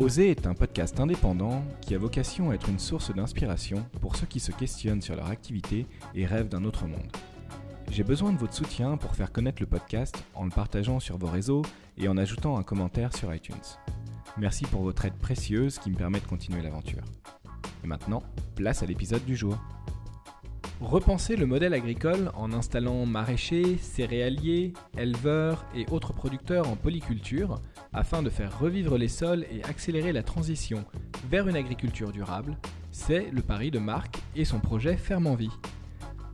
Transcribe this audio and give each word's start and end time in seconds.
Oser 0.00 0.32
est 0.32 0.48
un 0.48 0.54
podcast 0.54 0.98
indépendant 0.98 1.62
qui 1.80 1.94
a 1.94 1.98
vocation 1.98 2.50
à 2.50 2.54
être 2.54 2.68
une 2.68 2.80
source 2.80 3.14
d'inspiration 3.14 3.86
pour 4.00 4.16
ceux 4.16 4.26
qui 4.26 4.40
se 4.40 4.50
questionnent 4.50 5.00
sur 5.00 5.14
leur 5.14 5.28
activité 5.28 5.86
et 6.16 6.26
rêvent 6.26 6.48
d'un 6.48 6.64
autre 6.64 6.88
monde. 6.88 7.12
J'ai 7.92 8.02
besoin 8.02 8.32
de 8.32 8.38
votre 8.38 8.54
soutien 8.54 8.96
pour 8.96 9.14
faire 9.14 9.30
connaître 9.30 9.62
le 9.62 9.68
podcast 9.68 10.24
en 10.34 10.46
le 10.46 10.50
partageant 10.50 10.98
sur 10.98 11.16
vos 11.16 11.28
réseaux 11.28 11.62
et 11.96 12.08
en 12.08 12.16
ajoutant 12.16 12.58
un 12.58 12.64
commentaire 12.64 13.16
sur 13.16 13.32
iTunes. 13.32 13.54
Merci 14.36 14.64
pour 14.64 14.82
votre 14.82 15.04
aide 15.04 15.14
précieuse 15.14 15.78
qui 15.78 15.90
me 15.90 15.96
permet 15.96 16.18
de 16.18 16.26
continuer 16.26 16.60
l'aventure. 16.60 17.04
Et 17.84 17.86
maintenant, 17.86 18.24
place 18.56 18.82
à 18.82 18.86
l'épisode 18.86 19.24
du 19.24 19.36
jour. 19.36 19.56
Repenser 20.80 21.36
le 21.36 21.46
modèle 21.46 21.72
agricole 21.72 22.30
en 22.34 22.52
installant 22.52 23.06
maraîchers, 23.06 23.78
céréaliers, 23.78 24.72
éleveurs 24.98 25.64
et 25.74 25.86
autres 25.90 26.12
producteurs 26.12 26.68
en 26.68 26.74
polyculture 26.74 27.60
afin 27.92 28.22
de 28.22 28.28
faire 28.28 28.58
revivre 28.58 28.98
les 28.98 29.08
sols 29.08 29.46
et 29.52 29.62
accélérer 29.64 30.12
la 30.12 30.24
transition 30.24 30.84
vers 31.30 31.46
une 31.48 31.56
agriculture 31.56 32.10
durable, 32.10 32.58
c'est 32.90 33.30
le 33.30 33.40
pari 33.40 33.70
de 33.70 33.78
Marc 33.78 34.20
et 34.34 34.44
son 34.44 34.58
projet 34.58 34.96
Ferme 34.96 35.28
en 35.28 35.36
Vie. 35.36 35.56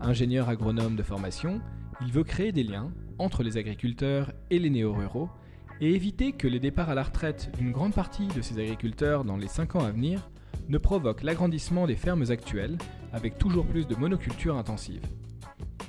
Ingénieur 0.01 0.49
agronome 0.49 0.97
de 0.97 1.03
formation, 1.03 1.61
il 2.01 2.11
veut 2.11 2.25
créer 2.25 2.51
des 2.51 2.65
liens 2.65 2.91
entre 3.19 3.43
les 3.43 3.59
agriculteurs 3.59 4.33
et 4.49 4.59
les 4.59 4.71
néo-ruraux 4.71 5.29
et 5.83 5.95
éviter 5.95 6.33
que 6.33 6.49
les 6.49 6.61
départs 6.61 6.89
à 6.89 6.95
la 6.95 7.03
retraite 7.03 7.53
d'une 7.59 7.73
grande 7.73 7.95
partie 7.95 8.27
de 8.29 8.41
ces 8.41 8.59
agriculteurs 8.59 9.25
dans 9.25 9.37
les 9.37 9.49
5 9.49 9.77
ans 9.77 9.85
à 9.85 9.91
venir 9.91 10.31
ne 10.69 10.79
provoquent 10.79 11.23
l'agrandissement 11.23 11.87
des 11.87 11.97
fermes 11.97 12.25
actuelles 12.31 12.79
avec 13.13 13.39
toujours 13.39 13.67
plus 13.67 13.87
de 13.87 13.95
monoculture 13.95 14.57
intensive. 14.57 15.03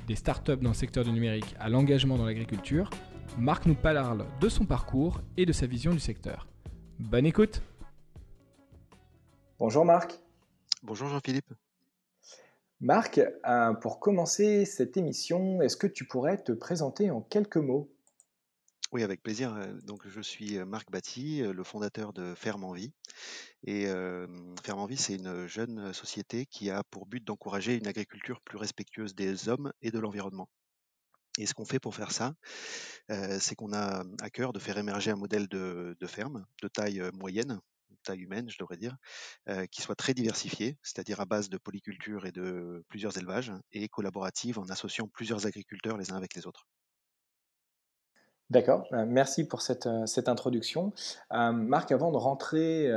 Des 0.08 0.16
startups 0.16 0.56
dans 0.56 0.70
le 0.70 0.74
secteur 0.74 1.04
du 1.04 1.12
numérique 1.12 1.54
à 1.60 1.68
l'engagement 1.68 2.18
dans 2.18 2.26
l'agriculture, 2.26 2.90
Marc 3.38 3.66
nous 3.66 3.74
parle 3.74 4.26
de 4.40 4.48
son 4.48 4.64
parcours 4.64 5.20
et 5.36 5.46
de 5.46 5.52
sa 5.52 5.66
vision 5.66 5.92
du 5.92 6.00
secteur. 6.00 6.46
Bonne 6.98 7.26
écoute 7.26 7.62
Bonjour 9.58 9.84
Marc. 9.84 10.18
Bonjour 10.82 11.08
Jean-Philippe. 11.08 11.52
Marc, 12.80 13.20
euh, 13.46 13.74
pour 13.74 14.00
commencer 14.00 14.64
cette 14.64 14.96
émission, 14.96 15.62
est-ce 15.62 15.76
que 15.76 15.86
tu 15.86 16.04
pourrais 16.04 16.38
te 16.38 16.50
présenter 16.50 17.12
en 17.12 17.20
quelques 17.20 17.58
mots? 17.58 17.91
Oui, 18.92 19.02
avec 19.02 19.22
plaisir. 19.22 19.56
Donc, 19.84 20.06
je 20.06 20.20
suis 20.20 20.58
Marc 20.58 20.90
Batty, 20.90 21.40
le 21.40 21.64
fondateur 21.64 22.12
de 22.12 22.34
Ferme 22.34 22.64
en 22.64 22.72
Vie. 22.72 22.92
Et 23.64 23.86
Ferme 24.62 24.80
en 24.80 24.86
Vie, 24.86 24.98
c'est 24.98 25.14
une 25.14 25.46
jeune 25.46 25.94
société 25.94 26.44
qui 26.44 26.68
a 26.68 26.84
pour 26.84 27.06
but 27.06 27.24
d'encourager 27.24 27.74
une 27.74 27.86
agriculture 27.86 28.42
plus 28.42 28.58
respectueuse 28.58 29.14
des 29.14 29.48
hommes 29.48 29.72
et 29.80 29.90
de 29.90 29.98
l'environnement. 29.98 30.50
Et 31.38 31.46
ce 31.46 31.54
qu'on 31.54 31.64
fait 31.64 31.80
pour 31.80 31.94
faire 31.94 32.12
ça, 32.12 32.34
c'est 33.08 33.54
qu'on 33.54 33.72
a 33.72 34.04
à 34.20 34.28
cœur 34.28 34.52
de 34.52 34.58
faire 34.58 34.76
émerger 34.76 35.10
un 35.10 35.16
modèle 35.16 35.48
de, 35.48 35.96
ferme 36.06 36.44
de 36.60 36.68
taille 36.68 37.02
moyenne, 37.14 37.60
taille 38.04 38.20
humaine, 38.20 38.50
je 38.50 38.58
devrais 38.58 38.76
dire, 38.76 38.98
qui 39.70 39.80
soit 39.80 39.96
très 39.96 40.12
diversifié, 40.12 40.76
c'est-à-dire 40.82 41.20
à 41.20 41.24
base 41.24 41.48
de 41.48 41.56
polyculture 41.56 42.26
et 42.26 42.32
de 42.32 42.84
plusieurs 42.88 43.16
élevages, 43.16 43.52
et 43.72 43.88
collaborative 43.88 44.58
en 44.58 44.68
associant 44.68 45.08
plusieurs 45.08 45.46
agriculteurs 45.46 45.96
les 45.96 46.12
uns 46.12 46.16
avec 46.16 46.34
les 46.34 46.46
autres. 46.46 46.66
D'accord, 48.52 48.86
euh, 48.92 49.06
merci 49.08 49.48
pour 49.48 49.62
cette, 49.62 49.86
euh, 49.86 50.04
introduction. 50.26 50.92
Euh, 51.32 51.52
Marc, 51.52 51.90
avant 51.90 52.12
de 52.12 52.18
rentrer 52.18 52.90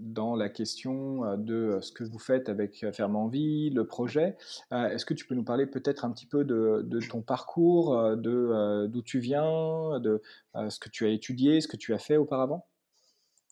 dans 0.00 0.34
la 0.34 0.48
question 0.48 1.36
de 1.36 1.78
ce 1.80 1.92
que 1.92 2.02
vous 2.02 2.18
faites 2.18 2.48
avec 2.48 2.84
Ferme 2.92 3.14
en 3.14 3.28
Vie, 3.28 3.70
le 3.70 3.86
projet, 3.86 4.36
est-ce 4.72 5.06
que 5.06 5.14
tu 5.14 5.24
peux 5.24 5.36
nous 5.36 5.44
parler 5.44 5.66
peut-être 5.66 6.04
un 6.04 6.10
petit 6.10 6.26
peu 6.26 6.44
de, 6.44 6.82
de 6.84 7.00
ton 7.00 7.22
parcours, 7.22 8.16
de 8.16 8.88
d'où 8.88 9.02
tu 9.02 9.20
viens, 9.20 10.00
de 10.00 10.20
ce 10.68 10.80
que 10.80 10.88
tu 10.88 11.06
as 11.06 11.10
étudié, 11.10 11.60
ce 11.60 11.68
que 11.68 11.76
tu 11.76 11.94
as 11.94 11.98
fait 11.98 12.16
auparavant? 12.16 12.66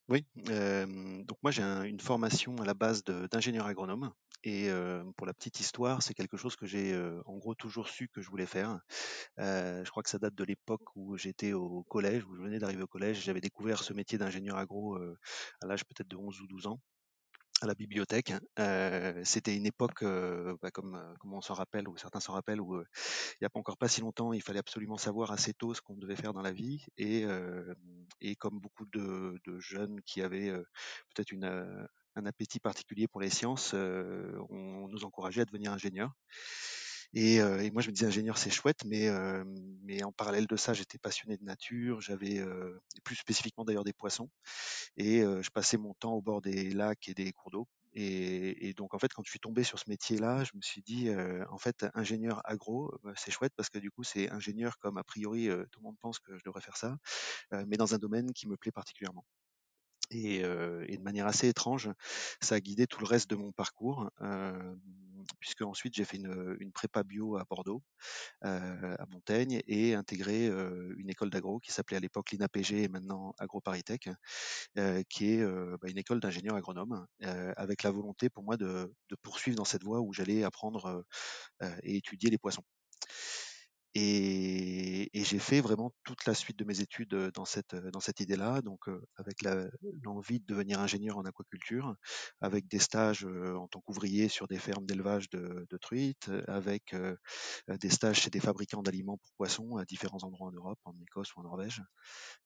Oui, 0.08 0.26
donc 0.44 1.38
moi 1.44 1.52
j'ai 1.52 1.62
une 1.62 2.00
formation 2.00 2.56
à 2.56 2.64
la 2.64 2.74
base 2.74 3.04
d'ingénieur 3.04 3.66
agronome. 3.66 4.10
Et 4.44 4.70
pour 5.16 5.26
la 5.26 5.34
petite 5.34 5.60
histoire, 5.60 6.02
c'est 6.02 6.14
quelque 6.14 6.36
chose 6.36 6.56
que 6.56 6.66
j'ai 6.66 6.98
en 7.26 7.36
gros 7.36 7.54
toujours 7.54 7.88
su 7.88 8.08
que 8.08 8.20
je 8.22 8.30
voulais 8.30 8.46
faire. 8.46 8.80
je 9.38 9.88
crois 9.90 10.02
que 10.02 10.10
ça 10.10 10.18
date 10.18 10.34
de 10.34 10.44
l'époque 10.44 10.96
où 10.96 11.16
j'étais 11.16 11.52
au 11.52 11.82
collège, 11.84 12.24
où 12.24 12.34
je 12.36 12.42
venais 12.42 12.58
d'arriver 12.58 12.82
au 12.82 12.86
collège. 12.86 13.22
J'avais 13.22 13.40
découvert 13.40 13.82
ce 13.82 13.92
métier 13.92 14.18
d'ingénieur 14.18 14.56
agro 14.56 14.96
à 14.96 15.66
l'âge 15.66 15.84
peut-être 15.84 16.08
de 16.08 16.16
11 16.16 16.40
ou 16.40 16.46
12 16.46 16.66
ans 16.66 16.80
à 17.60 17.66
la 17.66 17.74
bibliothèque. 17.74 18.32
c'était 19.24 19.56
une 19.56 19.66
époque, 19.66 20.02
bah, 20.02 20.70
comme, 20.72 21.00
comme 21.20 21.34
on 21.34 21.40
s'en 21.40 21.54
rappelle, 21.54 21.88
ou 21.88 21.96
certains 21.96 22.20
s'en 22.20 22.32
rappellent, 22.32 22.60
où 22.60 22.80
il 22.80 23.38
n'y 23.42 23.46
a 23.46 23.50
pas 23.50 23.60
encore 23.60 23.76
pas 23.76 23.88
si 23.88 24.00
longtemps, 24.00 24.32
il 24.32 24.42
fallait 24.42 24.58
absolument 24.58 24.96
savoir 24.96 25.30
assez 25.30 25.52
tôt 25.52 25.74
ce 25.74 25.80
qu'on 25.80 25.96
devait 25.96 26.16
faire 26.16 26.32
dans 26.32 26.42
la 26.42 26.52
vie. 26.52 26.84
Et, 26.98 27.26
et 28.20 28.36
comme 28.36 28.60
beaucoup 28.60 28.86
de, 28.86 29.38
de, 29.46 29.58
jeunes 29.58 30.00
qui 30.02 30.22
avaient 30.22 30.50
peut-être 31.14 31.32
une, 31.32 31.88
un 32.16 32.26
appétit 32.26 32.60
particulier 32.60 33.08
pour 33.08 33.20
les 33.20 33.30
sciences, 33.30 33.72
euh, 33.74 34.32
on, 34.50 34.88
nous 34.88 35.04
encourageait 35.04 35.42
à 35.42 35.44
devenir 35.44 35.72
ingénieur. 35.72 36.12
Et, 37.12 37.40
euh, 37.40 37.60
et, 37.60 37.70
moi, 37.70 37.82
je 37.82 37.88
me 37.88 37.92
disais 37.92 38.06
ingénieur, 38.06 38.38
c'est 38.38 38.50
chouette, 38.50 38.84
mais, 38.84 39.08
euh, 39.08 39.42
mais 39.82 40.04
en 40.04 40.12
parallèle 40.12 40.46
de 40.46 40.56
ça, 40.56 40.74
j'étais 40.74 40.98
passionné 40.98 41.36
de 41.36 41.44
nature, 41.44 42.00
j'avais 42.00 42.40
plus 43.04 43.16
spécifiquement 43.16 43.64
d'ailleurs 43.64 43.84
des 43.84 43.92
poissons, 43.92 44.30
et 44.96 45.20
je 45.20 45.50
passais 45.50 45.76
mon 45.76 45.94
temps 45.94 46.14
au 46.14 46.22
bord 46.22 46.40
des 46.40 46.70
lacs 46.70 47.08
et 47.08 47.14
des 47.14 47.32
cours 47.32 47.50
d'eau. 47.50 47.68
Et, 47.92 48.68
et, 48.68 48.74
donc 48.74 48.94
en 48.94 48.98
fait, 49.00 49.12
quand 49.12 49.22
je 49.24 49.30
suis 49.30 49.40
tombé 49.40 49.64
sur 49.64 49.78
ce 49.80 49.90
métier-là, 49.90 50.44
je 50.44 50.52
me 50.54 50.62
suis 50.62 50.82
dit, 50.82 51.08
en 51.50 51.58
fait, 51.58 51.86
ingénieur 51.94 52.40
agro, 52.44 52.94
bah, 53.02 53.12
c'est 53.16 53.32
chouette 53.32 53.52
parce 53.56 53.70
que 53.70 53.78
du 53.78 53.90
coup, 53.90 54.04
c'est 54.04 54.30
ingénieur 54.30 54.78
comme 54.78 54.96
a 54.96 55.04
priori 55.04 55.48
tout 55.72 55.80
le 55.80 55.84
monde 55.84 55.98
pense 56.00 56.20
que 56.20 56.36
je 56.38 56.44
devrais 56.44 56.60
faire 56.60 56.76
ça, 56.76 56.96
mais 57.66 57.76
dans 57.76 57.94
un 57.94 57.98
domaine 57.98 58.32
qui 58.32 58.48
me 58.48 58.56
plaît 58.56 58.72
particulièrement. 58.72 59.24
Et, 60.12 60.42
de 60.42 61.02
manière 61.02 61.26
assez 61.26 61.48
étrange, 61.48 61.90
ça 62.40 62.56
a 62.56 62.60
guidé 62.60 62.86
tout 62.86 63.00
le 63.00 63.06
reste 63.06 63.28
de 63.30 63.36
mon 63.36 63.50
parcours, 63.50 64.10
puisque 65.38 65.62
ensuite 65.62 65.94
j'ai 65.94 66.04
fait 66.04 66.18
une, 66.18 66.72
prépa 66.72 67.02
bio 67.02 67.36
à 67.36 67.44
Bordeaux, 67.44 67.82
à 68.42 69.04
Montaigne, 69.10 69.60
et 69.66 69.94
intégré 69.94 70.46
une 70.46 71.08
école 71.10 71.30
d'agro 71.30 71.58
qui 71.60 71.72
s'appelait 71.72 71.96
à 71.96 72.00
l'époque 72.00 72.30
l'INAPG 72.30 72.72
et 72.72 72.88
maintenant 72.88 73.34
AgroParisTech, 73.38 74.08
qui 75.08 75.32
est 75.32 75.44
bah, 75.44 75.88
une 75.88 75.98
école 75.98 76.20
d'ingénieurs 76.20 76.56
agronomes, 76.56 77.06
avec 77.56 77.82
la 77.82 77.90
volonté 77.90 78.30
pour 78.30 78.44
moi 78.44 78.56
de, 78.56 78.92
poursuivre 79.22 79.56
dans 79.56 79.64
cette 79.64 79.84
voie 79.84 80.00
où 80.00 80.12
j'allais 80.12 80.44
apprendre 80.44 81.04
et 81.82 81.96
étudier 81.96 82.30
les 82.30 82.38
poissons. 82.38 82.64
Et, 83.94 85.18
et 85.18 85.24
j'ai 85.24 85.40
fait 85.40 85.60
vraiment 85.60 85.92
toute 86.04 86.24
la 86.24 86.34
suite 86.34 86.56
de 86.58 86.64
mes 86.64 86.80
études 86.80 87.14
dans 87.34 87.44
cette, 87.44 87.74
dans 87.74 87.98
cette 87.98 88.20
idée-là, 88.20 88.62
donc 88.62 88.86
avec 89.16 89.42
l'envie 90.04 90.38
de 90.38 90.46
devenir 90.46 90.78
ingénieur 90.80 91.18
en 91.18 91.24
aquaculture, 91.24 91.96
avec 92.40 92.68
des 92.68 92.78
stages 92.78 93.24
en 93.24 93.66
tant 93.66 93.80
qu'ouvrier 93.80 94.28
sur 94.28 94.46
des 94.46 94.58
fermes 94.58 94.86
d'élevage 94.86 95.28
de, 95.30 95.66
de, 95.68 95.76
truites, 95.76 96.30
avec 96.46 96.94
des 97.68 97.90
stages 97.90 98.20
chez 98.20 98.30
des 98.30 98.40
fabricants 98.40 98.82
d'aliments 98.82 99.18
pour 99.18 99.32
poissons 99.36 99.76
à 99.76 99.84
différents 99.84 100.22
endroits 100.22 100.48
en 100.48 100.52
Europe, 100.52 100.78
en 100.84 100.94
Écosse 101.00 101.34
ou 101.34 101.40
en 101.40 101.44
Norvège. 101.44 101.82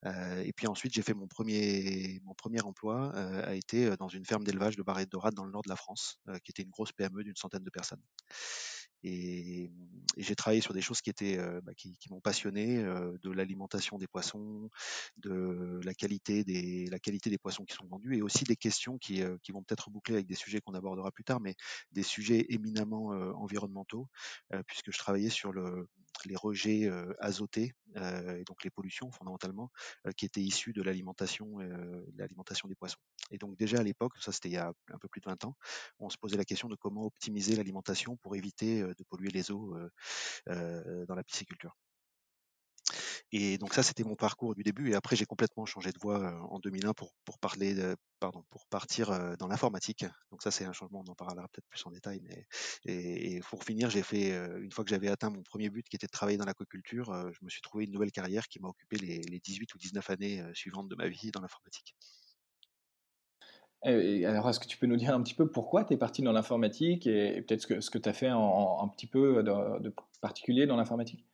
et 0.07 0.53
puis 0.57 0.67
ensuite, 0.67 0.95
j'ai 0.95 1.03
fait 1.03 1.15
mon 1.15 1.29
premier, 1.29 2.21
mon 2.25 2.35
premier 2.35 2.63
emploi 2.63 3.15
a 3.15 3.55
été 3.55 3.95
dans 3.99 4.09
une 4.09 4.25
ferme 4.25 4.45
d'élevage 4.45 4.77
de 4.77 4.83
barrettes 4.83 5.11
dorades 5.11 5.35
dans 5.35 5.45
le 5.45 5.53
nord 5.53 5.63
de 5.63 5.69
la 5.69 5.77
France, 5.77 6.21
qui 6.43 6.53
était 6.53 6.63
une 6.63 6.71
grosse 6.71 6.93
PME 6.93 7.23
d'une 7.23 7.37
centaine 7.37 7.65
de 7.65 7.71
personnes. 7.71 8.03
Et, 9.05 9.71
j'ai 10.17 10.37
travaillé 10.37 10.61
sur 10.61 10.75
des 10.75 10.81
choses 10.81 11.01
qui 11.01 11.11
étaient 11.11 11.39
bah, 11.63 11.75
qui, 11.75 11.97
qui 11.99 12.09
m'ont 12.09 12.21
passionné, 12.21 12.77
de 12.77 13.31
l'alimentation 13.33 13.99
des 13.99 14.07
poissons, 14.07 14.71
de 15.17 15.81
la 15.83 15.93
qualité 15.93 16.45
des 16.45 16.87
la 16.87 17.01
qualité 17.01 17.31
des 17.31 17.39
poissons 17.39 17.65
qui 17.65 17.75
sont 17.75 17.87
vendus, 17.87 18.17
et 18.17 18.23
aussi 18.23 18.45
des 18.45 18.55
questions 18.55 18.97
qui, 18.97 19.23
qui 19.43 19.51
vont 19.51 19.65
peut-être 19.65 19.91
boucler 19.91 20.15
avec 20.15 20.27
des 20.27 20.37
sujets 20.37 20.61
qu'on 20.61 20.75
abordera 20.75 21.11
plus 21.11 21.25
tard, 21.25 21.41
mais 21.41 21.57
des 21.91 22.05
sujets 22.05 22.47
éminemment 22.51 23.09
environnementaux, 23.37 24.07
puisque 24.69 24.93
je 24.93 24.99
travaillais 24.99 25.31
sur 25.31 25.53
le, 25.53 25.89
les 26.25 26.37
rejets 26.37 26.91
azotés 27.19 27.73
et 27.97 28.45
donc 28.45 28.65
les 28.65 28.71
pollutions 28.71 29.11
fondamentalement 29.13 29.71
qui 30.17 30.25
étaient 30.25 30.41
issues 30.41 30.73
de 30.73 30.83
l'alimentation 30.83 31.59
l'alimentation 32.17 32.69
des 32.69 32.75
poissons. 32.75 32.99
Et 33.31 33.39
donc 33.39 33.57
déjà 33.57 33.79
à 33.79 33.83
l'époque, 33.83 34.15
ça 34.21 34.33
c'était 34.33 34.49
il 34.49 34.55
y 34.55 34.59
a 34.59 34.73
un 34.93 34.99
peu 34.99 35.09
plus 35.09 35.21
de 35.21 35.29
20 35.29 35.45
ans, 35.45 35.57
on 35.99 36.11
se 36.11 36.19
posait 36.19 36.37
la 36.37 36.45
question 36.45 36.69
de 36.69 36.77
comment 36.77 37.05
optimiser 37.05 37.57
l'alimentation 37.57 38.17
pour 38.17 38.37
éviter 38.37 38.83
de 38.83 39.05
polluer 39.09 39.31
les 39.31 39.51
eaux 39.51 39.77
dans 40.47 41.15
la 41.15 41.25
pisciculture. 41.25 41.77
Et 43.37 43.59
donc 43.59 43.75
ça, 43.75 43.83
c'était 43.83 44.05
mon 44.05 44.15
parcours 44.15 44.55
du 44.55 44.63
début. 44.63 44.93
Et 44.93 44.95
après, 44.95 45.17
j'ai 45.17 45.25
complètement 45.25 45.67
changé 45.67 45.91
de 45.91 45.99
voie 45.99 46.41
en 46.53 46.61
2001 46.61 46.93
pour, 46.93 47.13
pour 47.25 47.41
parler, 47.41 47.75
pardon, 48.21 48.45
pour 48.49 48.69
partir 48.69 49.37
dans 49.39 49.49
l'informatique. 49.49 50.05
Donc 50.31 50.41
ça, 50.41 50.53
c'est 50.53 50.65
un 50.65 50.73
changement. 50.73 51.03
On 51.05 51.11
en 51.11 51.17
parlera 51.17 51.49
peut-être 51.49 51.67
plus 51.69 51.85
en 51.85 51.91
détail. 51.91 52.21
Mais 52.23 52.47
et, 52.85 53.41
pour 53.51 53.65
finir, 53.65 53.91
j'ai 53.91 54.05
fait 54.05 54.31
une 54.61 54.71
fois 54.71 54.85
que 54.85 54.91
j'avais 54.91 55.09
atteint 55.09 55.31
mon 55.31 55.43
premier 55.43 55.69
but, 55.69 55.85
qui 55.89 55.97
était 55.97 56.07
de 56.07 56.13
travailler 56.13 56.39
dans 56.39 56.45
l'aquaculture, 56.45 57.13
je 57.33 57.45
me 57.45 57.51
suis 57.51 57.61
trouvé 57.61 57.87
une 57.87 57.91
nouvelle 57.91 58.13
carrière 58.13 58.47
qui 58.47 58.61
m'a 58.61 58.69
occupé 58.69 58.99
les, 58.99 59.19
les 59.19 59.41
18 59.41 59.75
ou 59.75 59.79
19 59.79 60.11
années 60.11 60.45
suivantes 60.55 60.89
de 60.89 60.95
ma 60.95 61.09
vie 61.09 61.33
dans 61.33 61.41
l'informatique. 61.41 61.97
Alors, 63.83 64.49
est-ce 64.49 64.61
que 64.61 64.69
tu 64.69 64.79
peux 64.79 64.87
nous 64.87 64.97
dire 64.97 65.13
un 65.13 65.23
petit 65.25 65.35
peu 65.35 65.51
pourquoi 65.51 65.85
tu 65.85 65.95
es 65.95 65.97
parti 65.97 66.23
dans 66.23 66.33
l'informatique 66.33 67.09
et, 67.09 67.43
peut-être 67.43 67.63
ce 67.63 67.67
que, 67.67 67.81
ce 67.81 67.91
que 67.91 67.99
tu 67.99 68.09
as 68.09 68.13
fait 68.13 68.31
en, 68.31 68.81
un 68.81 68.87
petit 68.87 69.09
peu 69.09 69.43
de 69.43 69.93
particulier 70.21 70.67
dans 70.67 70.77
l'informatique? 70.77 71.27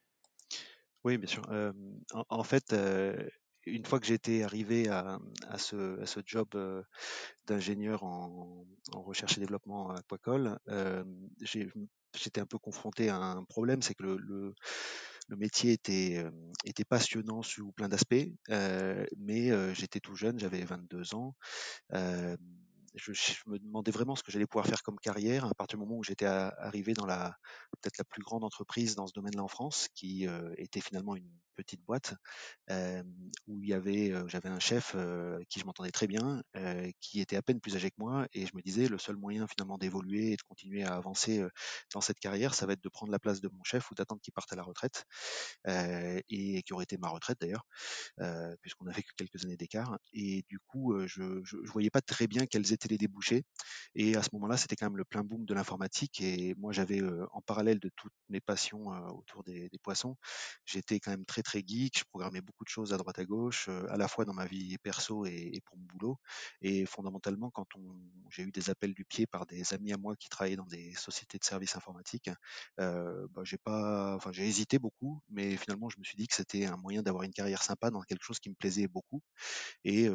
Oui, 1.05 1.19
bien 1.19 1.29
sûr. 1.29 1.43
en, 2.13 2.45
fait, 2.45 2.75
une 3.67 3.85
fois 3.85 4.01
que 4.01 4.07
j'étais 4.07 4.43
arrivé 4.43 4.89
à, 4.89 5.19
ce, 5.57 6.23
job 6.25 6.49
d'ingénieur 7.47 8.03
en, 8.03 8.65
recherche 8.93 9.37
et 9.39 9.41
développement 9.41 9.91
à 9.91 9.99
Aquacol, 9.99 10.59
j'étais 11.41 12.41
un 12.41 12.47
peu 12.47 12.59
confronté 12.59 13.09
à 13.09 13.17
un 13.17 13.45
problème, 13.45 13.83
c'est 13.83 13.95
que 13.95 14.05
le, 14.05 14.55
métier 15.37 15.73
était, 15.73 16.25
était 16.65 16.85
passionnant 16.85 17.43
sous 17.43 17.73
plein 17.73 17.89
d'aspects, 17.89 18.29
mais 18.49 19.75
j'étais 19.75 20.01
tout 20.01 20.15
jeune, 20.15 20.39
j'avais 20.39 20.65
22 20.65 21.15
ans 21.15 21.35
je, 22.95 23.13
me 23.47 23.59
demandais 23.59 23.91
vraiment 23.91 24.17
ce 24.17 24.23
que 24.23 24.33
j'allais 24.33 24.47
pouvoir 24.47 24.67
faire 24.67 24.83
comme 24.83 24.99
carrière 24.99 25.45
à 25.45 25.55
partir 25.55 25.79
du 25.79 25.85
moment 25.85 25.99
où 25.99 26.05
j'étais 26.05 26.27
arrivé 26.27 26.93
dans 26.93 27.07
la 27.07 27.37
peut-être 27.81 27.99
la 27.99 28.05
plus 28.05 28.23
grande 28.23 28.45
entreprise 28.45 28.95
dans 28.95 29.07
ce 29.07 29.13
domaine-là 29.13 29.43
en 29.43 29.49
France, 29.49 29.89
qui 29.95 30.27
euh, 30.27 30.53
était 30.57 30.81
finalement 30.81 31.17
une 31.17 31.31
petite 31.57 31.83
boîte 31.85 32.15
euh, 32.71 33.03
où 33.47 33.63
il 33.63 33.69
y 33.69 33.75
avait, 33.75 34.11
euh, 34.13 34.27
j'avais 34.29 34.49
un 34.49 34.61
chef 34.61 34.97
qui 35.49 35.61
je 35.61 35.65
m'entendais 35.65 35.91
très 35.91 36.07
bien, 36.07 36.43
qui 37.01 37.21
était 37.21 37.37
à 37.37 37.43
peine 37.43 37.61
plus 37.61 37.77
âgé 37.77 37.91
que 37.91 37.97
moi, 37.99 38.27
et 38.33 38.47
je 38.47 38.53
me 38.55 38.63
disais 38.63 38.89
le 38.89 38.99
seul 38.99 39.17
moyen 39.17 39.47
finalement 39.47 39.79
d'évoluer 39.79 40.33
et 40.33 40.37
de 40.37 40.43
continuer 40.43 40.85
à 40.85 40.95
avancer 40.95 41.45
dans 41.93 42.01
cette 42.01 42.19
carrière, 42.19 42.55
ça 42.55 42.67
va 42.67 42.73
être 42.73 42.83
de 42.83 42.89
prendre 42.89 43.13
la 43.13 43.19
place 43.19 43.41
de 43.41 43.49
mon 43.49 43.63
chef 43.65 43.91
ou 43.91 43.95
d'attendre 43.95 44.21
qu'il 44.21 44.33
parte 44.33 44.53
à 44.53 44.57
la 44.57 44.63
retraite, 44.63 45.05
et 45.67 46.63
qui 46.63 46.73
aurait 46.73 46.85
été 46.85 46.97
ma 46.99 47.09
retraite 47.09 47.39
d'ailleurs, 47.41 47.67
puisqu'on 48.63 48.85
n'avait 48.85 49.03
que 49.03 49.13
quelques 49.17 49.45
années 49.45 49.57
d'écart, 49.57 49.99
et 50.13 50.45
du 50.49 50.59
coup 50.61 50.95
je, 51.07 51.41
je, 51.45 51.57
je 51.63 51.73
voyais 51.73 51.91
pas 51.91 52.01
très 52.01 52.27
bien 52.27 52.47
quelles 52.47 52.73
étaient 52.73 52.80
les 52.89 52.99
débouchés. 52.99 53.45
Et 53.95 54.17
à 54.17 54.23
ce 54.23 54.31
moment-là, 54.35 54.57
c'était 54.57 54.77
quand 54.77 54.87
même 54.87 54.97
le 54.97 55.05
plein 55.05 55.23
boom 55.23 55.45
de 55.45 55.55
l'informatique. 55.55 56.21
Et 56.21 56.55
moi, 56.57 56.73
j'avais 56.73 57.01
en 57.33 57.41
parallèle 57.43 57.81
de 57.81 57.91
toutes 57.97 58.13
mes 58.29 58.41
passions 58.41 58.87
autour 59.11 59.43
des, 59.45 59.69
poissons, 59.83 60.17
j'étais 60.67 61.01
quand 61.01 61.11
même 61.11 61.25
très 61.25 61.43
très 61.43 61.63
geek. 61.67 61.99
Je 61.99 62.05
programmais 62.05 62.41
beaucoup 62.43 62.65
de 62.65 62.69
choses 62.69 62.93
à 62.93 62.99
droite 62.99 63.19
à 63.19 63.25
gauche, 63.25 63.69
à 63.69 63.97
la 63.97 64.09
fois 64.09 64.25
dans 64.25 64.35
ma 64.35 64.47
vie 64.47 64.77
perso 64.79 65.25
et, 65.27 65.61
pour 65.65 65.79
mon 65.79 65.85
boulot. 65.87 66.19
Et 66.61 66.87
fondamentalement, 66.87 67.51
quand 67.51 67.67
on, 67.77 67.97
j'ai 68.29 68.43
eu 68.43 68.53
des 68.53 68.71
appels 68.71 68.95
du 68.95 69.05
pied 69.05 69.27
par 69.27 69.47
des 69.47 69.73
amis 69.73 69.93
à 69.93 69.97
moi 69.97 70.17
qui 70.17 70.29
travaillaient 70.29 70.57
dans 70.57 70.67
des 70.67 70.95
sociétés 70.95 71.39
de 71.39 71.45
services 71.45 71.77
informatiques, 71.77 72.31
bah, 72.79 73.43
j'ai 73.45 73.59
pas, 73.59 74.15
enfin 74.17 74.33
j'ai 74.33 74.47
hésité 74.47 74.79
beaucoup, 74.79 75.21
mais 75.31 75.57
finalement, 75.57 75.89
je 75.89 75.99
me 75.99 76.05
suis 76.05 76.17
dit 76.17 76.27
que 76.27 76.35
c'était 76.35 76.67
un 76.67 76.77
moyen 76.77 77.03
d'avoir 77.03 77.25
une 77.25 77.33
carrière 77.33 77.63
sympa 77.63 77.91
dans 77.91 78.03
quelque 78.03 78.25
chose 78.25 78.39
qui 78.39 78.51
me 78.51 78.55
plaisait 78.55 78.89
beaucoup. 78.89 79.23
Et 79.85 80.09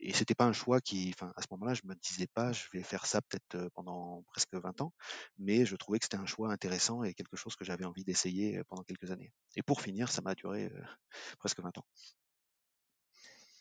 et 0.00 0.12
c'était 0.12 0.34
pas 0.34 0.46
un 0.46 0.52
choix 0.52 0.80
qui, 0.80 1.14
à 1.20 1.42
ce 1.42 1.46
moment-là, 1.52 1.74
je 1.74 1.82
me 1.84 1.94
disais 1.94 2.26
pas, 2.26 2.52
je 2.52 2.64
vais 2.72 2.82
faire 2.82 3.06
ça 3.06 3.20
peut-être 3.22 3.68
pendant 3.74 4.22
presque 4.28 4.54
20 4.54 4.80
ans, 4.80 4.92
mais 5.38 5.66
je 5.66 5.76
trouvais 5.76 5.98
que 5.98 6.04
c'était 6.06 6.16
un 6.16 6.26
choix 6.26 6.50
intéressant 6.52 7.02
et 7.04 7.14
quelque 7.14 7.36
chose 7.36 7.56
que 7.56 7.64
j'avais 7.64 7.84
envie 7.84 8.04
d'essayer 8.04 8.62
pendant 8.68 8.82
quelques 8.84 9.10
années. 9.10 9.32
Et 9.56 9.62
pour 9.62 9.80
finir, 9.82 10.10
ça 10.10 10.22
m'a 10.22 10.34
duré 10.34 10.70
presque 11.38 11.60
20 11.60 11.76
ans. 11.78 11.84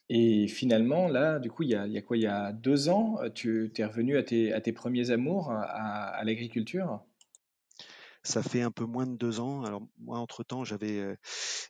Et 0.09 0.47
finalement, 0.47 1.07
là, 1.07 1.39
du 1.39 1.50
coup, 1.51 1.63
il 1.63 1.69
y 1.69 1.75
a, 1.75 1.86
il 1.88 1.94
y 1.94 1.97
a 1.97 2.01
quoi? 2.01 2.18
Il 2.18 2.24
y 2.24 2.27
a 2.27 2.51
deux 2.51 2.89
ans, 2.89 3.18
tu 3.33 3.71
es 3.75 3.86
revenu 3.86 4.18
à 4.18 4.24
tes, 4.24 4.53
à 4.53 4.62
tes 4.62 4.74
premiers 4.74 5.12
amours, 5.12 5.51
à 5.51 6.24
l'agriculture? 6.24 7.03
Ça 8.24 8.44
fait 8.44 8.62
un 8.62 8.71
peu 8.71 8.86
moins 8.86 9.07
de 9.07 9.16
deux 9.16 9.39
ans. 9.39 9.63
Alors 9.63 9.81
moi, 10.00 10.19
entre-temps, 10.19 10.63
j'avais, 10.63 11.18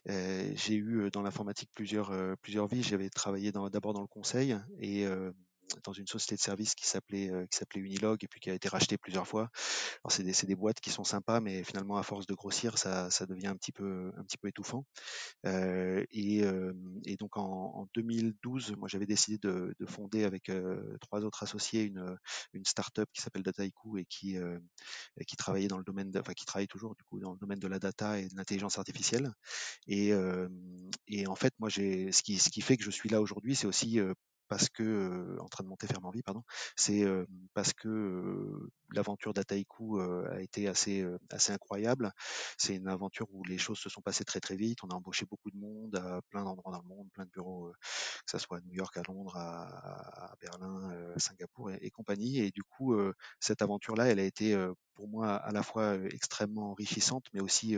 j'ai 0.06 0.74
eu 0.74 1.10
dans 1.12 1.22
l'informatique 1.22 1.70
plusieurs, 1.74 2.12
plusieurs 2.42 2.66
vies. 2.66 2.82
J'avais 2.82 3.10
travaillé 3.10 3.52
d'abord 3.52 3.92
dans 3.92 4.02
le 4.02 4.06
conseil 4.06 4.56
et 4.78 5.06
dans 5.84 5.92
une 5.92 6.06
société 6.06 6.36
de 6.36 6.40
services 6.40 6.74
qui 6.74 6.86
s'appelait 6.86 7.30
qui 7.50 7.58
s'appelait 7.58 7.80
Unilog 7.80 8.22
et 8.24 8.28
puis 8.28 8.40
qui 8.40 8.50
a 8.50 8.54
été 8.54 8.68
rachetée 8.68 8.98
plusieurs 8.98 9.26
fois. 9.26 9.50
Alors 10.04 10.12
c'est 10.12 10.22
des, 10.22 10.32
des, 10.46 10.54
boîtes 10.54 10.80
qui 10.80 10.90
sont 10.90 11.04
sympas, 11.04 11.40
mais 11.40 11.64
finalement 11.64 11.96
à 11.96 12.02
force 12.02 12.26
de 12.26 12.34
grossir, 12.34 12.78
ça, 12.78 13.10
ça 13.10 13.26
devient 13.26 13.48
un 13.48 13.56
petit 13.56 13.72
peu 13.72 14.12
un 14.16 14.22
petit 14.24 14.38
peu 14.38 14.48
étouffant. 14.48 14.84
Euh, 15.46 16.04
et, 16.10 16.42
et, 17.04 17.16
donc 17.16 17.36
en, 17.36 17.42
en, 17.74 17.88
2012, 17.94 18.76
moi 18.76 18.88
j'avais 18.88 19.06
décidé 19.06 19.38
de, 19.38 19.74
de, 19.78 19.86
fonder 19.86 20.24
avec 20.24 20.50
trois 21.00 21.20
autres 21.24 21.42
associés 21.42 21.82
une, 21.82 22.16
une 22.52 22.64
start-up 22.64 23.08
qui 23.12 23.22
s'appelle 23.22 23.42
Dataiku 23.42 23.98
et 23.98 24.04
qui 24.04 24.36
qui 25.26 25.36
travaillait 25.36 25.68
dans 25.68 25.78
le 25.78 25.84
domaine, 25.84 26.10
enfin 26.18 26.32
qui 26.32 26.44
travaille 26.44 26.68
toujours 26.68 26.94
du 26.94 27.02
coup 27.04 27.20
dans 27.20 27.32
le 27.32 27.38
domaine 27.38 27.58
de 27.58 27.68
la 27.68 27.78
data 27.78 28.18
et 28.18 28.28
de 28.28 28.36
l'intelligence 28.36 28.78
artificielle. 28.78 29.32
Et, 29.86 30.12
et 31.08 31.26
en 31.26 31.36
fait, 31.36 31.54
moi 31.58 31.68
j'ai 31.68 32.12
ce 32.12 32.22
qui 32.22 32.38
ce 32.38 32.50
qui 32.50 32.60
fait 32.60 32.76
que 32.76 32.84
je 32.84 32.90
suis 32.90 33.08
là 33.08 33.20
aujourd'hui, 33.20 33.54
c'est 33.54 33.66
aussi 33.66 33.98
parce 34.50 34.68
que 34.68 35.36
en 35.38 35.48
train 35.48 35.62
de 35.62 35.68
monter 35.68 35.86
faire 35.86 36.00
vie, 36.12 36.22
pardon, 36.22 36.42
c'est 36.76 37.04
parce 37.54 37.72
que 37.72 38.68
l'aventure 38.92 39.32
d'Ataiku 39.32 40.00
a 40.00 40.40
été 40.40 40.66
assez 40.66 41.06
assez 41.30 41.52
incroyable. 41.52 42.12
C'est 42.58 42.74
une 42.74 42.88
aventure 42.88 43.28
où 43.30 43.44
les 43.44 43.58
choses 43.58 43.78
se 43.78 43.88
sont 43.88 44.02
passées 44.02 44.24
très 44.24 44.40
très 44.40 44.56
vite. 44.56 44.82
On 44.82 44.88
a 44.88 44.94
embauché 44.94 45.24
beaucoup 45.24 45.52
de 45.52 45.56
monde 45.56 45.94
à 45.96 46.20
plein 46.30 46.42
d'endroits 46.42 46.72
dans 46.72 46.82
le 46.82 46.88
monde, 46.88 47.08
plein 47.12 47.24
de 47.24 47.30
bureaux, 47.30 47.70
que 47.70 48.30
ce 48.30 48.38
soit 48.38 48.58
à 48.58 48.60
New 48.62 48.74
York, 48.74 48.96
à 48.96 49.02
Londres, 49.06 49.36
à, 49.36 50.34
Berlin, 50.40 51.14
Singapour 51.16 51.70
et, 51.70 51.90
compagnie. 51.90 52.38
Et 52.38 52.50
du 52.50 52.64
coup, 52.64 52.96
cette 53.38 53.62
aventure-là, 53.62 54.06
elle 54.06 54.18
a 54.18 54.24
été 54.24 54.56
pour 54.94 55.06
moi 55.06 55.36
à 55.36 55.52
la 55.52 55.62
fois 55.62 55.94
extrêmement 56.10 56.72
enrichissante, 56.72 57.26
mais 57.32 57.40
aussi 57.40 57.76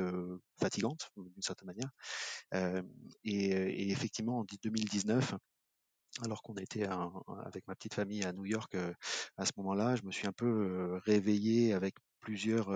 fatigante 0.58 1.10
d'une 1.18 1.42
certaine 1.42 1.68
manière. 1.68 1.90
Et, 3.24 3.50
et, 3.50 3.90
effectivement, 3.90 4.38
en 4.38 4.44
2019, 4.62 5.34
alors 6.22 6.42
qu'on 6.42 6.54
était 6.56 6.84
avec 7.44 7.66
ma 7.68 7.74
petite 7.74 7.94
famille 7.94 8.24
à 8.24 8.32
New 8.32 8.44
York 8.44 8.76
à 9.36 9.44
ce 9.46 9.52
moment-là, 9.56 9.96
je 9.96 10.02
me 10.02 10.12
suis 10.12 10.26
un 10.26 10.32
peu 10.32 10.98
réveillé 11.04 11.72
avec 11.72 11.94
plusieurs, 12.20 12.70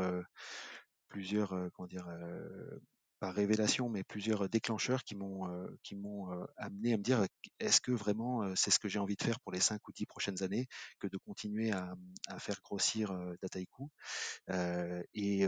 plusieurs, 1.08 1.50
comment 1.74 1.86
dire, 1.86 2.08
pas 3.18 3.30
révélation, 3.30 3.88
mais 3.88 4.04
plusieurs 4.04 4.48
déclencheurs 4.48 5.02
qui 5.04 5.14
m'ont 5.14 5.48
qui 5.82 5.96
m'ont 5.96 6.28
amené 6.56 6.94
à 6.94 6.96
me 6.98 7.02
dire 7.02 7.24
est-ce 7.60 7.80
que 7.80 7.92
vraiment 7.92 8.54
c'est 8.56 8.70
ce 8.70 8.78
que 8.78 8.88
j'ai 8.88 8.98
envie 8.98 9.16
de 9.16 9.22
faire 9.22 9.40
pour 9.40 9.52
les 9.52 9.60
cinq 9.60 9.86
ou 9.88 9.92
dix 9.92 10.06
prochaines 10.06 10.42
années 10.42 10.66
que 10.98 11.06
de 11.06 11.16
continuer 11.18 11.72
à, 11.72 11.94
à 12.28 12.38
faire 12.38 12.60
grossir 12.62 13.16
Dataiku? 13.42 13.90
Et 15.14 15.46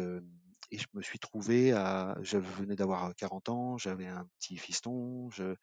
et 0.70 0.78
je 0.78 0.86
me 0.94 1.02
suis 1.02 1.18
trouvé 1.18 1.72
à, 1.72 2.16
je 2.22 2.38
venais 2.38 2.76
d'avoir 2.76 3.14
40 3.16 3.48
ans, 3.48 3.78
j'avais 3.78 4.06
un 4.06 4.26
petit 4.38 4.56
fiston, 4.56 5.30
je, 5.30 5.54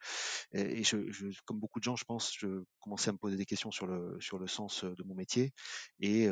et 0.52 0.84
je, 0.84 0.98
comme 1.46 1.60
beaucoup 1.60 1.80
de 1.80 1.84
gens, 1.84 1.96
je 1.96 2.06
pense, 2.06 2.34
je 2.38 2.64
commençais 2.80 3.10
à 3.10 3.14
me 3.14 3.18
poser 3.18 3.38
des 3.38 3.46
questions 3.46 3.72
sur 3.72 3.88
le 3.88 4.18
sur 4.20 4.40
le 4.40 4.48
sens 4.48 4.84
de 4.84 5.04
mon 5.04 5.16
métier, 5.16 5.54
et 6.00 6.28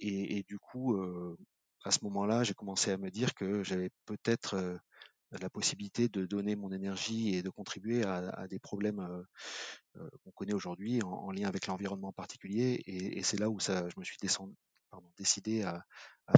et, 0.00 0.38
et, 0.38 0.42
du 0.44 0.58
coup, 0.58 0.96
à 1.84 1.90
ce 1.90 1.98
moment-là, 2.04 2.44
j'ai 2.44 2.54
commencé 2.54 2.90
à 2.90 2.98
me 2.98 3.10
dire 3.10 3.34
que 3.34 3.62
j'avais 3.64 3.90
peut-être 4.06 4.78
la 5.32 5.50
possibilité 5.50 6.08
de 6.08 6.24
donner 6.24 6.56
mon 6.56 6.72
énergie 6.72 7.34
et 7.34 7.42
de 7.42 7.50
contribuer 7.50 8.04
à, 8.04 8.46
des 8.48 8.58
problèmes 8.58 9.24
qu'on 9.94 10.30
connaît 10.32 10.54
aujourd'hui 10.54 11.02
en, 11.02 11.30
lien 11.30 11.48
avec 11.48 11.66
l'environnement 11.66 12.12
particulier. 12.12 12.82
Et, 12.86 13.18
et 13.18 13.22
c'est 13.22 13.38
là 13.38 13.50
où 13.50 13.60
ça, 13.60 13.88
je 13.88 13.98
me 13.98 14.04
suis 14.04 14.16
descendu, 14.20 14.54
pardon, 14.90 15.10
décidé 15.16 15.62
à, 15.62 15.84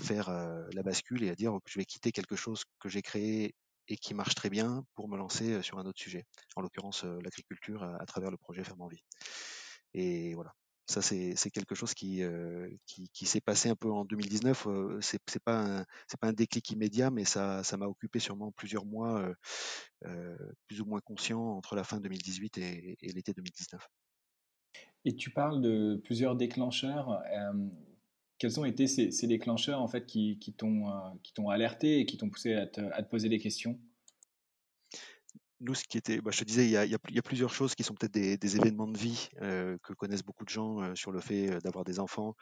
faire 0.03 0.31
la 0.73 0.83
bascule 0.85 1.25
et 1.25 1.31
à 1.31 1.35
dire 1.35 1.59
je 1.67 1.79
vais 1.79 1.85
quitter 1.85 2.13
quelque 2.13 2.37
chose 2.37 2.63
que 2.79 2.89
j'ai 2.89 3.03
créé 3.03 3.57
et 3.89 3.97
qui 3.97 4.15
marche 4.15 4.37
très 4.37 4.49
bien 4.49 4.85
pour 4.95 5.09
me 5.09 5.17
lancer 5.17 5.63
sur 5.63 5.79
un 5.79 5.85
autre 5.85 6.01
sujet, 6.01 6.27
en 6.55 6.61
l'occurrence 6.61 7.03
l'agriculture 7.03 7.83
à, 7.83 8.07
travers 8.07 8.31
le 8.31 8.37
projet 8.37 8.63
Ferme 8.63 8.83
en 8.83 8.89
Vie. 8.89 9.03
Et 9.95 10.35
voilà, 10.35 10.55
ça 10.87 11.03
c'est 11.03 11.51
quelque 11.53 11.75
chose 11.75 11.95
qui, 11.95 12.23
qui, 12.87 13.27
s'est 13.27 13.41
passé 13.41 13.69
un 13.69 13.77
peu 13.77 13.91
en 13.91 14.05
2019. 14.05 14.69
c'est 15.01 15.21
un 15.47 15.85
c'est 16.07 16.21
pas 16.21 16.29
un 16.29 16.33
déclic 16.33 16.71
immédiat, 16.71 17.11
mais 17.11 17.25
ça 17.25 17.63
m'a 17.79 17.87
occupé 17.87 18.21
sûrement 18.21 18.53
plusieurs 18.53 18.85
mois, 18.85 19.29
plus 20.69 20.81
ou 20.81 20.85
moins 20.85 21.01
conscient 21.01 21.41
entre 21.41 21.75
la 21.75 21.85
fin 21.85 21.99
2018 22.01 22.59
et, 22.59 22.97
et 23.01 23.13
l'été 23.13 23.33
2019. 23.33 23.81
Et 25.05 25.17
tu 25.17 25.31
parles 25.31 25.63
de 25.63 26.01
plusieurs 26.05 26.37
déclencheurs 26.37 27.23
quels 28.41 28.59
ont 28.59 28.65
été 28.65 28.87
ces, 28.87 29.27
déclencheurs 29.27 29.81
en 29.81 29.87
fait 29.87 30.07
qui, 30.07 30.39
qui 30.39 30.53
t'ont 30.53 30.89
euh, 30.89 31.49
alerté 31.49 32.01
et 32.01 32.07
qui 32.07 32.17
t'ont 32.17 32.31
poussé 32.31 32.55
à 32.55 32.67
te, 32.67 33.03
poser 33.03 33.29
des 33.29 33.39
questions? 33.39 33.79
Nous, 35.61 35.75
ce 35.75 35.85
qui 35.85 35.99
était, 35.99 36.21
bah, 36.21 36.31
je 36.33 36.39
te 36.41 36.45
disais, 36.45 36.65
il 36.65 36.71
y 36.71 36.77
a, 36.77 36.85
il 36.85 36.91
y 36.91 37.19
a, 37.19 37.23
plusieurs 37.23 37.53
choses 37.53 37.75
qui 37.75 37.85
sont 37.85 37.95
peut-être 37.95 38.13
des, 38.13 38.37
des, 38.39 38.57
événements 38.57 38.89
de 38.89 38.97
vie 38.97 39.29
euh, 39.43 39.77
que 39.83 39.93
connaissent 39.93 40.23
beaucoup 40.23 40.45
de 40.45 40.51
gens 40.51 40.81
euh, 40.81 40.95
sur 40.95 41.13
le 41.13 41.21
fait 41.21 41.51
euh, 41.51 41.61
d'avoir 41.61 41.85
des 41.85 42.01
enfants, 42.01 42.35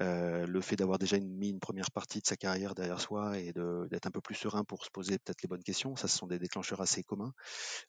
euh, 0.00 0.46
le 0.46 0.60
fait 0.60 0.76
d'avoir 0.76 0.98
déjà 0.98 1.18
mis 1.18 1.50
une 1.50 1.60
première 1.60 1.90
partie 1.92 2.20
de 2.20 2.26
sa 2.26 2.36
carrière 2.36 2.74
derrière 2.74 3.00
soi 3.00 3.38
et 3.38 3.52
d'être 3.52 4.06
un 4.06 4.10
peu 4.10 4.20
plus 4.20 4.34
serein 4.34 4.64
pour 4.64 4.84
se 4.84 4.90
poser 4.90 5.18
peut-être 5.18 5.42
les 5.42 5.48
bonnes 5.48 5.62
questions. 5.62 5.94
Ça, 5.96 6.08
ce 6.08 6.18
sont 6.18 6.26
des 6.26 6.38
déclencheurs 6.38 6.80
assez 6.80 7.02
communs. 7.02 7.32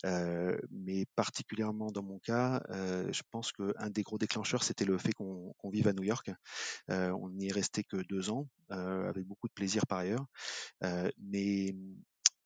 Euh, 0.05 0.57
mais 0.71 1.05
particulièrement 1.15 1.91
dans 1.91 2.03
mon 2.03 2.19
cas, 2.19 2.61
euh, 2.69 3.11
je 3.11 3.23
pense 3.31 3.51
qu'un 3.51 3.89
des 3.89 4.03
gros 4.03 4.17
déclencheurs, 4.17 4.63
c'était 4.63 4.85
le 4.85 4.97
fait 4.97 5.13
qu'on 5.13 5.53
qu 5.61 5.71
vive 5.71 5.87
à 5.87 5.93
New 5.93 6.03
York. 6.03 6.29
on 6.89 7.29
n'y 7.31 7.47
est 7.47 7.53
resté 7.53 7.83
que 7.83 7.97
deux 7.97 8.29
ans, 8.29 8.47
avec 8.69 9.25
beaucoup 9.25 9.47
de 9.47 9.53
plaisir 9.53 9.87
par 9.87 9.99
ailleurs. 9.99 10.25
mais 11.17 11.75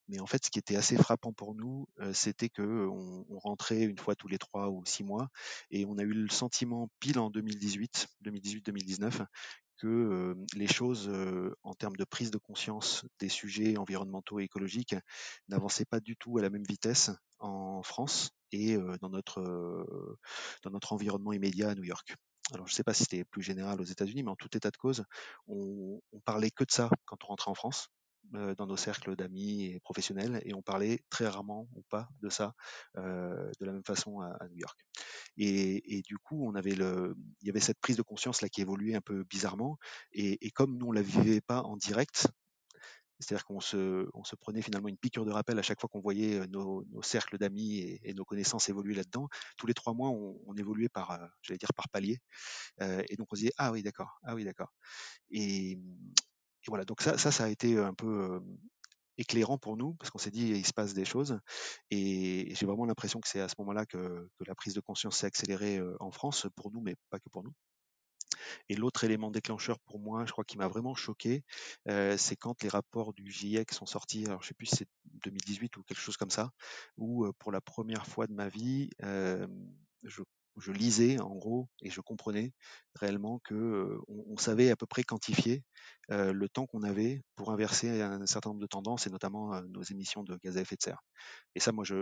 mais 0.09 0.19
en 0.19 0.25
fait, 0.25 0.43
ce 0.43 0.49
qui 0.49 0.59
était 0.59 0.75
assez 0.75 0.97
frappant 0.97 1.31
pour 1.31 1.55
nous, 1.55 1.87
c'était 2.13 2.49
que 2.49 2.87
on, 2.87 3.39
rentrait 3.39 3.83
une 3.83 3.97
fois 3.97 4.15
tous 4.15 4.27
les 4.27 4.37
trois 4.37 4.69
ou 4.69 4.83
six 4.85 5.03
mois, 5.03 5.29
et 5.71 5.85
on 5.85 5.97
a 5.97 6.03
eu 6.03 6.13
le 6.13 6.29
sentiment 6.29 6.89
pile 6.99 7.19
en 7.19 7.29
2018, 7.29 8.07
2018-2019, 8.25 9.25
que 9.77 10.35
les 10.55 10.67
choses 10.67 11.09
en 11.63 11.73
termes 11.73 11.95
de 11.95 12.03
prise 12.03 12.31
de 12.31 12.37
conscience 12.37 13.05
des 13.19 13.29
sujets 13.29 13.77
environnementaux 13.77 14.39
et 14.39 14.43
écologiques 14.43 14.95
n'avançaient 15.47 15.85
pas 15.85 15.99
du 15.99 16.17
tout 16.17 16.37
à 16.37 16.41
la 16.41 16.49
même 16.49 16.65
vitesse 16.67 17.11
en 17.39 17.81
France 17.83 18.31
et 18.51 18.77
dans 19.01 19.09
notre 19.09 19.41
dans 20.63 20.71
notre 20.71 20.91
environnement 20.91 21.31
immédiat 21.33 21.69
à 21.69 21.75
New 21.75 21.83
York. 21.83 22.15
Alors 22.51 22.67
je 22.67 22.73
ne 22.73 22.75
sais 22.75 22.83
pas 22.83 22.93
si 22.93 23.03
c'était 23.03 23.23
plus 23.23 23.43
général 23.43 23.79
aux 23.79 23.85
États-Unis, 23.85 24.23
mais 24.23 24.31
en 24.31 24.35
tout 24.35 24.49
état 24.57 24.71
de 24.71 24.77
cause, 24.77 25.05
on, 25.47 26.01
on 26.11 26.19
parlait 26.21 26.49
que 26.49 26.63
de 26.63 26.71
ça 26.71 26.89
quand 27.05 27.23
on 27.23 27.27
rentrait 27.27 27.51
en 27.51 27.55
France 27.55 27.89
euh, 28.35 28.53
dans 28.55 28.67
nos 28.67 28.77
cercles 28.77 29.15
d'amis 29.15 29.65
et 29.65 29.79
professionnels 29.79 30.39
et 30.45 30.53
on 30.53 30.61
parlait 30.61 30.99
très 31.09 31.27
rarement 31.27 31.67
ou 31.75 31.81
pas 31.89 32.09
de 32.21 32.29
ça 32.29 32.53
euh, 32.97 33.51
de 33.59 33.65
la 33.65 33.71
même 33.71 33.83
façon 33.83 34.21
à, 34.21 34.37
New 34.49 34.57
York. 34.57 34.79
Et, 35.37 36.03
du 36.05 36.17
coup, 36.17 36.45
on 36.45 36.53
avait 36.53 36.75
le, 36.75 37.15
il 37.41 37.47
y 37.47 37.49
avait 37.49 37.59
cette 37.59 37.79
prise 37.79 37.97
de 37.97 38.01
conscience 38.03 38.41
là 38.41 38.49
qui 38.49 38.61
évoluait 38.61 38.93
un 38.93 39.01
peu 39.01 39.23
bizarrement 39.23 39.77
et, 40.11 40.51
comme 40.51 40.77
nous 40.77 40.87
on 40.87 40.91
la 40.91 41.01
vivait 41.01 41.41
pas 41.41 41.61
en 41.63 41.75
direct, 41.75 42.27
c'est-à-dire 43.19 43.45
qu'on 43.45 43.59
se, 43.59 44.07
on 44.13 44.23
se 44.23 44.35
prenait 44.35 44.61
finalement 44.61 44.87
une 44.87 44.97
piqûre 44.97 45.25
de 45.25 45.31
rappel 45.31 45.57
à 45.57 45.61
chaque 45.61 45.79
fois 45.79 45.89
qu'on 45.89 45.99
voyait 45.99 46.45
nos, 46.47 46.85
nos 46.85 47.01
cercles 47.01 47.37
d'amis 47.37 47.99
et, 48.03 48.13
nos 48.13 48.25
connaissances 48.25 48.69
évoluer 48.69 48.93
là-dedans. 48.93 49.27
Tous 49.57 49.67
les 49.67 49.73
trois 49.73 49.93
mois, 49.93 50.09
on, 50.09 50.55
évoluait 50.55 50.89
par, 50.89 51.11
euh, 51.11 51.25
j'allais 51.41 51.57
dire 51.57 51.73
par 51.73 51.89
palier. 51.89 52.19
Euh, 52.81 53.03
et 53.09 53.15
donc 53.15 53.27
on 53.31 53.35
se 53.35 53.41
disait 53.41 53.53
ah 53.57 53.71
oui 53.71 53.81
d'accord, 53.81 54.19
ah 54.23 54.35
oui 54.35 54.43
d'accord. 54.45 54.71
Voilà, 56.69 56.85
donc 56.85 57.01
ça, 57.01 57.17
ça, 57.17 57.43
a 57.43 57.49
été 57.49 57.77
un 57.77 57.93
peu 57.93 58.41
éclairant 59.17 59.57
pour 59.57 59.75
nous 59.77 59.93
parce 59.95 60.09
qu'on 60.09 60.17
s'est 60.17 60.31
dit 60.31 60.47
il 60.47 60.65
se 60.65 60.73
passe 60.73 60.93
des 60.93 61.05
choses 61.05 61.39
et 61.91 62.53
j'ai 62.55 62.65
vraiment 62.65 62.85
l'impression 62.85 63.19
que 63.19 63.27
c'est 63.27 63.41
à 63.41 63.49
ce 63.49 63.55
moment-là 63.59 63.85
que, 63.85 64.29
la 64.45 64.55
prise 64.55 64.73
de 64.73 64.79
conscience 64.79 65.17
s'est 65.17 65.27
accélérée 65.27 65.81
en 65.99 66.11
France 66.11 66.47
pour 66.55 66.71
nous, 66.71 66.81
mais 66.81 66.95
pas 67.09 67.19
que 67.19 67.29
pour 67.29 67.43
nous. 67.43 67.53
Et 68.69 68.75
l'autre 68.75 69.03
élément 69.03 69.31
déclencheur 69.31 69.79
pour 69.79 69.99
moi, 69.99 70.25
je 70.25 70.31
crois 70.31 70.45
qui 70.45 70.57
m'a 70.57 70.67
vraiment 70.67 70.95
choqué, 70.95 71.43
euh, 71.87 72.17
c'est 72.17 72.35
quand 72.35 72.63
les 72.63 72.69
rapports 72.69 73.13
du 73.13 73.29
GIEC 73.29 73.71
sont 73.73 73.85
sortis. 73.85 74.25
Alors 74.25 74.41
je 74.41 74.47
sais 74.47 74.53
plus 74.53 74.67
si 74.67 74.77
c'est 74.77 74.87
2018 75.23 75.75
ou 75.77 75.83
quelque 75.83 75.99
chose 75.99 76.17
comme 76.17 76.29
ça, 76.29 76.51
où 76.97 77.29
pour 77.39 77.51
la 77.51 77.61
première 77.61 78.05
fois 78.05 78.27
de 78.27 78.33
ma 78.33 78.47
vie, 78.47 78.89
euh, 79.03 79.47
je 80.03 80.71
lisais 80.71 81.19
en 81.19 81.35
gros 81.35 81.69
et 81.81 81.89
je 81.89 82.01
comprenais 82.01 82.53
réellement 82.99 83.39
que 83.43 83.97
on, 84.07 84.37
savait 84.37 84.71
à 84.71 84.75
peu 84.75 84.85
près 84.85 85.03
quantifier 85.03 85.63
le 86.09 86.47
temps 86.47 86.65
qu'on 86.65 86.81
avait 86.83 87.21
pour 87.35 87.51
inverser 87.51 88.01
un 88.01 88.25
certain 88.25 88.49
nombre 88.49 88.61
de 88.61 88.67
tendances 88.67 89.05
et 89.05 89.09
notamment 89.09 89.61
nos 89.63 89.83
émissions 89.83 90.23
de 90.23 90.37
gaz 90.37 90.57
à 90.57 90.61
effet 90.61 90.75
de 90.75 90.81
serre. 90.81 91.03
Et 91.55 91.59
ça, 91.59 91.71
moi, 91.71 91.83
je, 91.83 91.95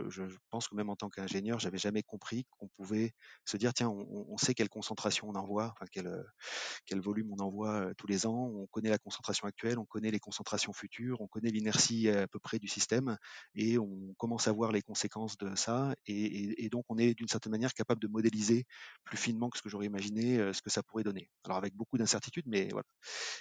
pense 0.49 0.67
que 0.67 0.75
même 0.75 0.89
en 0.89 0.95
tant 0.95 1.09
qu'ingénieur, 1.09 1.59
j'avais 1.59 1.77
jamais 1.77 2.03
compris 2.03 2.45
qu'on 2.51 2.67
pouvait 2.67 3.13
se 3.45 3.57
dire 3.57 3.73
tiens, 3.73 3.89
on, 3.89 4.37
sait 4.37 4.53
quelle 4.53 4.69
concentration 4.69 5.29
on 5.29 5.35
envoie, 5.35 5.73
quel, 5.91 7.01
volume 7.01 7.33
on 7.33 7.43
envoie 7.43 7.93
tous 7.97 8.07
les 8.07 8.25
ans, 8.25 8.51
on 8.53 8.67
connaît 8.67 8.89
la 8.89 8.97
concentration 8.97 9.47
actuelle, 9.47 9.79
on 9.79 9.85
connaît 9.85 10.11
les 10.11 10.19
concentrations 10.19 10.73
futures, 10.73 11.21
on 11.21 11.27
connaît 11.27 11.49
l'inertie 11.49 12.09
à 12.09 12.27
peu 12.27 12.39
près 12.39 12.59
du 12.59 12.67
système 12.67 13.17
et 13.55 13.77
on 13.77 14.13
commence 14.17 14.47
à 14.47 14.51
voir 14.51 14.71
les 14.71 14.81
conséquences 14.81 15.37
de 15.37 15.55
ça 15.55 15.95
et, 16.05 16.13
et, 16.13 16.65
et 16.65 16.69
donc 16.69 16.85
on 16.89 16.97
est 16.97 17.13
d'une 17.13 17.27
certaine 17.27 17.51
manière 17.51 17.73
capable 17.73 18.01
de 18.01 18.07
modéliser 18.07 18.65
plus 19.03 19.17
finement 19.17 19.49
que 19.49 19.57
ce 19.57 19.63
que 19.63 19.69
j'aurais 19.69 19.85
imaginé 19.85 20.53
ce 20.53 20.61
que 20.61 20.69
ça 20.69 20.83
pourrait 20.88 21.03
donner. 21.03 21.29
Alors 21.44 21.58
avec 21.58 21.75
beaucoup 21.75 21.98
d'incertitudes, 21.98 22.46
mais 22.48 22.70
voilà. 22.70 22.88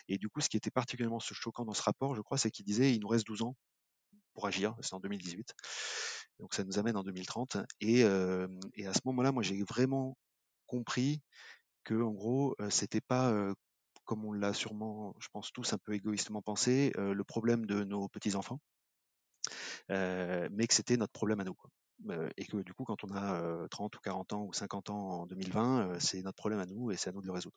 Et 0.08 0.18
du 0.18 0.28
coup, 0.28 0.40
ce 0.40 0.48
qui 0.48 0.56
était 0.56 0.70
particulièrement 0.70 1.18
choquant 1.18 1.64
dans 1.64 1.74
ce 1.74 1.82
rapport, 1.82 2.14
je 2.14 2.20
crois, 2.20 2.38
c'est 2.38 2.50
qu'il 2.50 2.64
disait 2.64 2.92
il 2.92 3.00
nous 3.00 3.08
reste 3.08 3.26
12 3.26 3.42
ans 3.42 3.56
pour 4.34 4.46
agir, 4.46 4.76
c'est 4.82 4.94
en 4.94 5.00
2018. 5.00 5.54
Donc 6.38 6.54
ça 6.54 6.64
nous 6.64 6.78
amène 6.78 6.96
en 6.96 7.02
2030. 7.02 7.58
Et, 7.80 8.04
euh, 8.04 8.46
et 8.74 8.86
à 8.86 8.92
ce 8.92 9.00
moment-là, 9.06 9.32
moi, 9.32 9.42
j'ai 9.42 9.62
vraiment 9.64 10.16
compris 10.66 11.22
que, 11.84 11.94
en 11.94 12.12
gros, 12.12 12.54
euh, 12.60 12.70
c'était 12.70 13.00
pas 13.00 13.30
euh, 13.32 13.54
comme 14.04 14.24
on 14.24 14.32
l'a 14.32 14.52
sûrement, 14.52 15.14
je 15.18 15.28
pense 15.32 15.52
tous 15.52 15.72
un 15.72 15.78
peu 15.78 15.94
égoïstement 15.94 16.42
pensé, 16.42 16.92
le 16.96 17.24
problème 17.24 17.66
de 17.66 17.82
nos 17.82 18.08
petits 18.08 18.36
enfants, 18.36 18.60
mais 19.88 20.66
que 20.68 20.74
c'était 20.74 20.96
notre 20.96 21.12
problème 21.12 21.40
à 21.40 21.44
nous. 21.44 21.54
Quoi 21.54 21.70
et 22.36 22.44
que 22.44 22.58
du 22.58 22.74
coup, 22.74 22.84
quand 22.84 23.04
on 23.04 23.14
a 23.14 23.66
30 23.68 23.96
ou 23.96 24.00
40 24.00 24.32
ans 24.32 24.44
ou 24.44 24.52
50 24.52 24.90
ans 24.90 25.20
en 25.20 25.26
2020, 25.26 25.98
c'est 26.00 26.22
notre 26.22 26.36
problème 26.36 26.60
à 26.60 26.66
nous 26.66 26.90
et 26.90 26.96
c'est 26.96 27.10
à 27.10 27.12
nous 27.12 27.22
de 27.22 27.26
le 27.26 27.32
résoudre. 27.32 27.56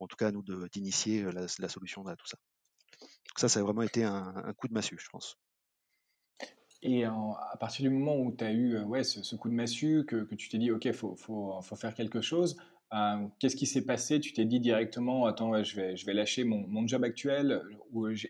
En 0.00 0.06
tout 0.06 0.16
cas, 0.16 0.28
à 0.28 0.32
nous 0.32 0.42
d'initier 0.68 1.24
la, 1.32 1.68
solution 1.68 2.06
à 2.06 2.16
tout 2.16 2.26
ça. 2.26 2.38
Donc 3.00 3.38
ça, 3.38 3.48
ça 3.48 3.60
a 3.60 3.62
vraiment 3.62 3.82
été 3.82 4.04
un, 4.04 4.52
coup 4.56 4.68
de 4.68 4.72
massue, 4.72 4.98
je 4.98 5.08
pense. 5.10 5.36
Et 6.82 7.04
à 7.04 7.56
partir 7.58 7.82
du 7.82 7.90
moment 7.90 8.16
où 8.16 8.34
tu 8.34 8.44
as 8.44 8.52
eu 8.52 8.78
ouais, 8.80 9.04
ce, 9.04 9.34
coup 9.36 9.48
de 9.48 9.54
massue, 9.54 10.04
que, 10.06 10.24
que 10.24 10.34
tu 10.34 10.48
t'es 10.48 10.58
dit, 10.58 10.70
OK, 10.70 10.84
il 10.84 10.92
faut, 10.92 11.16
faut, 11.16 11.60
faut, 11.62 11.76
faire 11.76 11.94
quelque 11.94 12.20
chose, 12.20 12.56
euh, 12.94 13.26
qu'est-ce 13.40 13.56
qui 13.56 13.66
s'est 13.66 13.84
passé? 13.84 14.20
Tu 14.20 14.32
t'es 14.32 14.44
dit 14.44 14.60
directement, 14.60 15.26
attends, 15.26 15.62
je 15.62 15.76
vais, 15.76 16.14
lâcher 16.14 16.44
mon, 16.44 16.86
job 16.86 17.02
actuel 17.04 17.62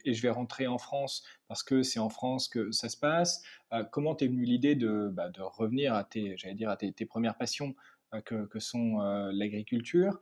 et 0.05 0.15
je 0.15 0.23
vais 0.23 0.31
rentrer 0.31 0.67
en 0.67 0.79
France 0.79 1.25
parce 1.49 1.63
que 1.63 1.83
c'est 1.83 1.99
en 1.99 2.09
France 2.09 2.49
que 2.49 2.71
ça 2.73 2.89
se 2.89 2.97
passe. 2.97 3.43
Euh, 3.73 3.85
comment 3.85 4.15
t'es 4.15 4.27
venu 4.27 4.45
l'idée 4.45 4.75
de, 4.75 5.11
bah, 5.13 5.29
de, 5.29 5.43
revenir 5.43 5.95
à 5.95 6.05
tes, 6.05 6.37
j'allais 6.39 6.55
dire, 6.55 6.71
à 6.71 6.77
tes, 6.77 6.93
premières 7.07 7.37
passions 7.37 7.75
euh, 8.15 8.21
que, 8.23 8.59
sont 8.59 8.99
l'agriculture? 9.33 10.21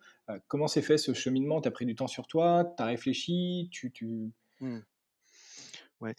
Comment 0.48 0.66
s'est 0.66 0.82
fait 0.82 0.98
ce 0.98 1.14
cheminement? 1.14 1.60
Tu 1.60 1.68
as 1.68 1.72
pris 1.72 1.86
du 1.86 1.94
temps 1.94 2.08
sur 2.08 2.26
toi? 2.26 2.74
Tu 2.76 2.82
as 2.82 2.86
réfléchi? 2.86 3.68
Tu, 3.70 3.92
tu... 3.92 4.32
Mmh. 4.60 4.78
Ouais. 6.00 6.14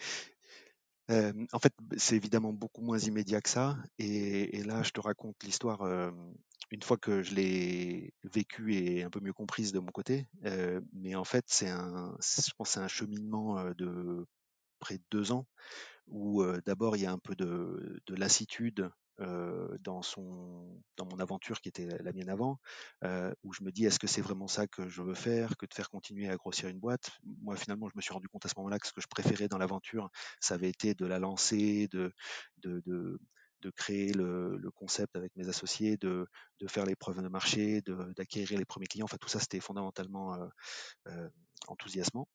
En 1.10 1.60
fait, 1.60 1.74
c'est 1.98 2.16
évidemment 2.16 2.54
beaucoup 2.54 2.82
moins 2.82 2.98
immédiat 2.98 3.42
que 3.42 3.50
ça. 3.50 3.78
Et, 4.00 4.64
là, 4.64 4.84
je 4.84 4.92
te 4.92 5.02
raconte 5.02 5.44
l'histoire 5.44 5.84
une 6.72 6.82
fois 6.82 6.98
que 6.98 7.24
je 7.24 7.36
l'ai 7.36 8.14
vécue 8.24 8.74
et 8.76 9.04
un 9.04 9.10
peu 9.10 9.20
mieux 9.20 9.34
comprise 9.34 9.72
de 9.72 9.80
mon 9.80 9.92
côté. 9.92 10.28
Mais 10.94 11.16
en 11.16 11.24
fait, 11.26 11.46
c'est 11.48 11.70
un, 11.70 12.16
je 12.22 12.52
pense, 12.58 12.72
c'est 12.72 12.80
un 12.80 12.88
cheminement 12.88 13.72
de 13.78 14.26
près 14.80 14.98
de 14.98 15.04
deux 15.12 15.32
ans 15.32 15.48
où 16.08 16.44
d'abord 16.66 16.96
il 16.98 17.04
y 17.04 17.06
a 17.06 17.12
un 17.12 17.20
peu 17.20 17.36
de, 17.36 18.00
de 18.06 18.16
lassitude 18.16 18.90
dans 19.18 20.02
son 20.02 20.82
dans 20.98 21.06
mon 21.06 21.20
aventure 21.20 21.62
qui 21.62 21.70
était 21.70 21.88
la 22.04 22.12
mienne 22.12 22.30
avant, 22.30 22.60
où 23.44 23.54
je 23.54 23.64
me 23.64 23.72
dis 23.72 23.86
est-ce 23.86 24.00
que 24.00 24.08
c'est 24.08 24.22
vraiment 24.22 24.48
ça 24.48 24.68
que 24.68 24.90
je 24.90 25.02
veux 25.02 25.14
faire, 25.14 25.56
que 25.58 25.66
de 25.66 25.74
faire 25.74 25.90
continuer 25.90 26.28
à 26.30 26.36
grossir 26.36 26.68
une 26.68 26.80
boîte? 26.80 27.12
Moi 27.42 27.56
finalement 27.56 27.88
je 27.90 27.94
me 27.96 28.02
suis 28.02 28.14
rendu 28.14 28.28
compte 28.28 28.46
à 28.46 28.50
ce 28.50 28.56
moment-là 28.58 28.78
que 28.78 28.88
ce 28.88 28.92
que 28.92 29.02
je 29.02 29.08
préférais 29.08 29.48
dans 29.48 29.58
l'aventure, 29.58 30.10
ça 30.42 30.56
avait 30.56 30.70
été 30.70 30.94
de 30.96 31.06
la 31.06 31.20
lancer, 31.20 31.88
de 31.88 32.14
de 33.66 33.72
créer 33.72 34.14
le, 34.14 34.70
concept 34.76 35.16
avec 35.16 35.36
mes 35.36 35.50
associés, 35.50 35.98
de, 35.98 36.28
faire 36.68 36.86
les 36.86 36.96
preuves 36.96 37.22
de 37.22 37.28
marché, 37.28 37.82
d'acquérir 38.16 38.60
les 38.60 38.66
premiers 38.66 38.86
clients. 38.86 39.06
Enfin, 39.06 39.18
tout 39.20 39.30
ça, 39.30 39.40
c'était 39.40 39.60
fondamentalement 39.60 40.36
euh, 40.36 40.48
euh, 41.08 41.30
enthousiasmant. 41.68 42.28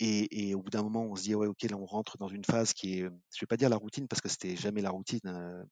Et, 0.00 0.48
et, 0.48 0.54
au 0.54 0.62
bout 0.62 0.70
d'un 0.70 0.82
moment, 0.82 1.04
on 1.04 1.16
se 1.16 1.22
dit 1.22 1.34
ouais, 1.34 1.46
ok, 1.46 1.62
là, 1.62 1.76
on 1.76 1.86
rentre 1.86 2.18
dans 2.18 2.28
une 2.28 2.44
phase 2.44 2.72
qui 2.72 2.98
est, 2.98 3.02
je 3.02 3.40
vais 3.40 3.46
pas 3.46 3.56
dire 3.56 3.68
la 3.68 3.76
routine 3.76 4.08
parce 4.08 4.20
que 4.20 4.28
c'était 4.28 4.56
jamais 4.56 4.82
la 4.82 4.90
routine, 4.90 5.20
euh, 5.26 5.62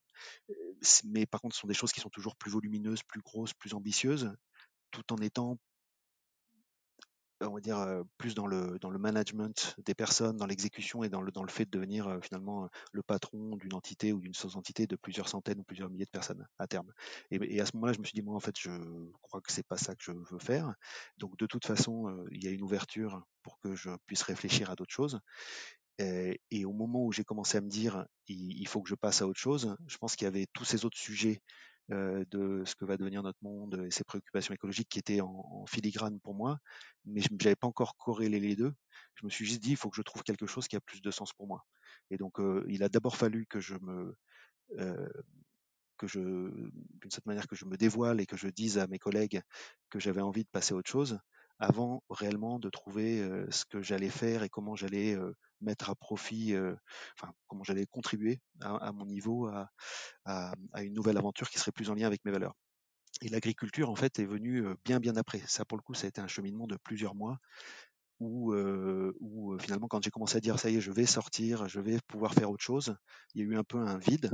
mais 1.04 1.26
par 1.26 1.40
contre, 1.40 1.54
ce 1.54 1.60
sont 1.60 1.68
des 1.68 1.74
choses 1.74 1.92
qui 1.92 2.00
sont 2.00 2.10
toujours 2.10 2.36
plus 2.36 2.50
volumineuses, 2.50 3.02
plus 3.02 3.20
grosses, 3.20 3.54
plus 3.54 3.74
ambitieuses, 3.74 4.32
tout 4.90 5.12
en 5.12 5.16
étant 5.18 5.58
on 7.40 7.54
va 7.54 7.60
dire 7.60 8.02
plus 8.16 8.34
dans 8.34 8.46
le 8.46 8.78
dans 8.78 8.90
le 8.90 8.98
management 8.98 9.74
des 9.84 9.94
personnes, 9.94 10.36
dans 10.36 10.46
l'exécution 10.46 11.04
et 11.04 11.08
dans 11.08 11.22
le 11.22 11.30
dans 11.30 11.42
le 11.42 11.50
fait 11.50 11.64
de 11.64 11.70
devenir 11.70 12.18
finalement 12.22 12.68
le 12.92 13.02
patron 13.02 13.56
d'une 13.56 13.74
entité 13.74 14.12
ou 14.12 14.20
d'une 14.20 14.34
sous-entité 14.34 14.86
de 14.86 14.96
plusieurs 14.96 15.28
centaines 15.28 15.60
ou 15.60 15.64
plusieurs 15.64 15.90
milliers 15.90 16.04
de 16.04 16.10
personnes 16.10 16.46
à 16.58 16.66
terme. 16.66 16.92
Et, 17.30 17.60
à 17.60 17.66
ce 17.66 17.76
moment-là, 17.76 17.92
je 17.92 18.00
me 18.00 18.04
suis 18.04 18.14
dit 18.14 18.22
moi 18.22 18.34
en 18.34 18.40
fait, 18.40 18.54
je 18.58 18.70
crois 19.22 19.40
que 19.40 19.52
c'est 19.52 19.66
pas 19.66 19.76
ça 19.76 19.94
que 19.94 20.02
je 20.02 20.12
veux 20.12 20.38
faire. 20.38 20.74
Donc 21.18 21.36
de 21.38 21.46
toute 21.46 21.66
façon, 21.66 22.26
il 22.30 22.42
y 22.42 22.48
a 22.48 22.50
une 22.50 22.62
ouverture 22.62 23.22
pour 23.42 23.58
que 23.60 23.74
je 23.74 23.90
puisse 24.06 24.22
réfléchir 24.22 24.70
à 24.70 24.74
d'autres 24.74 24.92
choses. 24.92 25.20
Et, 25.98 26.64
au 26.64 26.72
moment 26.72 27.04
où 27.04 27.12
j'ai 27.12 27.24
commencé 27.24 27.58
à 27.58 27.60
me 27.60 27.68
dire 27.68 28.06
il, 28.28 28.66
faut 28.68 28.82
que 28.82 28.88
je 28.88 28.94
passe 28.94 29.20
à 29.20 29.26
autre 29.26 29.40
chose, 29.40 29.76
je 29.86 29.98
pense 29.98 30.14
qu'il 30.14 30.26
y 30.26 30.28
avait 30.28 30.46
tous 30.52 30.64
ces 30.64 30.84
autres 30.84 30.98
sujets 30.98 31.42
de 31.90 32.62
ce 32.66 32.74
que 32.74 32.84
va 32.84 32.96
devenir 32.96 33.22
notre 33.22 33.38
monde 33.42 33.82
et 33.86 33.90
ses 33.90 34.04
préoccupations 34.04 34.54
écologiques 34.54 34.88
qui 34.88 34.98
étaient 34.98 35.20
en, 35.20 35.64
filigrane 35.66 36.20
pour 36.20 36.34
moi, 36.34 36.58
mais 37.04 37.20
je 37.20 37.28
n'avais 37.32 37.56
pas 37.56 37.66
encore 37.66 37.96
corrélé 37.96 38.40
les 38.40 38.56
deux. 38.56 38.72
Je 39.14 39.24
me 39.24 39.30
suis 39.30 39.46
juste 39.46 39.62
dit, 39.62 39.70
il 39.70 39.76
faut 39.76 39.90
que 39.90 39.96
je 39.96 40.02
trouve 40.02 40.22
quelque 40.22 40.46
chose 40.46 40.68
qui 40.68 40.76
a 40.76 40.80
plus 40.80 41.00
de 41.00 41.10
sens 41.10 41.32
pour 41.32 41.46
moi. 41.46 41.64
Et 42.10 42.16
donc, 42.16 42.38
il 42.68 42.82
a 42.82 42.88
d'abord 42.88 43.16
fallu 43.16 43.46
que 43.46 43.60
je 43.60 43.74
me 43.80 44.14
que 45.98 46.06
je, 46.06 46.20
d'une 46.20 47.10
certaine 47.10 47.32
manière, 47.32 47.48
que 47.48 47.56
je 47.56 47.66
me 47.66 47.76
dévoile 47.76 48.20
et 48.20 48.26
que 48.26 48.36
je 48.36 48.48
dise 48.48 48.78
à 48.78 48.86
mes 48.86 48.98
collègues 48.98 49.42
que 49.90 49.98
j'avais 49.98 50.22
envie 50.22 50.44
de 50.44 50.48
passer 50.48 50.72
à 50.72 50.76
autre 50.76 50.90
chose, 50.90 51.18
avant 51.58 52.02
réellement 52.10 52.58
de 52.58 52.70
trouver 52.70 53.22
ce 53.50 53.64
que 53.64 53.82
j'allais 53.82 54.10
faire 54.10 54.42
et 54.42 54.48
comment 54.48 54.76
j'allais 54.76 55.16
mettre 55.60 55.90
à 55.90 55.94
profit, 55.94 56.54
enfin 57.16 57.32
comment 57.46 57.64
j'allais 57.64 57.86
contribuer 57.86 58.40
à, 58.60 58.92
mon 58.92 59.06
niveau 59.06 59.50
à, 60.24 60.52
une 60.76 60.94
nouvelle 60.94 61.18
aventure 61.18 61.50
qui 61.50 61.58
serait 61.58 61.72
plus 61.72 61.90
en 61.90 61.94
lien 61.94 62.06
avec 62.06 62.24
mes 62.24 62.30
valeurs. 62.30 62.54
Et 63.22 63.28
l'agriculture, 63.28 63.90
en 63.90 63.96
fait, 63.96 64.20
est 64.20 64.26
venue 64.26 64.64
bien 64.84 65.00
bien 65.00 65.16
après. 65.16 65.42
Ça, 65.46 65.64
pour 65.64 65.76
le 65.76 65.82
coup, 65.82 65.94
ça 65.94 66.06
a 66.06 66.08
été 66.08 66.20
un 66.20 66.28
cheminement 66.28 66.66
de 66.66 66.76
plusieurs 66.76 67.14
mois 67.14 67.38
où 68.20 68.52
finalement, 69.60 69.88
quand 69.88 70.02
j'ai 70.02 70.10
commencé 70.10 70.36
à 70.36 70.40
dire 70.40 70.58
ça 70.58 70.70
y 70.70 70.76
est, 70.76 70.80
je 70.80 70.92
vais 70.92 71.06
sortir, 71.06 71.68
je 71.68 71.80
vais 71.80 71.98
pouvoir 72.06 72.34
faire 72.34 72.50
autre 72.50 72.64
chose, 72.64 72.96
il 73.34 73.42
y 73.42 73.44
a 73.44 73.48
eu 73.48 73.56
un 73.56 73.64
peu 73.64 73.78
un 73.78 73.98
vide 73.98 74.30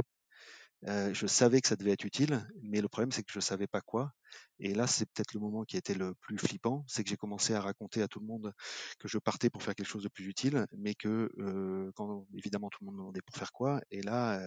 je 0.87 1.27
savais 1.27 1.61
que 1.61 1.69
ça 1.69 1.77
devait 1.77 1.93
être 1.93 2.05
utile, 2.05 2.47
mais 2.63 2.81
le 2.81 2.89
problème 2.89 3.13
c'est 3.13 3.23
que 3.23 3.33
je 3.33 3.39
ne 3.39 3.43
savais 3.43 3.67
pas 3.67 3.81
quoi. 3.81 4.13
Et 4.59 4.75
là, 4.75 4.87
c'est 4.87 5.07
peut-être 5.07 5.35
le 5.35 5.41
moment 5.41 5.65
qui 5.65 5.77
était 5.77 5.95
le 5.95 6.15
plus 6.15 6.39
flippant, 6.39 6.85
c'est 6.87 7.03
que 7.03 7.11
j'ai 7.11 7.17
commencé 7.17 7.55
à 7.55 7.61
raconter 7.61 8.03
à 8.03 8.09
tout 8.09 8.21
le 8.21 8.27
monde 8.27 8.53
que 8.99 9.09
je 9.09 9.19
partais 9.19 9.51
pour 9.51 9.63
faire 9.63 9.75
quelque 9.75 9.89
chose 9.89 10.03
de 10.03 10.09
plus 10.09 10.27
utile, 10.27 10.67
mais 10.77 10.95
que 10.95 11.31
quand 11.97 12.27
évidemment 12.37 12.71
tout 12.71 12.79
le 12.83 12.87
monde 12.87 12.95
me 12.97 13.01
demandait 13.01 13.23
pour 13.23 13.37
faire 13.37 13.53
quoi, 13.53 13.81
et 13.91 14.03
là, 14.03 14.41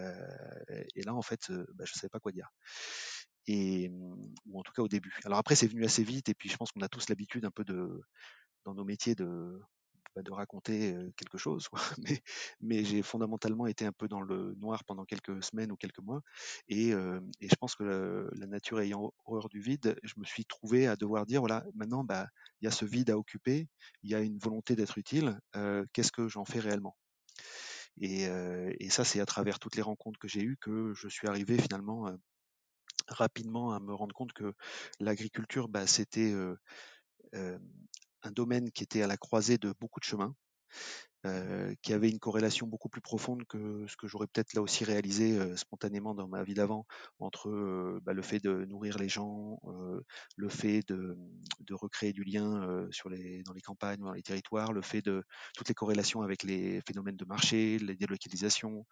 et 0.95 1.01
là 1.03 1.13
en 1.13 1.21
fait, 1.21 1.51
bah, 1.75 1.85
je 1.85 1.93
savais 1.93 2.09
pas 2.09 2.19
quoi 2.19 2.31
dire. 2.31 2.49
Et, 3.47 3.89
ou 3.89 4.59
en 4.59 4.63
tout 4.63 4.73
cas 4.73 4.81
au 4.81 4.87
début. 4.87 5.17
Alors 5.23 5.39
après, 5.39 5.55
c'est 5.55 5.67
venu 5.67 5.85
assez 5.85 6.03
vite, 6.03 6.29
et 6.29 6.33
puis 6.33 6.49
je 6.49 6.57
pense 6.57 6.71
qu'on 6.71 6.81
a 6.81 6.89
tous 6.89 7.09
l'habitude 7.09 7.45
un 7.45 7.51
peu 7.51 7.63
de, 7.63 8.01
dans 8.65 8.73
nos 8.73 8.83
métiers 8.85 9.15
de, 9.15 9.61
bah, 10.17 10.23
de 10.23 10.31
raconter 10.31 10.95
quelque 11.15 11.37
chose. 11.37 11.67
Mais, 12.09 12.21
mais 12.59 12.83
j'ai 12.83 13.03
fondamentalement 13.03 13.67
été 13.67 13.85
un 13.85 13.91
peu 13.91 14.07
dans 14.07 14.21
le 14.21 14.55
noir 14.55 14.83
pendant 14.83 15.05
quelques 15.05 15.43
semaines 15.43 15.71
ou 15.71 15.75
quelques 15.75 15.99
mois. 15.99 16.21
Et, 16.69 16.89
je 16.89 17.55
pense 17.59 17.75
que 17.75 18.27
la, 18.33 18.47
nature 18.47 18.79
ayant 18.79 19.13
horreur 19.25 19.47
du 19.49 19.59
vide, 19.59 19.95
je 20.03 20.13
me 20.17 20.25
suis 20.25 20.45
trouvé 20.45 20.87
à 20.87 20.95
devoir 20.95 21.27
dire, 21.27 21.41
voilà, 21.41 21.63
maintenant, 21.75 22.03
bah, 22.03 22.27
il 22.61 22.65
y 22.65 22.67
a 22.67 22.71
ce 22.71 22.85
vide 22.85 23.11
à 23.11 23.17
occuper, 23.17 23.67
il 24.01 24.09
y 24.09 24.15
a 24.15 24.19
une 24.21 24.39
volonté 24.39 24.75
d'être 24.75 24.97
utile, 24.97 25.39
qu'est-ce 25.93 26.11
que 26.11 26.27
j'en 26.27 26.45
fais 26.45 26.59
réellement? 26.59 26.97
Et, 28.01 28.23
et, 28.79 28.89
ça, 28.89 29.03
c'est 29.03 29.19
à 29.19 29.25
travers 29.27 29.59
toutes 29.59 29.75
les 29.75 29.83
rencontres 29.83 30.19
que 30.19 30.27
j'ai 30.27 30.41
eues 30.41 30.57
que 30.59 30.93
je 30.95 31.07
suis 31.07 31.27
arrivé 31.27 31.59
finalement 31.59 32.11
rapidement 33.07 33.71
à 33.71 33.79
me 33.79 33.93
rendre 33.93 34.15
compte 34.15 34.33
que 34.33 34.53
l'agriculture, 34.99 35.67
bah, 35.67 35.85
c'était 35.85 36.33
un 38.27 38.31
domaine 38.31 38.71
qui 38.71 38.83
était 38.83 39.01
à 39.01 39.07
la 39.07 39.17
croisée 39.17 39.57
de 39.57 39.73
beaucoup 39.79 39.99
de 39.99 40.05
chemins, 40.05 40.35
qui 41.81 41.93
avait 41.93 42.09
une 42.09 42.19
corrélation 42.19 42.67
beaucoup 42.67 42.87
plus 42.87 43.01
profonde 43.01 43.43
que 43.49 43.85
ce 43.87 43.97
que 43.97 44.07
j'aurais 44.07 44.27
peut-être 44.27 44.53
là 44.53 44.61
aussi 44.61 44.85
réalisé 44.85 45.57
spontanément 45.57 46.15
dans 46.15 46.27
ma 46.27 46.43
vie 46.43 46.53
d'avant, 46.53 46.85
entre 47.19 47.99
bah, 48.03 48.13
le 48.13 48.21
fait 48.21 48.39
de 48.39 48.65
nourrir 48.65 48.97
les 48.97 49.09
gens, 49.09 49.59
le 50.37 50.49
fait 50.49 50.87
de, 50.87 51.17
recréer 51.71 52.13
du 52.13 52.23
lien 52.23 52.61
dans 53.45 53.53
les 53.53 53.61
campagnes, 53.61 53.99
dans 53.99 54.13
les 54.13 54.21
territoires, 54.21 54.71
le 54.71 54.81
fait 54.81 55.01
de 55.01 55.23
toutes 55.55 55.67
les 55.67 55.75
corrélations 55.75 56.21
avec 56.21 56.43
les 56.43 56.81
phénomènes 56.87 57.17
de 57.17 57.25
marché, 57.25 57.77
les 57.79 57.95
délocalisations, 57.95 58.85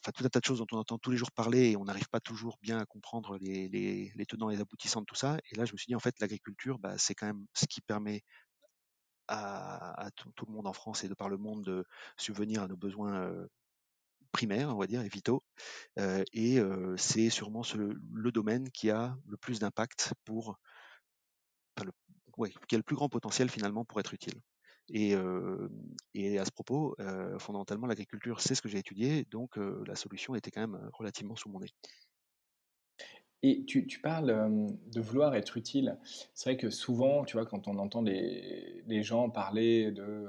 enfin 0.00 0.12
tout 0.12 0.24
un 0.24 0.28
tas 0.28 0.40
de 0.40 0.44
choses 0.44 0.58
dont 0.58 0.66
on 0.72 0.78
entend 0.78 0.98
tous 0.98 1.10
les 1.10 1.16
jours 1.16 1.32
parler 1.32 1.70
et 1.70 1.76
on 1.76 1.84
n'arrive 1.84 2.08
pas 2.08 2.20
toujours 2.20 2.58
bien 2.60 2.78
à 2.78 2.86
comprendre 2.86 3.38
les, 3.38 4.12
tenants 4.28 4.50
et 4.50 4.56
les 4.56 4.60
aboutissants 4.60 5.00
de 5.00 5.06
tout 5.06 5.14
ça. 5.14 5.38
Et 5.50 5.56
là, 5.56 5.64
je 5.64 5.72
me 5.72 5.78
suis 5.78 5.86
dit, 5.86 5.94
en 5.94 6.00
fait, 6.00 6.18
l'agriculture, 6.20 6.78
bah, 6.78 6.98
c'est 6.98 7.14
quand 7.14 7.26
même 7.26 7.46
ce 7.54 7.66
qui 7.66 7.80
permet 7.80 8.22
à, 9.28 10.08
tout, 10.14 10.46
le 10.46 10.52
monde 10.52 10.66
en 10.66 10.72
France 10.72 11.04
et 11.04 11.08
de 11.08 11.14
par 11.14 11.28
le 11.28 11.36
monde 11.36 11.64
de 11.64 11.84
subvenir 12.16 12.62
à 12.62 12.68
nos 12.68 12.76
besoins 12.76 13.30
primaires, 14.32 14.74
on 14.74 14.78
va 14.78 14.86
dire, 14.86 15.02
et 15.02 15.08
vitaux. 15.08 15.42
et 15.96 16.60
c'est 16.96 17.30
sûrement 17.30 17.62
le 17.74 18.32
domaine 18.32 18.70
qui 18.70 18.90
a 18.90 19.16
le 19.26 19.36
plus 19.36 19.58
d'impact 19.58 20.12
pour, 20.24 20.58
le, 21.84 21.92
qui 22.68 22.74
a 22.74 22.78
le 22.78 22.84
plus 22.84 22.96
grand 22.96 23.08
potentiel 23.08 23.50
finalement 23.50 23.84
pour 23.84 24.00
être 24.00 24.14
utile. 24.14 24.40
Et 24.88 25.14
à 25.14 26.44
ce 26.44 26.50
propos, 26.50 26.96
fondamentalement, 27.38 27.86
l'agriculture, 27.86 28.40
c'est 28.40 28.54
ce 28.54 28.62
que 28.62 28.68
j'ai 28.68 28.78
étudié, 28.78 29.24
donc 29.30 29.56
la 29.56 29.96
solution 29.96 30.34
était 30.34 30.50
quand 30.50 30.60
même 30.60 30.90
relativement 30.92 31.36
sous 31.36 31.48
mon 31.48 31.60
nez. 31.60 31.72
Et 33.42 33.64
tu, 33.64 33.86
parles 34.02 34.50
de 34.92 35.00
vouloir 35.00 35.34
être 35.34 35.56
utile. 35.56 35.98
C'est 36.34 36.50
vrai 36.50 36.56
que 36.56 36.70
souvent, 36.70 37.24
tu 37.24 37.36
vois, 37.36 37.46
quand 37.46 37.68
on 37.68 37.78
entend 37.78 38.02
les, 38.02 39.02
gens 39.02 39.30
parler 39.30 39.92
de, 39.92 40.26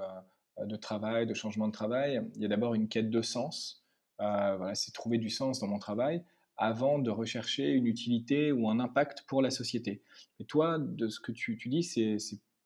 de, 0.63 0.76
travail, 0.76 1.26
de 1.26 1.34
changement 1.34 1.67
de 1.67 1.74
travail, 1.74 2.22
il 2.36 2.41
y 2.41 2.46
a 2.46 2.48
d'abord 2.48 2.76
une 2.76 2.88
quête 2.88 3.10
de 3.10 3.22
sens. 3.22 3.86
voilà, 4.20 4.76
c'est 4.76 4.91
trouver 4.91 5.17
du 5.17 5.30
sens 5.30 5.60
dans 5.60 5.67
mon 5.67 5.80
travail 5.80 6.24
avant 6.58 7.00
de 7.00 7.12
rechercher 7.12 7.70
une 7.70 7.86
utilité 7.86 8.52
ou 8.52 8.70
un 8.70 8.80
impact 8.80 9.24
pour 9.28 9.41
la 9.41 9.52
société. 9.52 10.02
Et 10.39 10.46
toi, 10.46 10.78
de 10.80 11.08
ce 11.08 11.20
que 11.20 11.32
tu, 11.32 11.58
dis, 11.65 11.84
c'est 11.84 12.17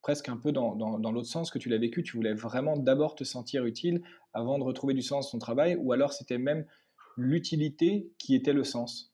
presque 0.01 0.29
un 0.29 0.37
peu 0.37 0.51
dans, 0.51 0.75
dans 0.75 1.11
l'autre 1.11 1.27
sens 1.27 1.51
que 1.51 1.59
tu 1.59 1.69
l'as 1.69 1.77
vécu. 1.77 2.01
Tu 2.01 2.15
voulais 2.15 2.33
vraiment 2.33 2.77
d'abord 2.77 3.15
te 3.15 3.23
sentir 3.23 3.65
utile 3.65 4.01
avant 4.33 4.57
de 4.57 4.63
retrouver 4.63 4.93
du 4.93 5.01
sens 5.01 5.27
dans 5.27 5.31
ton 5.31 5.39
travail, 5.39 5.75
ou 5.75 5.91
alors 5.91 6.13
c'était 6.13 6.37
même 6.37 6.65
l'utilité 7.17 8.11
qui 8.17 8.35
était 8.35 8.53
le 8.53 8.63
sens? 8.63 9.10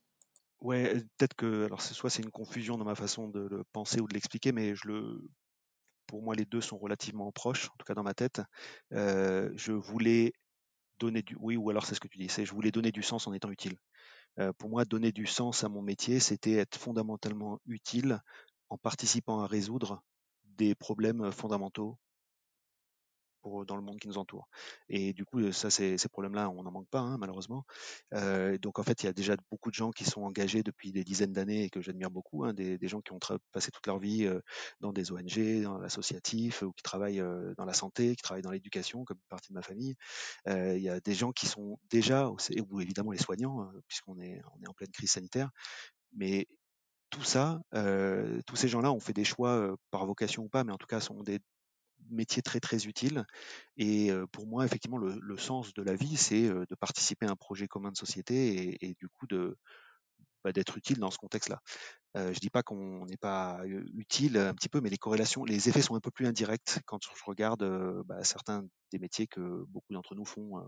Ouais, 0.61 0.95
peut-être 1.17 1.35
que 1.35 1.65
alors 1.65 1.81
soit 1.81 2.09
c'est 2.09 2.23
une 2.23 2.31
confusion 2.31 2.77
dans 2.77 2.85
ma 2.85 2.95
façon 2.95 3.27
de 3.29 3.41
le 3.41 3.63
penser 3.73 3.99
ou 4.01 4.07
de 4.07 4.13
l'expliquer, 4.13 4.51
mais 4.51 4.75
je 4.75 4.87
le 4.87 5.21
pour 6.07 6.23
moi 6.23 6.35
les 6.35 6.45
deux 6.45 6.61
sont 6.61 6.77
relativement 6.77 7.31
proches, 7.31 7.69
en 7.69 7.75
tout 7.77 7.85
cas 7.85 7.93
dans 7.95 8.03
ma 8.03 8.13
tête. 8.13 8.41
je 8.91 9.71
voulais 9.73 10.33
donner 10.99 11.21
du 11.23 11.35
oui 11.39 11.57
ou 11.57 11.69
alors 11.69 11.85
c'est 11.85 11.95
ce 11.95 11.99
que 11.99 12.07
tu 12.09 12.17
dis, 12.19 12.29
c'est 12.29 12.45
je 12.45 12.53
voulais 12.53 12.71
donner 12.71 12.91
du 12.91 13.03
sens 13.03 13.27
en 13.27 13.33
étant 13.33 13.51
utile. 13.51 13.77
pour 14.59 14.69
moi, 14.69 14.85
donner 14.85 15.11
du 15.11 15.27
sens 15.27 15.63
à 15.63 15.69
mon 15.69 15.81
métier, 15.83 16.19
c'était 16.19 16.53
être 16.53 16.77
fondamentalement 16.77 17.59
utile 17.67 18.21
en 18.69 18.77
participant 18.77 19.41
à 19.41 19.47
résoudre 19.47 20.03
des 20.57 20.75
problèmes 20.75 21.31
fondamentaux 21.31 21.97
dans 23.65 23.75
le 23.75 23.81
monde 23.81 23.99
qui 23.99 24.07
nous 24.07 24.17
entoure. 24.17 24.47
Et 24.89 25.13
du 25.13 25.25
coup, 25.25 25.51
ça, 25.51 25.69
ces, 25.69 25.97
problèmes-là, 26.09 26.49
on 26.49 26.63
n'en 26.63 26.71
manque 26.71 26.89
pas, 26.89 26.99
hein, 26.99 27.17
malheureusement. 27.17 27.65
Euh, 28.13 28.57
donc, 28.57 28.79
en 28.79 28.83
fait, 28.83 29.03
il 29.03 29.05
y 29.05 29.09
a 29.09 29.13
déjà 29.13 29.35
beaucoup 29.51 29.69
de 29.69 29.75
gens 29.75 29.91
qui 29.91 30.05
sont 30.05 30.21
engagés 30.21 30.63
depuis 30.63 30.91
des 30.91 31.03
dizaines 31.03 31.33
d'années 31.33 31.63
et 31.63 31.69
que 31.69 31.81
j'admire 31.81 32.11
beaucoup, 32.11 32.43
hein, 32.43 32.53
des, 32.53 32.77
gens 32.87 33.01
qui 33.01 33.11
ont 33.11 33.19
passé 33.51 33.71
toute 33.71 33.85
leur 33.87 33.99
vie 33.99 34.25
euh, 34.25 34.39
dans 34.79 34.93
des 34.93 35.11
ONG, 35.11 35.63
dans 35.63 35.77
l'associatif, 35.77 36.61
ou 36.61 36.71
qui 36.71 36.83
travaillent 36.83 37.19
euh, 37.19 37.53
dans 37.57 37.65
la 37.65 37.73
santé, 37.73 38.15
qui 38.15 38.23
travaillent 38.23 38.43
dans 38.43 38.51
l'éducation, 38.51 39.03
comme 39.05 39.19
partie 39.29 39.49
de 39.49 39.55
ma 39.55 39.61
famille. 39.61 39.95
il 40.45 40.81
y 40.81 40.89
a 40.89 40.99
des 40.99 41.13
gens 41.13 41.31
qui 41.31 41.47
sont 41.47 41.79
déjà, 41.89 42.29
ou 42.29 42.81
évidemment 42.81 43.11
les 43.11 43.17
soignants, 43.17 43.61
hein, 43.61 43.73
puisqu'on 43.87 44.19
est, 44.19 44.41
en 44.67 44.73
pleine 44.73 44.91
crise 44.91 45.11
sanitaire, 45.11 45.49
mais 46.13 46.47
tout 47.09 47.23
ça, 47.23 47.61
euh, 47.73 48.41
tous 48.45 48.55
ces 48.55 48.67
gens-là 48.67 48.91
ont 48.91 48.99
fait 48.99 49.13
des 49.13 49.23
choix 49.23 49.75
par 49.91 50.05
vocation 50.05 50.43
ou 50.43 50.49
pas, 50.49 50.63
mais 50.63 50.73
en 50.73 50.77
tout 50.77 50.87
cas 50.87 50.99
sont 50.99 51.23
des, 51.23 51.39
métier 52.09 52.41
très 52.41 52.59
très 52.59 52.85
utile. 52.85 53.25
Et 53.77 54.11
pour 54.31 54.47
moi, 54.47 54.65
effectivement, 54.65 54.97
le, 54.97 55.37
sens 55.37 55.73
de 55.73 55.81
la 55.81 55.95
vie, 55.95 56.17
c'est 56.17 56.49
de 56.49 56.75
participer 56.75 57.25
à 57.25 57.31
un 57.31 57.35
projet 57.35 57.67
commun 57.67 57.91
de 57.91 57.97
société 57.97 58.77
et, 58.81 58.95
du 58.95 59.07
coup 59.09 59.27
de 59.27 59.57
bah, 60.43 60.51
d'être 60.51 60.77
utile 60.77 60.99
dans 60.99 61.11
ce 61.11 61.17
contexte-là. 61.17 61.61
Euh, 62.15 62.33
je 62.33 62.39
dis 62.39 62.49
pas 62.49 62.63
qu'on 62.63 63.05
n'est 63.05 63.17
pas 63.17 63.61
utile 63.65 64.37
un 64.37 64.53
petit 64.53 64.69
peu, 64.69 64.81
mais 64.81 64.89
les 64.89 64.97
corrélations, 64.97 65.43
les 65.43 65.69
effets 65.69 65.81
sont 65.81 65.95
un 65.95 65.99
peu 65.99 66.11
plus 66.11 66.25
indirects 66.25 66.79
quand 66.85 66.99
je 67.03 67.23
regarde 67.25 67.63
bah, 68.05 68.23
certains 68.23 68.65
des 68.91 68.99
métiers 68.99 69.27
que 69.27 69.65
beaucoup 69.67 69.93
d'entre 69.93 70.15
nous 70.15 70.25
font 70.25 70.63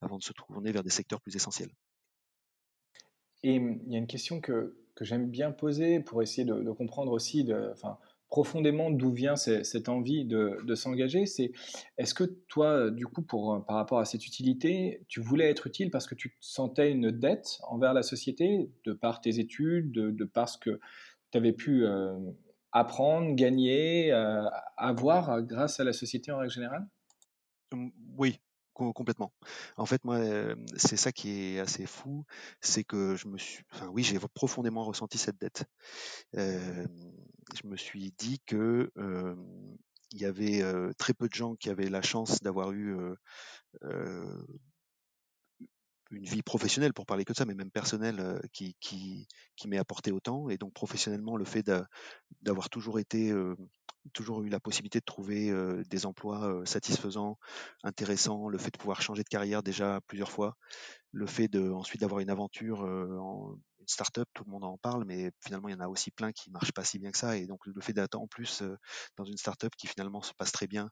avant 0.00 0.18
de 0.18 0.22
se 0.22 0.32
tourner 0.32 0.72
vers 0.72 0.82
des 0.82 0.90
secteurs 0.90 1.20
plus 1.20 1.34
essentiels. 1.36 1.70
Et 3.42 3.58
mmh, 3.58 3.80
il 3.86 3.92
y 3.92 3.96
a 3.96 3.98
une 3.98 4.06
question 4.06 4.40
que, 4.40 4.76
que 4.94 5.04
j'aime 5.04 5.30
bien 5.30 5.50
poser 5.52 6.00
pour 6.00 6.22
essayer 6.22 6.44
de, 6.44 6.70
comprendre 6.72 7.12
aussi, 7.12 7.44
de, 7.44 7.72
profondément 8.34 8.90
d'où 8.90 9.12
vient 9.12 9.36
cette 9.36 9.88
envie 9.88 10.24
de, 10.24 10.74
s'engager. 10.74 11.24
C'est 11.24 11.52
est-ce 11.98 12.14
que 12.14 12.24
toi, 12.48 12.90
du 12.90 13.06
coup, 13.06 13.22
pour, 13.22 13.64
par 13.64 13.76
rapport 13.76 14.00
à 14.00 14.04
cette 14.04 14.26
utilité, 14.26 15.04
tu 15.06 15.20
voulais 15.20 15.48
être 15.48 15.68
utile 15.68 15.88
parce 15.88 16.08
que 16.08 16.16
tu 16.16 16.36
sentais 16.40 16.90
une 16.90 17.12
dette 17.12 17.60
envers 17.68 17.94
la 17.94 18.02
société, 18.02 18.72
de 18.86 18.92
par 18.92 19.20
tes 19.20 19.38
études, 19.38 19.92
de, 19.92 20.24
par 20.24 20.48
ce 20.48 20.58
que 20.58 20.80
tu 21.30 21.38
avais 21.38 21.52
pu 21.52 21.86
euh, 21.86 22.18
apprendre, 22.72 23.36
gagner, 23.36 24.12
euh, 24.12 24.42
avoir 24.76 25.40
grâce 25.40 25.78
à 25.78 25.84
la 25.84 25.92
société 25.92 26.32
en 26.32 26.38
règle 26.38 26.52
générale? 26.52 26.88
Hum, 27.72 27.92
Oui, 28.18 28.40
complètement. 28.74 29.32
En 29.76 29.86
fait, 29.86 30.04
moi, 30.04 30.16
euh, 30.16 30.54
c'est 30.76 30.96
ça 30.96 31.12
qui 31.12 31.30
est 31.30 31.60
assez 31.60 31.86
fou, 31.86 32.24
c'est 32.60 32.84
que 32.84 33.16
je 33.16 33.28
me 33.28 33.38
suis, 33.38 33.64
enfin 33.72 33.88
oui, 33.88 34.02
j'ai 34.02 34.18
profondément 34.34 34.84
ressenti 34.84 35.18
cette 35.18 35.40
dette 35.40 35.64
je 36.34 37.66
me 37.66 37.76
suis 37.76 38.12
dit 38.18 38.40
que 38.46 38.90
il 40.10 40.20
y 40.20 40.26
avait 40.26 40.62
très 40.98 41.14
peu 41.14 41.28
de 41.28 41.34
gens 41.34 41.54
qui 41.56 41.70
avaient 41.70 41.88
la 41.88 42.02
chance 42.02 42.42
d'avoir 42.42 42.72
eu 42.72 42.96
une 46.14 46.24
vie 46.24 46.42
professionnelle 46.42 46.92
pour 46.94 47.06
parler 47.06 47.24
que 47.24 47.32
de 47.32 47.36
ça, 47.36 47.44
mais 47.44 47.54
même 47.54 47.70
personnelle 47.70 48.40
qui, 48.52 48.76
qui, 48.80 49.26
qui 49.56 49.68
m'est 49.68 49.78
apporté 49.78 50.12
autant. 50.12 50.48
Et 50.48 50.58
donc 50.58 50.72
professionnellement, 50.72 51.36
le 51.36 51.44
fait 51.44 51.68
d'avoir 52.42 52.70
toujours 52.70 52.98
été, 52.98 53.32
toujours 54.12 54.42
eu 54.42 54.48
la 54.48 54.60
possibilité 54.60 55.00
de 55.00 55.04
trouver 55.04 55.52
des 55.88 56.06
emplois 56.06 56.62
satisfaisants, 56.64 57.38
intéressants, 57.82 58.48
le 58.48 58.58
fait 58.58 58.70
de 58.70 58.78
pouvoir 58.78 59.02
changer 59.02 59.22
de 59.22 59.28
carrière 59.28 59.62
déjà 59.62 60.00
plusieurs 60.06 60.30
fois, 60.30 60.56
le 61.12 61.26
fait 61.26 61.48
de 61.48 61.70
ensuite 61.70 62.00
d'avoir 62.00 62.20
une 62.20 62.30
aventure 62.30 62.80
en 62.80 63.56
une 63.80 63.88
start-up, 63.88 64.26
tout 64.32 64.44
le 64.46 64.50
monde 64.50 64.64
en 64.64 64.78
parle, 64.78 65.04
mais 65.04 65.30
finalement 65.44 65.68
il 65.68 65.72
y 65.72 65.74
en 65.74 65.80
a 65.80 65.88
aussi 65.88 66.10
plein 66.10 66.32
qui 66.32 66.50
marchent 66.50 66.72
pas 66.72 66.84
si 66.84 66.98
bien 66.98 67.10
que 67.10 67.18
ça. 67.18 67.36
Et 67.36 67.46
donc 67.46 67.66
le 67.66 67.80
fait 67.82 67.92
d'être 67.92 68.14
en 68.14 68.26
plus 68.26 68.62
dans 69.18 69.24
une 69.24 69.36
start-up 69.36 69.72
qui 69.76 69.86
finalement 69.86 70.22
se 70.22 70.32
passe 70.32 70.52
très 70.52 70.66
bien, 70.66 70.88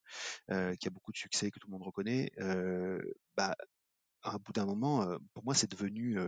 qui 0.48 0.88
a 0.88 0.90
beaucoup 0.90 1.12
de 1.12 1.16
succès, 1.16 1.50
que 1.50 1.58
tout 1.58 1.68
le 1.68 1.72
monde 1.72 1.84
reconnaît, 1.84 2.30
bah 3.36 3.54
à 4.22 4.38
bout 4.38 4.52
d'un 4.52 4.66
moment, 4.66 5.06
pour 5.34 5.44
moi, 5.44 5.54
c'est 5.54 5.70
devenu 5.70 6.18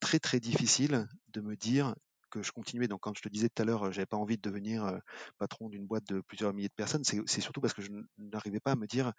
très 0.00 0.18
très 0.18 0.40
difficile 0.40 1.06
de 1.28 1.40
me 1.40 1.56
dire 1.56 1.94
que 2.30 2.42
je 2.42 2.52
continuais. 2.52 2.88
Donc, 2.88 3.00
quand 3.00 3.16
je 3.16 3.22
te 3.22 3.28
disais 3.28 3.48
tout 3.48 3.62
à 3.62 3.64
l'heure, 3.64 3.92
j'avais 3.92 4.06
pas 4.06 4.16
envie 4.16 4.36
de 4.36 4.42
devenir 4.42 5.00
patron 5.38 5.68
d'une 5.68 5.86
boîte 5.86 6.04
de 6.08 6.20
plusieurs 6.20 6.52
milliers 6.54 6.68
de 6.68 6.74
personnes, 6.74 7.04
c'est 7.04 7.40
surtout 7.40 7.60
parce 7.60 7.74
que 7.74 7.82
je 7.82 7.90
n'arrivais 8.18 8.60
pas 8.60 8.72
à 8.72 8.76
me 8.76 8.86
dire 8.86 9.12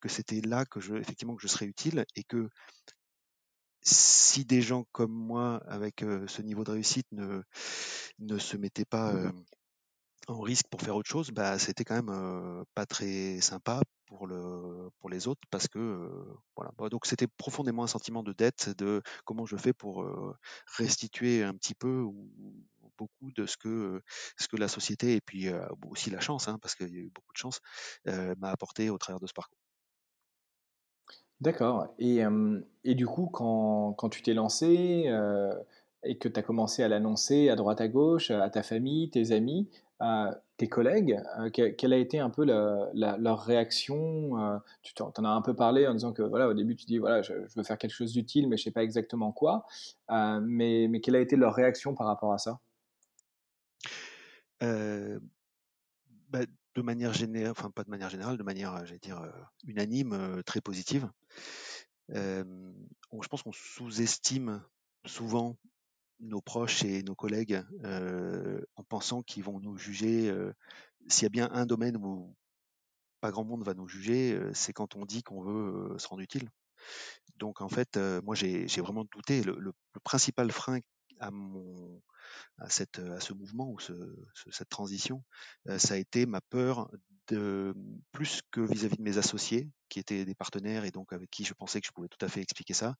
que 0.00 0.08
c'était 0.08 0.40
là 0.40 0.64
que 0.64 0.80
je, 0.80 0.94
effectivement, 0.96 1.36
que 1.36 1.42
je 1.42 1.48
serais 1.48 1.66
utile 1.66 2.04
et 2.16 2.24
que 2.24 2.48
si 3.82 4.44
des 4.44 4.62
gens 4.62 4.84
comme 4.92 5.12
moi, 5.12 5.62
avec 5.66 6.00
ce 6.00 6.42
niveau 6.42 6.64
de 6.64 6.72
réussite, 6.72 7.06
ne, 7.12 7.42
ne 8.18 8.38
se 8.38 8.56
mettaient 8.56 8.84
pas 8.84 9.32
en 10.28 10.40
risque 10.40 10.66
pour 10.70 10.80
faire 10.80 10.96
autre 10.96 11.10
chose, 11.10 11.30
bah, 11.30 11.58
c'était 11.58 11.84
quand 11.84 12.00
même 12.02 12.64
pas 12.74 12.86
très 12.86 13.40
sympa 13.40 13.80
pour, 14.12 14.26
le, 14.26 14.90
pour 15.00 15.08
les 15.08 15.26
autres 15.26 15.40
parce 15.50 15.68
que 15.68 16.10
voilà. 16.56 16.72
Bah, 16.76 16.88
donc 16.88 17.06
c'était 17.06 17.26
profondément 17.26 17.82
un 17.82 17.86
sentiment 17.86 18.22
de 18.22 18.32
dette, 18.32 18.70
de 18.76 19.02
comment 19.24 19.46
je 19.46 19.56
fais 19.56 19.72
pour 19.72 20.06
restituer 20.76 21.42
un 21.42 21.54
petit 21.54 21.74
peu 21.74 22.02
ou 22.02 22.30
beaucoup 22.98 23.32
de 23.32 23.46
ce 23.46 23.56
que, 23.56 24.02
ce 24.38 24.48
que 24.48 24.56
la 24.56 24.68
société 24.68 25.14
et 25.14 25.20
puis 25.20 25.48
aussi 25.88 26.10
la 26.10 26.20
chance, 26.20 26.48
hein, 26.48 26.58
parce 26.60 26.74
qu'il 26.74 26.92
y 26.92 26.98
a 26.98 27.00
eu 27.00 27.10
beaucoup 27.14 27.32
de 27.32 27.38
chance, 27.38 27.60
m'a 28.06 28.50
apporté 28.50 28.90
au 28.90 28.98
travers 28.98 29.20
de 29.20 29.26
ce 29.26 29.32
parcours. 29.32 29.58
D'accord. 31.40 31.88
Et, 31.98 32.20
et, 32.84 32.94
du 32.94 33.06
coup, 33.06 33.26
quand, 33.26 33.94
quand 33.94 34.08
tu 34.08 34.22
t'es 34.22 34.34
lancé 34.34 35.10
et 36.04 36.18
que 36.18 36.28
tu 36.28 36.38
as 36.38 36.42
commencé 36.42 36.82
à 36.82 36.88
l'annoncer 36.88 37.48
à 37.48 37.56
droite 37.56 37.80
à 37.80 37.88
gauche, 37.88 38.30
à 38.30 38.50
ta 38.50 38.62
famille, 38.62 39.10
tes 39.10 39.32
amis, 39.32 39.68
tes 40.62 40.68
collègues, 40.68 41.20
euh, 41.40 41.50
quelle 41.50 41.92
a 41.92 41.96
été 41.96 42.20
un 42.20 42.30
peu 42.30 42.44
leur 42.44 43.42
réaction 43.42 44.38
euh, 44.38 44.58
Tu 44.82 44.94
t'en 44.94 45.10
as 45.10 45.28
un 45.28 45.42
peu 45.42 45.54
parlé 45.54 45.88
en 45.88 45.94
disant 45.94 46.12
que 46.12 46.22
voilà, 46.22 46.46
au 46.46 46.54
début 46.54 46.76
tu 46.76 46.86
dis 46.86 46.98
voilà, 46.98 47.20
je, 47.22 47.32
veux 47.56 47.64
faire 47.64 47.78
quelque 47.78 47.94
chose 47.94 48.12
d'utile, 48.12 48.48
mais 48.48 48.56
je 48.56 48.62
sais 48.62 48.70
pas 48.70 48.84
exactement 48.84 49.32
quoi. 49.32 49.66
Euh, 50.12 50.40
mais, 50.40 50.86
mais, 50.88 51.00
quelle 51.00 51.16
a 51.16 51.20
été 51.20 51.34
leur 51.34 51.54
réaction 51.54 51.94
par 51.96 52.06
rapport 52.06 52.32
à 52.32 52.38
ça? 52.38 52.60
Bah, 54.60 56.40
De 56.76 56.82
manière 56.82 57.12
générale, 57.12 57.50
enfin 57.50 57.70
pas 57.70 57.82
de 57.82 57.90
manière 57.90 58.08
générale, 58.08 58.36
de 58.36 58.44
manière, 58.44 58.86
j'allais 58.86 59.00
dire 59.00 59.20
unanime, 59.66 60.42
très 60.46 60.60
positive. 60.60 61.10
je 62.08 62.44
pense 63.28 63.42
qu'on 63.42 63.52
sous-estime 63.52 64.62
souvent 65.06 65.56
nos 66.22 66.40
proches 66.40 66.84
et 66.84 67.02
nos 67.02 67.14
collègues 67.14 67.62
en 68.76 68.84
pensant 68.84 69.22
qu'ils 69.22 69.44
vont 69.44 69.60
nous 69.60 69.76
juger. 69.76 70.34
S'il 71.08 71.24
y 71.24 71.26
a 71.26 71.30
bien 71.30 71.50
un 71.52 71.66
domaine 71.66 71.96
où 71.96 72.34
pas 73.20 73.30
grand 73.30 73.44
monde 73.44 73.64
va 73.64 73.74
nous 73.74 73.88
juger, 73.88 74.40
c'est 74.54 74.72
quand 74.72 74.96
on 74.96 75.04
dit 75.04 75.22
qu'on 75.22 75.42
veut 75.42 75.98
se 75.98 76.08
rendre 76.08 76.22
utile. 76.22 76.50
Donc 77.36 77.60
en 77.60 77.68
fait, 77.68 77.98
moi 78.24 78.34
j'ai 78.34 78.66
vraiment 78.80 79.04
douté. 79.04 79.42
Le, 79.42 79.72
principal 80.04 80.50
frein 80.50 80.78
à 81.20 81.30
mon 81.30 82.02
à, 82.58 82.68
cette, 82.70 82.98
à 82.98 83.20
ce 83.20 83.32
mouvement 83.32 83.70
ou 83.70 83.78
ce, 83.78 83.92
cette 84.50 84.68
transition, 84.68 85.22
ça 85.78 85.94
a 85.94 85.96
été 85.96 86.26
ma 86.26 86.40
peur 86.40 86.90
plus 88.12 88.40
que 88.50 88.60
vis-à-vis 88.60 88.96
de 88.96 89.02
mes 89.02 89.18
associés 89.18 89.68
qui 89.88 89.98
étaient 89.98 90.24
des 90.24 90.34
partenaires 90.34 90.84
et 90.84 90.90
donc 90.90 91.12
avec 91.12 91.30
qui 91.30 91.44
je 91.44 91.52
pensais 91.52 91.80
que 91.80 91.86
je 91.86 91.92
pouvais 91.92 92.08
tout 92.08 92.24
à 92.24 92.28
fait 92.28 92.40
expliquer 92.40 92.72
ça, 92.72 92.94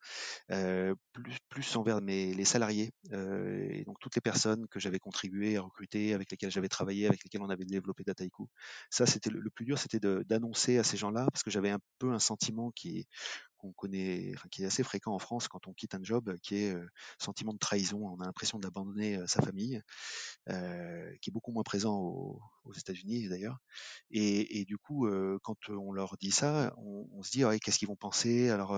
plus, 0.49 1.37
plus 1.49 1.77
envers 1.77 2.01
mes, 2.03 2.35
les 2.35 2.45
salariés 2.45 2.92
et 3.11 3.85
donc 3.85 3.99
toutes 4.01 4.14
les 4.14 4.21
personnes 4.21 4.66
que 4.68 4.79
j'avais 4.79 4.99
contribué 4.99 5.57
à 5.57 5.62
recruter, 5.62 6.14
avec 6.14 6.31
lesquelles 6.31 6.51
j'avais 6.51 6.68
travaillé, 6.68 7.07
avec 7.07 7.25
lesquelles 7.25 7.42
on 7.42 7.51
avait 7.51 7.64
développé 7.64 8.05
Dataiku. 8.05 8.49
Ça, 8.90 9.07
c'était 9.07 9.31
le, 9.31 9.51
plus 9.51 9.64
dur, 9.64 9.79
c'était 9.79 10.01
d'annoncer 10.01 10.79
à 10.79 10.85
ces 10.85 10.97
gens-là 10.97 11.27
parce 11.33 11.42
que 11.42 11.51
j'avais 11.51 11.71
un 11.71 11.81
peu 11.99 12.12
un 12.12 12.18
sentiment 12.18 12.71
qui 12.71 13.07
qu'on 13.62 13.73
connaît, 13.73 14.35
qui 14.51 14.64
est 14.64 14.66
assez 14.66 14.83
fréquent 14.83 15.14
en 15.14 15.21
France 15.21 15.47
quand 15.47 15.68
on 15.68 15.73
quitte 15.73 15.95
un 15.95 16.03
job, 16.03 16.37
qui 16.42 16.57
est 16.57 16.75
euh, 16.75 16.85
sentiment 17.18 17.53
de 17.53 17.59
trahison. 17.59 18.01
On 18.05 18.21
a 18.21 18.25
l'impression 18.25 18.59
d'abandonner 18.59 19.21
sa 19.29 19.40
famille, 19.40 19.81
euh, 20.49 21.14
qui 21.21 21.31
est 21.31 21.33
beaucoup 21.33 21.53
moins 21.53 21.62
présent 21.62 21.97
aux, 21.97 22.40
États-Unis 22.77 23.29
d'ailleurs. 23.29 23.59
Et, 24.23 24.65
du 24.65 24.79
coup, 24.79 25.07
euh, 25.07 25.39
quand 25.43 25.57
on 25.69 25.93
leur 25.93 26.17
dit 26.19 26.31
ça, 26.31 26.75
on, 26.77 27.23
se 27.23 27.31
dit 27.31 27.43
qu'est-ce 27.61 27.79
qu'ils 27.79 27.89
vont 27.89 27.97
penser? 27.97 28.51
Alors, 28.51 28.73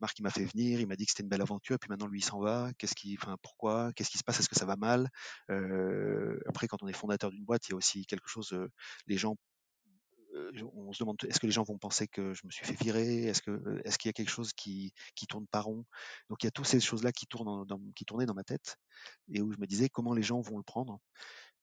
Marc 0.00 0.18
il 0.18 0.22
m'a 0.22 0.30
fait 0.30 0.44
venir, 0.44 0.80
il 0.80 0.86
m'a 0.86 0.96
dit 0.96 1.04
que 1.04 1.12
c'était 1.12 1.22
une 1.22 1.28
belle 1.28 1.42
aventure, 1.42 1.78
puis 1.78 1.88
maintenant 1.88 2.06
lui 2.06 2.20
il 2.20 2.24
s'en 2.24 2.40
va. 2.40 2.70
Qu'est-ce 2.78 2.94
qui, 2.94 3.16
enfin 3.20 3.36
pourquoi? 3.42 3.92
Qu'est-ce 3.94 4.10
qui 4.10 4.18
se 4.18 4.24
passe? 4.24 4.40
Est-ce 4.40 4.48
que 4.48 4.58
ça 4.58 4.66
va 4.66 4.76
mal? 4.76 5.08
Après, 6.46 6.68
quand 6.68 6.82
on 6.82 6.88
est 6.88 6.92
fondateur 6.92 7.30
d'une 7.30 7.44
boîte, 7.44 7.68
il 7.68 7.72
y 7.72 7.74
a 7.74 7.76
aussi 7.76 8.06
quelque 8.06 8.28
chose. 8.28 8.56
les 9.06 9.16
gens 9.16 9.36
on 10.74 10.92
se 10.92 11.02
demande 11.02 11.16
est-ce 11.28 11.40
que 11.40 11.46
les 11.46 11.52
gens 11.52 11.62
vont 11.62 11.78
penser 11.78 12.06
que 12.08 12.34
je 12.34 12.42
me 12.44 12.50
suis 12.50 12.64
fait 12.64 12.80
virer? 12.82 13.24
Est-ce 13.24 13.42
que 13.42 13.80
est-ce 13.84 13.98
qu'il 13.98 14.08
y 14.08 14.10
a 14.10 14.12
quelque 14.12 14.30
chose 14.30 14.52
qui 14.52 14.92
qui 15.14 15.26
tourne 15.26 15.46
pas 15.46 15.60
rond? 15.60 15.84
Donc 16.28 16.42
il 16.42 16.46
y 16.46 16.48
a 16.48 16.50
toutes 16.50 16.66
ces 16.66 16.80
choses-là 16.80 17.12
qui 17.12 17.26
tournaient 17.26 18.26
dans 18.26 18.34
ma 18.34 18.44
tête 18.44 18.76
et 19.32 19.40
où 19.40 19.52
je 19.52 19.58
me 19.58 19.66
disais 19.66 19.88
comment 19.88 20.14
les 20.14 20.22
gens 20.22 20.40
vont 20.40 20.56
le 20.56 20.62
prendre? 20.62 21.00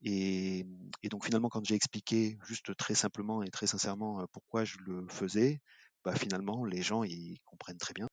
Et, 0.04 0.66
donc 1.10 1.26
finalement 1.26 1.50
quand 1.50 1.66
j'ai 1.66 1.76
expliqué 1.76 2.38
juste 2.46 2.76
très 2.76 2.96
simplement 2.96 3.44
et 3.44 3.50
très 3.50 3.68
sincèrement 3.68 4.26
pourquoi 4.32 4.64
je 4.66 4.78
le 4.86 5.08
faisais, 5.10 5.60
bah 6.04 6.16
finalement 6.16 6.66
les 6.66 6.82
gens 6.82 7.04
ils 7.04 7.40
comprennent 7.46 7.78
très 7.78 7.94
bien 7.94 8.08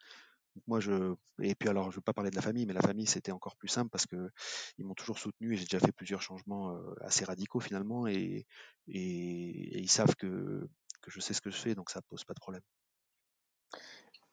moi, 0.66 0.80
je 0.80 1.14
et 1.42 1.54
puis 1.54 1.68
alors, 1.68 1.90
je 1.90 1.96
veux 1.96 2.02
pas 2.02 2.12
parler 2.12 2.30
de 2.30 2.36
la 2.36 2.42
famille, 2.42 2.66
mais 2.66 2.72
la 2.72 2.80
famille, 2.80 3.06
c'était 3.06 3.32
encore 3.32 3.56
plus 3.56 3.68
simple 3.68 3.90
parce 3.90 4.06
que 4.06 4.30
ils 4.78 4.84
m'ont 4.84 4.94
toujours 4.94 5.18
soutenu 5.18 5.52
et 5.52 5.56
j'ai 5.56 5.64
déjà 5.64 5.80
fait 5.80 5.92
plusieurs 5.92 6.22
changements 6.22 6.76
assez 7.00 7.24
radicaux 7.24 7.60
finalement 7.60 8.06
et, 8.06 8.46
ils 8.86 9.90
savent 9.90 10.14
que, 10.16 10.68
je 11.06 11.20
sais 11.20 11.34
ce 11.34 11.40
que 11.40 11.50
je 11.50 11.56
fais, 11.56 11.74
donc 11.74 11.90
ça 11.90 12.00
pose 12.02 12.24
pas 12.24 12.34
de 12.34 12.40
problème. 12.40 12.62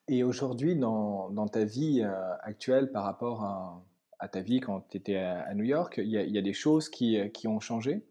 Et 0.08 0.24
aujourd'hui, 0.24 0.76
dans, 0.76 1.48
ta 1.48 1.66
vie 1.66 2.04
actuelle 2.42 2.92
par 2.92 3.04
rapport 3.04 3.44
à, 3.44 3.84
à, 4.21 4.27
ta 4.27 4.41
vie 4.41 4.62
quand 4.62 4.88
tu 4.89 4.97
étais 4.97 5.17
à, 5.17 5.53
New 5.53 5.65
York, 5.65 5.95
il 5.97 6.07
y, 6.07 6.31
y, 6.31 6.38
a 6.38 6.41
des 6.41 6.53
choses 6.53 6.89
qui, 6.89 7.17
qui 7.34 7.47
ont 7.47 7.60
changé? 7.60 8.05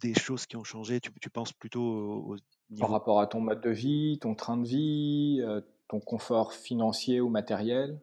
Des 0.00 0.14
choses 0.14 0.46
qui 0.46 0.56
ont 0.56 0.64
changé, 0.64 1.00
tu, 1.00 1.10
tu 1.20 1.30
penses 1.30 1.52
plutôt 1.52 2.36
par 2.78 2.90
rapport 2.90 3.20
à 3.20 3.26
ton 3.26 3.40
mode 3.40 3.60
de 3.60 3.70
vie, 3.70 4.18
ton 4.20 4.34
train 4.34 4.56
de 4.56 4.66
vie, 4.66 5.40
euh, 5.42 5.60
ton 5.88 6.00
confort 6.00 6.52
financier 6.52 7.20
ou 7.20 7.28
matériel? 7.28 8.00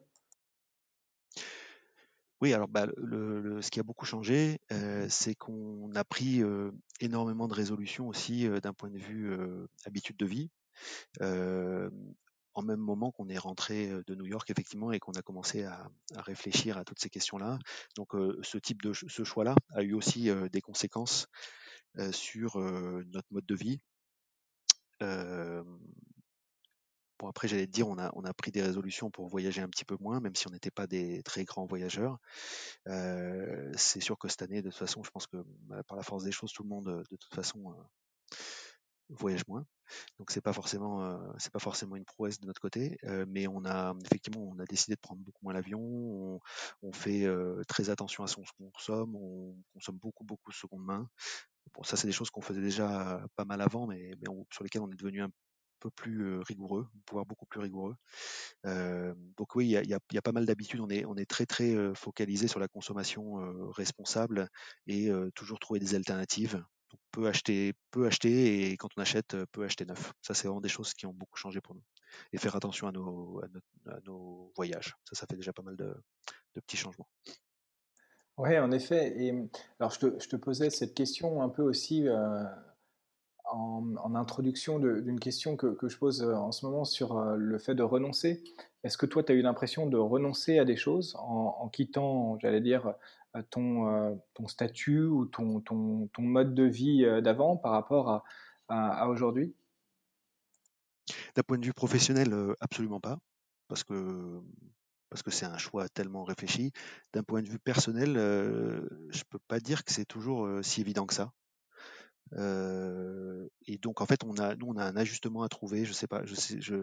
Oui, 2.40 2.52
alors 2.52 2.68
bah, 2.68 2.86
le, 2.96 3.62
ce 3.62 3.70
qui 3.70 3.78
a 3.78 3.84
beaucoup 3.84 4.04
changé, 4.04 4.58
euh, 4.72 5.06
c'est 5.08 5.34
qu'on 5.34 5.94
a 5.94 6.02
pris 6.02 6.42
euh, 6.42 6.72
énormément 7.00 7.46
de 7.46 7.54
résolutions 7.54 8.08
aussi 8.08 8.48
d'un 8.60 8.72
point 8.72 8.90
de 8.90 8.98
vue 8.98 9.36
habitude 9.84 10.16
de 10.16 10.26
vie. 10.26 10.50
En 12.54 12.62
même 12.62 12.80
moment 12.80 13.10
qu'on 13.12 13.28
est 13.28 13.38
rentré 13.38 13.88
de 14.06 14.14
New 14.14 14.26
York 14.26 14.50
effectivement 14.50 14.92
et 14.92 14.98
qu'on 14.98 15.12
a 15.12 15.22
commencé 15.22 15.64
à, 15.64 15.88
à, 16.14 16.22
réfléchir 16.22 16.76
à 16.78 16.84
toutes 16.84 17.00
ces 17.00 17.10
questions-là. 17.10 17.58
Donc 17.96 18.10
ce 18.42 18.58
type 18.58 18.82
de 18.82 18.92
ce 18.92 19.24
choix-là 19.24 19.54
a 19.74 19.82
eu 19.82 19.94
aussi 19.94 20.30
des 20.50 20.60
conséquences 20.60 21.26
sur 22.10 22.58
notre 22.58 23.28
mode 23.30 23.46
de 23.46 23.54
vie 23.54 23.80
bon, 27.22 27.28
après, 27.28 27.48
j'allais 27.48 27.66
te 27.66 27.72
dire, 27.72 27.88
on 27.88 27.98
a, 27.98 28.10
on 28.14 28.24
a 28.24 28.34
pris 28.34 28.50
des 28.50 28.62
résolutions 28.62 29.10
pour 29.10 29.28
voyager 29.28 29.62
un 29.62 29.68
petit 29.68 29.84
peu 29.84 29.96
moins, 30.00 30.20
même 30.20 30.34
si 30.34 30.48
on 30.48 30.50
n'était 30.50 30.70
pas 30.70 30.86
des 30.86 31.22
très 31.22 31.44
grands 31.44 31.66
voyageurs. 31.66 32.18
c'est 32.86 34.00
sûr 34.00 34.18
que 34.18 34.28
cette 34.28 34.42
année, 34.42 34.60
de 34.60 34.70
toute 34.70 34.78
façon, 34.78 35.02
je 35.02 35.10
pense 35.10 35.26
que 35.26 35.36
bah, 35.68 35.82
par 35.84 35.96
la 35.96 36.02
force 36.02 36.24
des 36.24 36.32
choses, 36.32 36.52
tout 36.52 36.64
le 36.64 36.68
monde, 36.68 37.04
de 37.10 37.16
toute 37.16 37.34
façon, 37.34 37.74
voyage 39.08 39.46
moins. 39.46 39.64
Donc 40.18 40.30
c'est 40.30 40.40
pas 40.40 40.52
forcément 40.52 41.18
c'est 41.38 41.52
pas 41.52 41.58
forcément 41.58 41.96
une 41.96 42.04
prouesse 42.04 42.40
de 42.40 42.46
notre 42.46 42.60
côté, 42.60 42.98
mais 43.28 43.46
on 43.46 43.64
a 43.64 43.94
effectivement 44.04 44.42
on 44.42 44.58
a 44.58 44.64
décidé 44.64 44.94
de 44.94 45.00
prendre 45.00 45.20
beaucoup 45.22 45.44
moins 45.44 45.52
l'avion. 45.52 46.40
On, 46.82 46.92
fait 46.92 47.26
très 47.68 47.90
attention 47.90 48.24
à 48.24 48.26
ce 48.26 48.36
qu'on 48.36 48.70
consomme. 48.70 49.16
On 49.16 49.56
consomme 49.74 49.98
beaucoup 49.98 50.24
beaucoup 50.24 50.50
de 50.50 50.56
seconde 50.56 50.84
main. 50.84 51.08
Bon, 51.74 51.82
ça, 51.82 51.96
c'est 51.96 52.06
des 52.06 52.12
choses 52.12 52.30
qu'on 52.30 52.42
faisait 52.42 52.60
déjà 52.60 53.24
pas 53.36 53.44
mal 53.44 53.60
avant, 53.60 53.86
mais, 53.86 54.12
mais 54.20 54.26
sur 54.50 54.64
lesquelles 54.64 54.82
on 54.82 54.90
est 54.90 54.96
devenu 54.96 55.22
un 55.22 55.30
peu 55.80 55.90
plus 55.90 56.38
rigoureux, 56.40 56.88
voire 57.10 57.26
beaucoup 57.26 57.46
plus 57.46 57.60
rigoureux. 57.60 57.96
Euh, 58.66 59.14
donc 59.36 59.54
oui, 59.56 59.66
il 59.66 59.70
y 59.70 59.76
a, 59.76 59.82
y, 59.82 59.94
a, 59.94 59.98
y 60.12 60.18
a, 60.18 60.22
pas 60.22 60.32
mal 60.32 60.46
d'habitudes. 60.46 60.80
On 60.80 60.90
est, 60.90 61.04
on 61.04 61.16
est 61.16 61.28
très 61.28 61.46
très 61.46 61.74
focalisé 61.94 62.46
sur 62.46 62.60
la 62.60 62.68
consommation 62.68 63.34
responsable 63.72 64.48
et 64.86 65.10
toujours 65.34 65.58
trouver 65.58 65.80
des 65.80 65.94
alternatives 65.94 66.62
peut 67.10 67.26
acheter, 67.26 67.74
peut 67.90 68.06
acheter 68.06 68.70
et 68.70 68.76
quand 68.76 68.88
on 68.96 69.00
achète, 69.00 69.36
peut 69.52 69.64
acheter 69.64 69.84
neuf. 69.84 70.12
Ça, 70.22 70.34
c'est 70.34 70.48
vraiment 70.48 70.60
des 70.60 70.68
choses 70.68 70.94
qui 70.94 71.06
ont 71.06 71.12
beaucoup 71.12 71.38
changé 71.38 71.60
pour 71.60 71.74
nous. 71.74 71.82
Et 72.32 72.38
faire 72.38 72.56
attention 72.56 72.88
à 72.88 72.92
nos, 72.92 74.52
voyages. 74.56 74.94
Ça, 75.04 75.14
ça 75.14 75.26
fait 75.28 75.36
déjà 75.36 75.52
pas 75.52 75.62
mal 75.62 75.76
de, 75.76 75.94
petits 76.54 76.76
changements. 76.76 77.08
Oui, 78.38 78.58
en 78.58 78.70
effet. 78.70 79.14
Et 79.18 79.34
alors, 79.78 79.90
je 79.92 80.00
te, 80.00 80.18
je 80.18 80.28
te, 80.28 80.36
posais 80.36 80.70
cette 80.70 80.94
question 80.94 81.42
un 81.42 81.48
peu 81.48 81.62
aussi 81.62 82.08
euh, 82.08 82.44
en, 83.44 84.14
introduction 84.14 84.78
d'une 84.78 85.20
question 85.20 85.56
que, 85.56 85.76
je 85.88 85.96
pose 85.98 86.22
euh, 86.22 86.34
en 86.34 86.52
ce 86.52 86.64
moment 86.66 86.84
sur 86.84 87.18
euh, 87.18 87.36
le 87.36 87.58
fait 87.58 87.74
de 87.74 87.82
renoncer. 87.82 88.42
Est-ce 88.84 88.96
que 88.96 89.06
toi, 89.06 89.22
tu 89.22 89.32
as 89.32 89.34
eu 89.34 89.42
l'impression 89.42 89.86
de 89.86 89.98
renoncer 89.98 90.58
à 90.58 90.64
des 90.64 90.76
choses 90.76 91.14
en 91.16 91.68
quittant, 91.68 92.38
j'allais 92.40 92.60
dire, 92.60 92.94
ton, 93.50 94.20
ton 94.34 94.48
statut 94.48 95.04
ou 95.04 95.26
ton, 95.26 95.62
mode 96.18 96.54
de 96.54 96.64
vie 96.64 97.04
d'avant 97.22 97.56
par 97.56 97.72
rapport 97.72 98.24
à, 98.68 99.08
aujourd'hui? 99.08 99.54
D'un 101.34 101.42
point 101.42 101.58
de 101.58 101.64
vue 101.64 101.72
professionnel, 101.72 102.34
absolument 102.60 103.00
pas. 103.00 103.18
Parce 103.68 103.84
que 103.84 104.42
c'est 105.28 105.46
un 105.46 105.58
choix 105.58 105.88
tellement 105.88 106.24
réfléchi. 106.24 106.72
D'un 107.12 107.22
point 107.22 107.42
de 107.42 107.48
vue 107.48 107.58
personnel, 107.58 108.14
je 108.16 108.82
je 109.10 109.24
peux 109.28 109.38
pas 109.48 109.60
dire 109.60 109.84
que 109.84 109.92
c'est 109.92 110.04
toujours 110.04 110.48
si 110.62 110.80
évident 110.80 111.06
que 111.06 111.14
ça. 111.14 111.32
Et 112.36 113.78
donc 113.78 114.00
en 114.00 114.06
fait, 114.06 114.24
on 114.24 114.36
a, 114.38 114.54
nous, 114.54 114.66
on 114.66 114.76
a 114.76 114.84
un 114.84 114.96
ajustement 114.96 115.42
à 115.42 115.48
trouver. 115.48 115.84
Je 115.84 115.92
sais 115.92 116.06
pas, 116.06 116.24
je 116.24 116.34
sais, 116.34 116.60
je, 116.60 116.76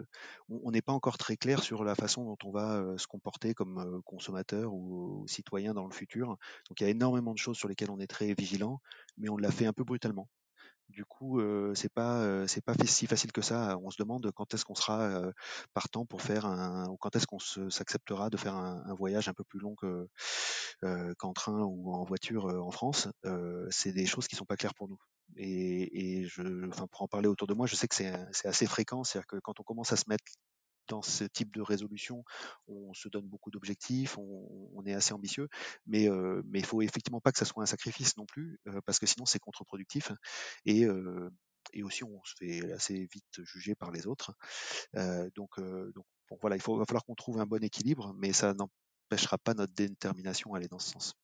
on 0.48 0.70
n'est 0.70 0.82
pas 0.82 0.92
encore 0.92 1.18
très 1.18 1.36
clair 1.36 1.62
sur 1.62 1.84
la 1.84 1.94
façon 1.94 2.24
dont 2.24 2.38
on 2.44 2.50
va 2.50 2.96
se 2.98 3.06
comporter 3.06 3.54
comme 3.54 4.00
consommateur 4.04 4.72
ou, 4.72 5.24
citoyen 5.26 5.74
dans 5.74 5.86
le 5.86 5.92
futur. 5.92 6.36
Donc 6.68 6.80
il 6.80 6.84
y 6.84 6.86
a 6.86 6.90
énormément 6.90 7.32
de 7.32 7.38
choses 7.38 7.56
sur 7.56 7.68
lesquelles 7.68 7.90
on 7.90 8.00
est 8.00 8.06
très 8.06 8.34
vigilant, 8.34 8.80
mais 9.18 9.28
on 9.28 9.36
l'a 9.36 9.50
fait 9.50 9.66
un 9.66 9.72
peu 9.72 9.84
brutalement. 9.84 10.28
Du 10.90 11.04
coup, 11.04 11.40
c'est 11.74 11.92
pas 11.92 12.46
c'est 12.48 12.64
pas 12.64 12.74
si 12.84 13.06
facile 13.06 13.32
que 13.32 13.42
ça. 13.42 13.78
On 13.82 13.90
se 13.90 13.96
demande 13.98 14.30
quand 14.32 14.54
est-ce 14.54 14.64
qu'on 14.64 14.74
sera 14.74 15.22
partant 15.72 16.04
pour 16.04 16.22
faire 16.22 16.46
un 16.46 16.88
ou 16.88 16.96
quand 16.96 17.14
est-ce 17.16 17.26
qu'on 17.26 17.38
s'acceptera 17.38 18.28
de 18.30 18.36
faire 18.36 18.54
un, 18.56 18.94
voyage 18.94 19.28
un 19.28 19.34
peu 19.34 19.44
plus 19.44 19.60
long 19.60 19.76
que 19.76 20.08
qu'en 21.18 21.32
train 21.32 21.62
ou 21.62 21.92
en 21.92 22.04
voiture 22.04 22.46
en 22.46 22.70
France. 22.70 23.08
c'est 23.70 23.92
des 23.92 24.06
choses 24.06 24.26
qui 24.28 24.36
sont 24.36 24.46
pas 24.46 24.56
claires 24.56 24.74
pour 24.74 24.88
nous. 24.88 24.98
Et, 25.36 26.24
je, 26.26 26.68
enfin, 26.68 26.86
pour 26.88 27.02
en 27.02 27.08
parler 27.08 27.28
autour 27.28 27.46
de 27.46 27.54
moi, 27.54 27.66
je 27.66 27.74
sais 27.76 27.88
que 27.88 27.94
c'est 27.94 28.12
assez 28.44 28.66
fréquent, 28.66 29.04
c'est-à-dire 29.04 29.26
que 29.26 29.36
quand 29.36 29.60
on 29.60 29.62
commence 29.62 29.92
à 29.92 29.96
se 29.96 30.04
mettre 30.08 30.24
dans 30.90 31.02
ce 31.02 31.24
type 31.24 31.54
de 31.54 31.62
résolution, 31.62 32.24
on 32.66 32.92
se 32.92 33.08
donne 33.08 33.26
beaucoup 33.26 33.50
d'objectifs, 33.50 34.18
on, 34.18 34.82
est 34.84 34.92
assez 34.92 35.12
ambitieux, 35.14 35.48
mais 35.86 36.08
euh, 36.08 36.42
mais 36.46 36.58
il 36.58 36.66
faut 36.66 36.82
effectivement 36.82 37.20
pas 37.20 37.32
que 37.32 37.38
ça 37.38 37.44
soit 37.44 37.62
un 37.62 37.66
sacrifice 37.66 38.16
non 38.16 38.26
plus, 38.26 38.58
euh, 38.66 38.80
parce 38.86 38.98
que 38.98 39.06
sinon 39.06 39.24
c'est 39.24 39.38
contre-productif 39.38 40.10
et 40.64 40.84
euh, 40.84 41.30
et 41.72 41.82
aussi 41.82 42.02
on 42.02 42.20
se 42.24 42.34
fait 42.38 42.72
assez 42.72 43.06
vite 43.12 43.44
juger 43.44 43.74
par 43.74 43.92
les 43.92 44.06
autres. 44.06 44.34
donc 45.36 45.60
donc 46.30 46.38
voilà, 46.40 46.56
il 46.56 46.62
faut 46.62 46.76
va 46.76 46.84
falloir 46.86 47.04
qu'on 47.04 47.14
trouve 47.14 47.40
un 47.40 47.46
bon 47.46 47.62
équilibre, 47.62 48.14
mais 48.16 48.32
ça 48.32 48.54
n'empêchera 48.54 49.38
pas 49.38 49.54
notre 49.54 49.74
détermination 49.74 50.54
à 50.54 50.58
aller 50.58 50.68
dans 50.68 50.78
ce 50.78 50.90
sens. 50.90 51.14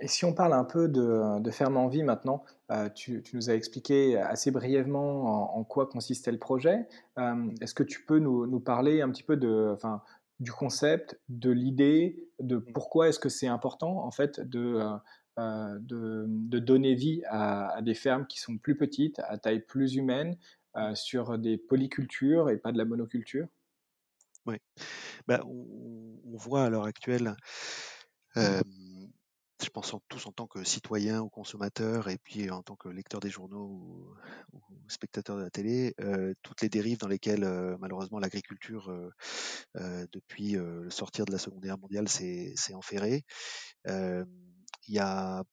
Et 0.00 0.06
si 0.06 0.24
on 0.24 0.32
parle 0.32 0.52
un 0.52 0.64
peu 0.64 0.88
de, 0.88 1.40
de 1.40 1.50
Ferme 1.50 1.76
en 1.76 1.88
Vie 1.88 2.04
maintenant, 2.04 2.44
euh, 2.70 2.88
tu, 2.90 3.22
nous 3.32 3.50
as 3.50 3.54
expliqué 3.54 4.16
assez 4.16 4.50
brièvement 4.50 5.56
en, 5.56 5.64
quoi 5.64 5.88
consistait 5.88 6.30
le 6.30 6.38
projet. 6.38 6.86
Euh, 7.18 7.50
est-ce 7.60 7.74
que 7.74 7.82
tu 7.82 8.04
peux 8.04 8.18
nous, 8.18 8.60
parler 8.60 9.00
un 9.00 9.10
petit 9.10 9.24
peu 9.24 9.36
de, 9.36 9.72
enfin, 9.74 10.02
du 10.38 10.52
concept, 10.52 11.18
de 11.28 11.50
l'idée, 11.50 12.28
de 12.38 12.58
pourquoi 12.58 13.08
est-ce 13.08 13.18
que 13.18 13.28
c'est 13.28 13.48
important 13.48 14.04
en 14.04 14.10
fait 14.12 14.40
de, 14.40 14.80
euh, 15.38 15.78
de, 15.80 16.26
de, 16.28 16.58
donner 16.58 16.94
vie 16.94 17.22
à, 17.28 17.80
des 17.82 17.94
fermes 17.94 18.26
qui 18.26 18.38
sont 18.38 18.56
plus 18.56 18.76
petites, 18.76 19.18
à 19.20 19.38
taille 19.38 19.60
plus 19.60 19.94
humaine, 19.94 20.36
sur 20.94 21.38
des 21.38 21.58
polycultures 21.58 22.50
et 22.50 22.56
pas 22.56 22.70
de 22.70 22.78
la 22.78 22.84
monoculture? 22.84 23.48
Oui, 24.46 24.58
bah, 25.26 25.42
on, 25.44 26.36
voit 26.36 26.66
à 26.66 26.70
l'heure 26.70 26.84
actuelle 26.84 27.34
je 29.62 29.70
pense 29.70 29.92
en, 29.92 30.00
tous 30.08 30.26
en 30.26 30.32
tant 30.32 30.46
que 30.46 30.62
citoyen 30.64 31.20
ou 31.20 31.28
consommateur 31.28 32.08
et 32.08 32.18
puis 32.18 32.50
en 32.50 32.62
tant 32.62 32.76
que 32.76 32.88
lecteur 32.88 33.20
des 33.20 33.30
journaux 33.30 33.64
ou, 33.64 34.14
ou 34.52 34.60
spectateur 34.88 35.36
de 35.36 35.42
la 35.42 35.50
télé, 35.50 35.94
euh, 36.00 36.34
toutes 36.42 36.62
les 36.62 36.68
dérives 36.68 36.98
dans 36.98 37.08
lesquelles 37.08 37.44
euh, 37.44 37.76
malheureusement 37.80 38.18
l'agriculture 38.18 38.90
euh, 38.90 39.10
euh 39.76 40.06
depuis 40.12 40.56
euh, 40.56 40.82
le 40.84 40.90
sortir 40.90 41.24
de 41.24 41.32
la 41.32 41.38
Seconde 41.38 41.62
Guerre 41.62 41.78
mondiale 41.78 42.08
s'est 42.08 42.74
enferrée. 42.74 43.24
Il 43.86 44.94
y 44.94 44.98
a 44.98 45.44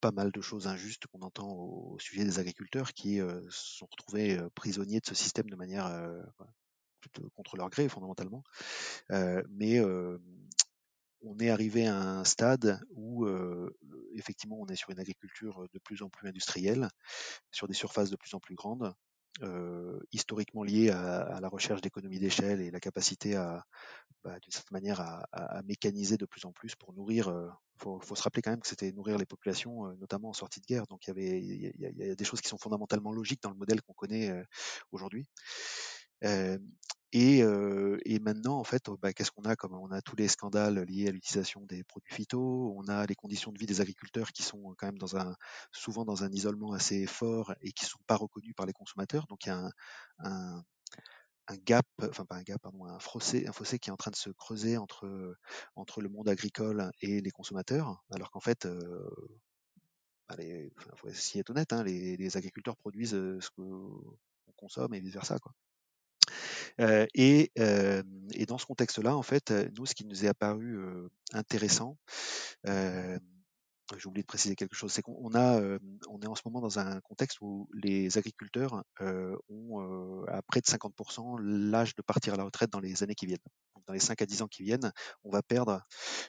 pas 0.00 0.12
mal 0.12 0.30
de 0.30 0.40
choses 0.40 0.66
injustes 0.68 1.06
qu'on 1.06 1.22
entend 1.22 1.50
au, 1.50 1.98
sujet 1.98 2.24
des 2.24 2.38
agriculteurs 2.38 2.92
qui 2.92 3.20
sont 3.48 3.88
retrouvés 3.90 4.38
prisonniers 4.54 5.00
de 5.00 5.06
ce 5.06 5.14
système 5.14 5.48
de 5.48 5.56
manière 5.56 5.90
contre 7.34 7.56
leur 7.56 7.70
gré 7.70 7.88
fondamentalement. 7.88 8.44
mais 9.10 9.80
on 11.22 11.38
est 11.38 11.50
arrivé 11.50 11.86
à 11.86 11.96
un 11.96 12.24
stade 12.24 12.80
où 12.90 13.26
effectivement 14.14 14.58
on 14.60 14.66
est 14.66 14.76
sur 14.76 14.90
une 14.90 15.00
agriculture 15.00 15.66
de 15.72 15.78
plus 15.78 16.02
en 16.02 16.08
plus 16.08 16.28
industrielle, 16.28 16.88
sur 17.50 17.68
des 17.68 17.74
surfaces 17.74 18.10
de 18.10 18.16
plus 18.16 18.34
en 18.34 18.40
plus 18.40 18.54
grandes, 18.54 18.94
historiquement 20.12 20.62
liées 20.62 20.90
à, 20.90 21.38
la 21.40 21.48
recherche 21.48 21.80
d'économies 21.80 22.18
d'échelle 22.18 22.60
et 22.60 22.70
la 22.70 22.80
capacité 22.80 23.36
à, 23.36 23.64
bah, 24.24 24.38
d'une 24.40 24.52
certaine 24.52 24.74
manière, 24.74 25.00
à, 25.00 25.62
mécaniser 25.64 26.16
de 26.16 26.26
plus 26.26 26.44
en 26.44 26.52
plus 26.52 26.74
pour 26.76 26.92
nourrir. 26.92 27.28
Il 27.76 27.82
faut, 27.82 28.14
se 28.14 28.22
rappeler 28.22 28.42
quand 28.42 28.50
même 28.50 28.60
que 28.60 28.68
c'était 28.68 28.90
nourrir 28.92 29.18
les 29.18 29.26
populations, 29.26 29.86
notamment 29.98 30.30
en 30.30 30.34
sortie 30.34 30.60
de 30.60 30.66
guerre. 30.66 30.86
Donc 30.86 31.06
il 31.06 31.08
y 31.08 31.10
avait, 31.10 31.40
il 31.40 31.72
y, 31.78 32.10
a, 32.10 32.14
des 32.14 32.24
choses 32.24 32.40
qui 32.40 32.48
sont 32.48 32.58
fondamentalement 32.58 33.12
logiques 33.12 33.42
dans 33.42 33.50
le 33.50 33.56
modèle 33.56 33.82
qu'on 33.82 33.94
connaît 33.94 34.44
aujourd'hui. 34.92 35.26
Et, 37.12 37.38
et, 38.04 38.18
maintenant, 38.20 38.58
en 38.58 38.64
fait, 38.64 38.90
bah, 39.00 39.12
qu'est-ce 39.14 39.30
qu'on 39.30 39.44
a 39.44 39.56
comme 39.56 39.74
on 39.74 39.90
a 39.90 40.02
tous 40.02 40.16
les 40.16 40.28
scandales 40.28 40.80
liés 40.84 41.08
à 41.08 41.10
l'utilisation 41.10 41.64
des 41.64 41.82
produits 41.84 42.14
phyto, 42.14 42.74
on 42.76 42.86
a 42.88 43.06
les 43.06 43.14
conditions 43.14 43.50
de 43.50 43.58
vie 43.58 43.66
des 43.66 43.80
agriculteurs 43.80 44.30
qui 44.32 44.42
sont 44.42 44.74
quand 44.76 44.86
même 44.88 44.98
dans 44.98 45.16
un 45.16 45.34
souvent 45.72 46.04
dans 46.04 46.22
un 46.24 46.30
isolement 46.32 46.72
assez 46.72 47.06
fort 47.06 47.54
et 47.62 47.72
qui 47.72 47.86
sont 47.86 47.98
pas 48.06 48.16
reconnus 48.16 48.54
par 48.54 48.66
les 48.66 48.74
consommateurs. 48.74 49.26
Donc 49.28 49.46
il 49.46 49.48
y 49.48 49.52
a 49.52 49.58
un, 49.58 49.70
un, 50.18 50.62
un 51.48 51.56
gap, 51.56 51.86
enfin 52.02 52.24
pas 52.26 52.36
un 52.36 52.42
gap, 52.42 52.60
pardon, 52.60 52.84
un 52.84 52.98
fossé, 52.98 53.46
un 53.46 53.52
fossé 53.52 53.78
qui 53.78 53.90
est 53.90 53.92
en 53.92 53.96
train 53.96 54.10
de 54.10 54.16
se 54.16 54.30
creuser 54.30 54.76
entre 54.76 55.36
entre 55.76 56.02
le 56.02 56.08
monde 56.10 56.28
agricole 56.28 56.90
et 57.00 57.20
les 57.20 57.30
consommateurs, 57.30 58.04
alors 58.12 58.30
qu'en 58.30 58.40
fait 58.40 58.66
euh, 58.66 59.08
bah 60.28 60.36
faut 60.96 61.08
être 61.08 61.50
honnête, 61.50 61.72
hein, 61.72 61.82
les, 61.84 62.16
les, 62.16 62.36
agriculteurs 62.36 62.76
produisent 62.76 63.12
ce 63.12 63.50
qu'on 63.56 64.16
consomme 64.56 64.92
et 64.94 65.00
vice 65.00 65.14
versa 65.14 65.38
quoi. 65.38 65.54
Et, 66.78 67.52
dans 68.46 68.58
ce 68.58 68.66
contexte-là, 68.66 69.16
en 69.16 69.22
fait, 69.22 69.52
nous, 69.76 69.86
ce 69.86 69.94
qui 69.94 70.04
nous 70.04 70.24
est 70.24 70.28
apparu 70.28 70.78
intéressant, 71.32 71.96
j'ai 73.96 74.06
oublié 74.06 74.22
de 74.22 74.26
préciser 74.26 74.54
quelque 74.54 74.76
chose, 74.76 74.92
c'est 74.92 75.00
qu'on 75.02 75.30
est 75.32 76.26
en 76.26 76.34
ce 76.34 76.42
moment 76.44 76.60
dans 76.60 76.78
un 76.78 77.00
contexte 77.00 77.38
où 77.40 77.68
les 77.72 78.18
agriculteurs 78.18 78.84
ont 79.48 80.24
à 80.28 80.42
près 80.42 80.60
de 80.60 80.66
50% 80.66 81.38
l'âge 81.40 81.94
de 81.94 82.02
partir 82.02 82.34
à 82.34 82.36
la 82.36 82.44
retraite 82.44 82.70
dans 82.70 82.80
les 82.80 83.02
années 83.02 83.14
qui 83.14 83.26
viennent. 83.26 83.38
Dans 83.86 83.94
les 83.94 84.00
5 84.00 84.20
à 84.20 84.26
10 84.26 84.42
ans 84.42 84.48
qui 84.48 84.62
viennent, 84.62 84.92
on 85.24 85.30
va 85.30 85.42
perdre 85.42 85.80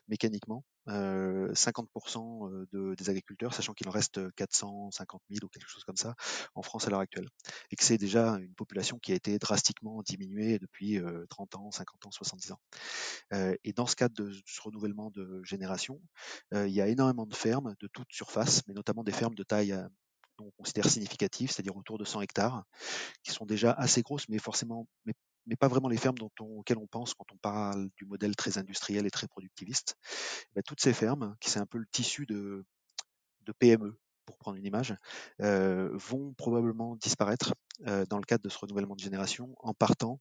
mécaniquement 0.07 0.63
50% 0.87 2.67
de, 2.71 2.95
des 2.95 3.09
agriculteurs, 3.09 3.53
sachant 3.53 3.73
qu'il 3.73 3.87
en 3.87 3.91
reste 3.91 4.19
450 4.35 5.21
000 5.29 5.45
ou 5.45 5.49
quelque 5.49 5.67
chose 5.67 5.83
comme 5.83 5.97
ça 5.97 6.15
en 6.55 6.61
France 6.61 6.87
à 6.87 6.89
l'heure 6.89 6.99
actuelle. 6.99 7.27
Et 7.71 7.75
que 7.75 7.83
c'est 7.83 7.97
déjà 7.97 8.37
une 8.39 8.53
population 8.55 8.97
qui 8.99 9.11
a 9.11 9.15
été 9.15 9.37
drastiquement 9.37 10.01
diminuée 10.03 10.59
depuis 10.59 10.99
30 11.29 11.55
ans, 11.55 11.71
50 11.71 12.05
ans, 12.05 12.11
70 12.11 12.51
ans. 12.51 12.59
et 13.63 13.73
dans 13.73 13.85
ce 13.85 13.95
cadre 13.95 14.15
de 14.15 14.31
ce 14.45 14.61
renouvellement 14.61 15.11
de 15.11 15.41
génération, 15.43 16.01
il 16.53 16.71
y 16.71 16.81
a 16.81 16.87
énormément 16.87 17.25
de 17.25 17.35
fermes 17.35 17.75
de 17.79 17.87
toute 17.87 18.11
surface, 18.11 18.61
mais 18.67 18.73
notamment 18.73 19.03
des 19.03 19.11
fermes 19.11 19.35
de 19.35 19.43
taille 19.43 19.77
on 20.41 20.51
considère 20.51 20.89
significative, 20.89 21.51
c'est-à-dire 21.51 21.75
autour 21.75 21.97
de 21.97 22.05
100 22.05 22.21
hectares, 22.21 22.63
qui 23.23 23.31
sont 23.31 23.45
déjà 23.45 23.71
assez 23.71 24.01
grosses, 24.01 24.29
mais 24.29 24.39
forcément, 24.39 24.87
mais 25.05 25.13
mais 25.49 25.55
pas 25.55 25.67
vraiment 25.67 25.89
les 25.89 25.97
fermes 25.97 26.17
dont 26.17 26.31
on, 26.39 26.59
auxquelles 26.59 26.77
on 26.77 26.87
pense 26.87 27.13
quand 27.15 27.25
on 27.33 27.37
parle 27.37 27.89
du 27.97 28.05
modèle 28.05 28.35
très 28.35 28.57
industriel 28.57 29.05
et 29.05 29.11
très 29.11 29.27
productiviste. 29.27 29.95
Ben, 30.53 30.61
toutes 30.61 30.79
ces 30.79 30.93
fermes, 30.93 31.35
qui 31.41 31.49
c'est 31.49 31.59
un 31.59 31.65
peu 31.65 31.79
le 31.79 31.87
tissu 31.91 32.25
de, 32.25 32.63
PME, 33.57 33.97
pour 34.27 34.37
prendre 34.37 34.57
une 34.57 34.65
image, 34.65 34.95
euh, 35.41 35.89
vont 35.93 36.35
probablement 36.35 36.95
disparaître 36.97 37.55
euh, 37.87 38.05
dans 38.05 38.17
le 38.17 38.23
cadre 38.23 38.43
de 38.43 38.49
ce 38.49 38.59
renouvellement 38.59 38.95
de 38.95 38.99
génération 38.99 39.55
en 39.57 39.73
partant 39.73 40.19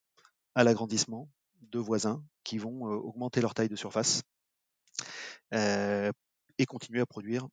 à 0.55 0.64
l'agrandissement 0.64 1.29
de 1.61 1.79
voisins 1.79 2.25
qui 2.43 2.57
vont 2.57 2.88
euh, 2.88 2.97
augmenter 2.97 3.43
leur 3.43 3.53
taille 3.53 3.69
de 3.69 3.77
surface 3.77 4.23
et 5.53 6.67
continuer 6.67 7.01
à 7.01 7.07
produire 7.07 7.49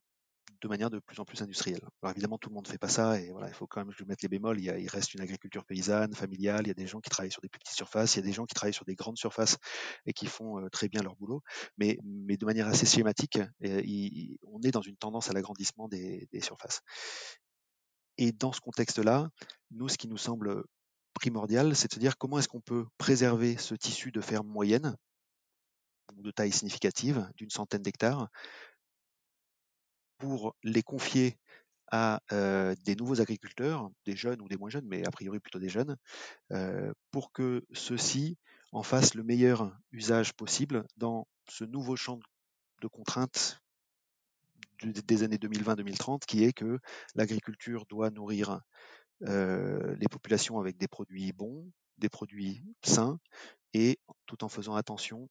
de 0.60 0.68
manière 0.68 0.90
de 0.90 0.98
plus 0.98 1.18
en 1.20 1.24
plus 1.24 1.42
industrielle. 1.42 1.80
Alors 2.02 2.12
évidemment, 2.12 2.38
tout 2.38 2.48
le 2.48 2.54
monde 2.54 2.66
ne 2.66 2.70
fait 2.70 2.78
pas 2.78 2.88
ça, 2.88 3.20
et 3.20 3.30
voilà, 3.30 3.48
il 3.48 3.54
faut 3.54 3.66
quand 3.66 3.80
même 3.80 3.90
que 3.90 3.96
je 3.98 4.04
mette 4.04 4.22
les 4.22 4.28
bémols. 4.28 4.60
Il, 4.60 4.88
reste 4.88 5.14
une 5.14 5.20
agriculture 5.20 5.64
paysanne, 5.64 6.14
familiale. 6.14 6.62
Il 6.64 6.68
y 6.68 6.70
a 6.70 6.74
des 6.74 6.86
gens 6.86 7.00
qui 7.00 7.10
travaillent 7.10 7.32
sur 7.32 7.42
des 7.42 7.48
petites 7.48 7.74
surfaces, 7.74 8.14
il 8.14 8.20
y 8.20 8.22
a 8.22 8.26
des 8.26 8.32
gens 8.32 8.46
qui 8.46 8.54
travaillent 8.54 8.74
sur 8.74 8.84
des 8.84 8.94
grandes 8.94 9.18
surfaces 9.18 9.58
et 10.06 10.12
qui 10.12 10.26
font 10.26 10.60
euh, 10.60 10.68
très 10.68 10.88
bien 10.88 11.02
leur 11.02 11.16
boulot. 11.16 11.42
Mais, 11.78 11.98
de 12.02 12.46
manière 12.46 12.68
assez 12.68 12.86
schématique, 12.86 13.38
on 13.60 14.60
est 14.62 14.70
dans 14.70 14.82
une 14.82 14.96
tendance 14.96 15.30
à 15.30 15.32
l'agrandissement 15.32 15.88
des, 15.88 16.28
surfaces. 16.40 16.82
Et 18.18 18.32
dans 18.32 18.52
ce 18.52 18.60
contexte-là, 18.60 19.30
nous, 19.70 19.88
ce 19.88 19.98
qui 19.98 20.08
nous 20.08 20.16
semble 20.18 20.64
primordial, 21.14 21.74
c'est 21.74 21.88
de 21.88 21.94
se 21.94 21.98
dire 21.98 22.18
comment 22.18 22.38
est-ce 22.38 22.48
qu'on 22.48 22.60
peut 22.60 22.86
préserver 22.98 23.56
ce 23.56 23.74
tissu 23.74 24.12
de 24.12 24.20
fermes 24.20 24.48
moyennes, 24.48 24.96
de 26.14 26.30
taille 26.30 26.52
significative, 26.52 27.28
d'une 27.36 27.50
centaine 27.50 27.82
d'hectares, 27.82 28.28
pour 30.18 30.54
les 30.62 30.82
confier 30.82 31.36
à 31.90 32.20
des 32.84 32.96
nouveaux 32.96 33.20
agriculteurs, 33.20 33.90
des 34.04 34.16
jeunes 34.16 34.40
ou 34.42 34.48
des 34.48 34.56
moins 34.56 34.70
jeunes, 34.70 34.86
mais 34.86 35.06
a 35.06 35.10
priori 35.10 35.38
plutôt 35.40 35.58
des 35.58 35.68
jeunes, 35.68 35.96
pour 37.10 37.32
que 37.32 37.64
ceux-ci 37.72 38.36
en 38.72 38.82
fassent 38.82 39.14
le 39.14 39.22
meilleur 39.22 39.72
usage 39.92 40.32
possible 40.32 40.84
dans 40.96 41.26
ce 41.48 41.64
nouveau 41.64 41.96
champ 41.96 42.18
de 42.82 42.88
contraintes 42.88 43.62
des 44.82 45.22
années 45.22 45.36
2020-2030, 45.36 46.26
qui 46.26 46.44
est 46.44 46.52
que 46.52 46.78
l'agriculture 47.14 47.86
doit 47.86 48.10
nourrir 48.10 48.60
les 49.20 50.08
populations 50.10 50.58
avec 50.58 50.76
des 50.76 50.88
produits 50.88 51.32
bons, 51.32 51.70
des 51.98 52.08
produits 52.08 52.62
sains, 52.82 53.18
et 53.74 53.98
tout 54.26 54.42
en 54.44 54.48
faisant 54.48 54.74
attention 54.74 55.28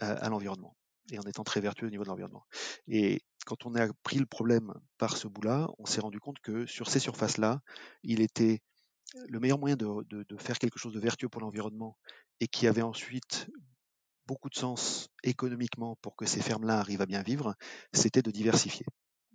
à 0.00 0.28
l'environnement 0.28 0.76
et 1.10 1.18
en 1.18 1.22
étant 1.22 1.44
très 1.44 1.60
vertueux 1.60 1.86
au 1.86 1.90
niveau 1.90 2.04
de 2.04 2.08
l'environnement. 2.08 2.44
Et 2.88 3.22
quand 3.44 3.66
on 3.66 3.74
a 3.74 3.88
pris 4.02 4.18
le 4.18 4.26
problème 4.26 4.72
par 4.98 5.16
ce 5.16 5.28
bout-là, 5.28 5.68
on 5.78 5.86
s'est 5.86 6.00
rendu 6.00 6.18
compte 6.18 6.38
que 6.40 6.66
sur 6.66 6.88
ces 6.88 6.98
surfaces-là, 6.98 7.60
il 8.02 8.20
était 8.20 8.60
le 9.28 9.38
meilleur 9.38 9.58
moyen 9.58 9.76
de, 9.76 9.86
de, 10.08 10.24
de, 10.24 10.36
faire 10.36 10.58
quelque 10.58 10.78
chose 10.78 10.92
de 10.92 11.00
vertueux 11.00 11.28
pour 11.28 11.40
l'environnement 11.40 11.96
et 12.40 12.48
qui 12.48 12.66
avait 12.66 12.82
ensuite 12.82 13.48
beaucoup 14.26 14.48
de 14.48 14.56
sens 14.56 15.08
économiquement 15.22 15.96
pour 16.02 16.16
que 16.16 16.26
ces 16.26 16.42
fermes-là 16.42 16.78
arrivent 16.78 17.02
à 17.02 17.06
bien 17.06 17.22
vivre, 17.22 17.54
c'était 17.92 18.22
de 18.22 18.32
diversifier. 18.32 18.84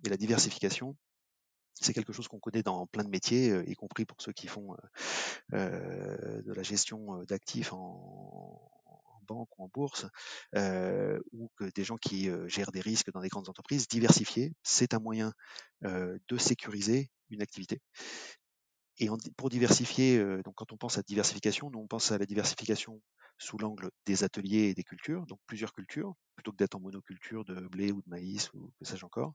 Et 0.06 0.10
la 0.10 0.18
diversification, 0.18 0.98
c'est 1.74 1.94
quelque 1.94 2.12
chose 2.12 2.28
qu'on 2.28 2.40
connaît 2.40 2.64
dans 2.64 2.86
plein 2.88 3.04
de 3.04 3.10
métiers, 3.10 3.64
y 3.68 3.76
compris 3.76 4.06
pour 4.06 4.22
ceux 4.22 4.34
qui 4.34 4.48
font 4.48 4.76
euh, 5.54 6.42
de 6.42 6.54
la 6.54 6.64
gestion 6.64 7.24
d'actifs 7.24 7.72
en, 7.72 8.60
ou 9.34 9.64
en 9.64 9.70
bourse, 9.74 10.06
euh, 10.56 11.20
ou 11.32 11.50
que 11.56 11.66
des 11.76 11.84
gens 11.84 11.98
qui 11.98 12.30
euh, 12.30 12.48
gèrent 12.48 12.72
des 12.72 12.82
risques 12.82 13.12
dans 13.12 13.22
des 13.22 13.30
grandes 13.30 13.50
entreprises. 13.50 13.88
Diversifier, 13.88 14.54
c'est 14.64 14.94
un 14.94 15.00
moyen 15.00 15.34
de 15.84 16.38
sécuriser 16.38 17.10
une 17.32 17.42
activité. 17.42 17.80
Et 19.00 19.10
pour 19.36 19.50
diversifier, 19.50 20.20
donc 20.44 20.54
quand 20.56 20.72
on 20.74 20.78
pense 20.78 21.00
à 21.00 21.02
diversification, 21.02 21.72
nous 21.72 21.80
on 21.80 21.88
pense 21.88 22.12
à 22.12 22.20
la 22.20 22.28
diversification 22.28 23.02
sous 23.42 23.58
l'angle 23.58 23.90
des 24.06 24.24
ateliers 24.24 24.70
et 24.70 24.74
des 24.74 24.84
cultures, 24.84 25.26
donc 25.26 25.40
plusieurs 25.48 25.74
cultures, 25.74 26.14
plutôt 26.36 26.52
que 26.52 26.58
d'être 26.58 26.76
en 26.76 26.80
monoculture 26.80 27.44
de 27.44 27.68
blé 27.68 27.92
ou 27.92 28.02
de 28.02 28.10
maïs 28.10 28.54
ou 28.54 28.72
que 28.80 28.86
sais-je 28.86 29.06
encore, 29.06 29.34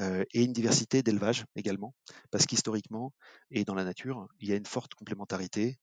euh, 0.00 0.24
et 0.32 0.42
une 0.42 0.52
diversité 0.52 1.02
d'élevage 1.02 1.44
également, 1.54 1.94
parce 2.30 2.46
qu'historiquement 2.46 3.12
et 3.50 3.64
dans 3.64 3.74
la 3.74 3.84
nature, 3.84 4.26
il 4.40 4.48
y 4.48 4.52
a 4.52 4.56
une 4.56 4.66
forte 4.66 4.94
complémentarité 4.94 5.78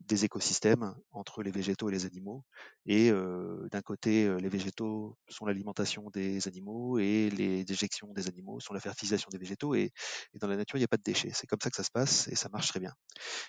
des 0.00 0.24
écosystèmes 0.24 0.94
entre 1.12 1.42
les 1.42 1.50
végétaux 1.50 1.88
et 1.88 1.92
les 1.92 2.04
animaux. 2.04 2.44
Et 2.86 3.10
d'un 3.10 3.82
côté, 3.82 4.28
les 4.38 4.48
végétaux 4.48 5.16
sont 5.28 5.46
l'alimentation 5.46 6.10
des 6.10 6.46
animaux 6.46 6.98
et 6.98 7.30
les 7.30 7.64
déjections 7.64 8.12
des 8.12 8.28
animaux 8.28 8.60
sont 8.60 8.74
la 8.74 8.80
fertilisation 8.80 9.28
des 9.30 9.38
végétaux. 9.38 9.74
Et, 9.74 9.92
et 10.34 10.38
dans 10.38 10.46
la 10.46 10.56
nature, 10.56 10.76
il 10.76 10.80
n'y 10.80 10.84
a 10.84 10.88
pas 10.88 10.98
de 10.98 11.02
déchets. 11.02 11.30
C'est 11.32 11.46
comme 11.46 11.60
ça 11.62 11.70
que 11.70 11.76
ça 11.76 11.84
se 11.84 11.90
passe 11.90 12.28
et 12.28 12.34
ça 12.34 12.48
marche 12.50 12.68
très 12.68 12.80
bien. 12.80 12.92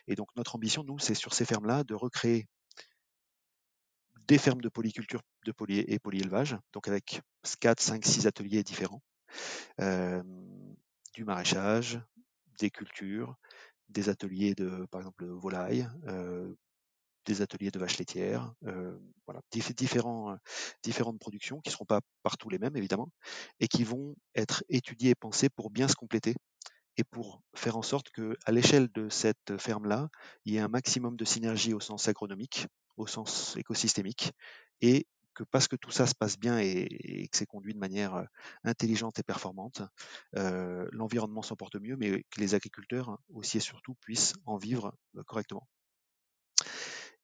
Et 0.07 0.15
donc 0.15 0.29
notre 0.35 0.55
ambition, 0.55 0.83
nous, 0.83 0.99
c'est 0.99 1.15
sur 1.15 1.33
ces 1.33 1.45
fermes-là 1.45 1.83
de 1.83 1.93
recréer 1.93 2.47
des 4.27 4.37
fermes 4.37 4.61
de 4.61 4.69
polyculture 4.69 5.21
de 5.45 5.51
poly 5.51 5.79
et 5.79 5.99
polyélevage, 5.99 6.57
donc 6.73 6.87
avec 6.87 7.21
4, 7.59 7.79
5, 7.79 8.03
6 8.03 8.27
ateliers 8.27 8.63
différents, 8.63 9.01
du 9.77 11.23
maraîchage, 11.23 11.99
des 12.59 12.69
cultures, 12.69 13.35
des 13.89 14.09
ateliers 14.09 14.55
de, 14.55 14.85
par 14.91 15.01
exemple, 15.01 15.25
volailles, 15.25 15.87
des 17.25 17.41
ateliers 17.41 17.71
de 17.71 17.79
vaches 17.79 17.97
laitières, 17.97 18.53
voilà, 19.25 19.41
différentes 19.51 21.19
productions 21.19 21.59
qui 21.61 21.69
ne 21.69 21.73
seront 21.73 21.85
pas 21.85 22.01
partout 22.23 22.49
les 22.49 22.59
mêmes, 22.59 22.75
évidemment, 22.77 23.09
et 23.59 23.67
qui 23.67 23.83
vont 23.83 24.15
être 24.35 24.63
étudiées 24.69 25.11
et 25.11 25.15
pensées 25.15 25.49
pour 25.49 25.69
bien 25.69 25.87
se 25.87 25.95
compléter 25.95 26.35
et 26.97 27.03
pour 27.03 27.41
faire 27.55 27.77
en 27.77 27.81
sorte 27.81 28.09
qu'à 28.11 28.51
l'échelle 28.51 28.87
de 28.93 29.09
cette 29.09 29.57
ferme-là, 29.57 30.09
il 30.45 30.53
y 30.53 30.57
ait 30.57 30.61
un 30.61 30.69
maximum 30.69 31.17
de 31.17 31.25
synergie 31.25 31.73
au 31.73 31.79
sens 31.79 32.07
agronomique, 32.07 32.67
au 32.95 33.07
sens 33.07 33.57
écosystémique, 33.57 34.31
et 34.81 35.05
que 35.35 35.43
parce 35.43 35.67
que 35.67 35.75
tout 35.75 35.91
ça 35.91 36.07
se 36.07 36.15
passe 36.15 36.39
bien 36.39 36.57
et, 36.59 37.27
que 37.31 37.37
c'est 37.37 37.45
conduit 37.45 37.73
de 37.73 37.79
manière 37.79 38.25
intelligente 38.63 39.19
et 39.19 39.23
performante, 39.23 39.81
l'environnement 40.33 41.41
s'en 41.41 41.55
porte 41.55 41.75
mieux, 41.75 41.97
mais 41.97 42.23
que 42.31 42.39
les 42.39 42.55
agriculteurs 42.55 43.19
aussi 43.29 43.57
et 43.57 43.61
surtout 43.61 43.95
puissent 43.95 44.33
en 44.45 44.57
vivre 44.57 44.95
correctement. 45.25 45.67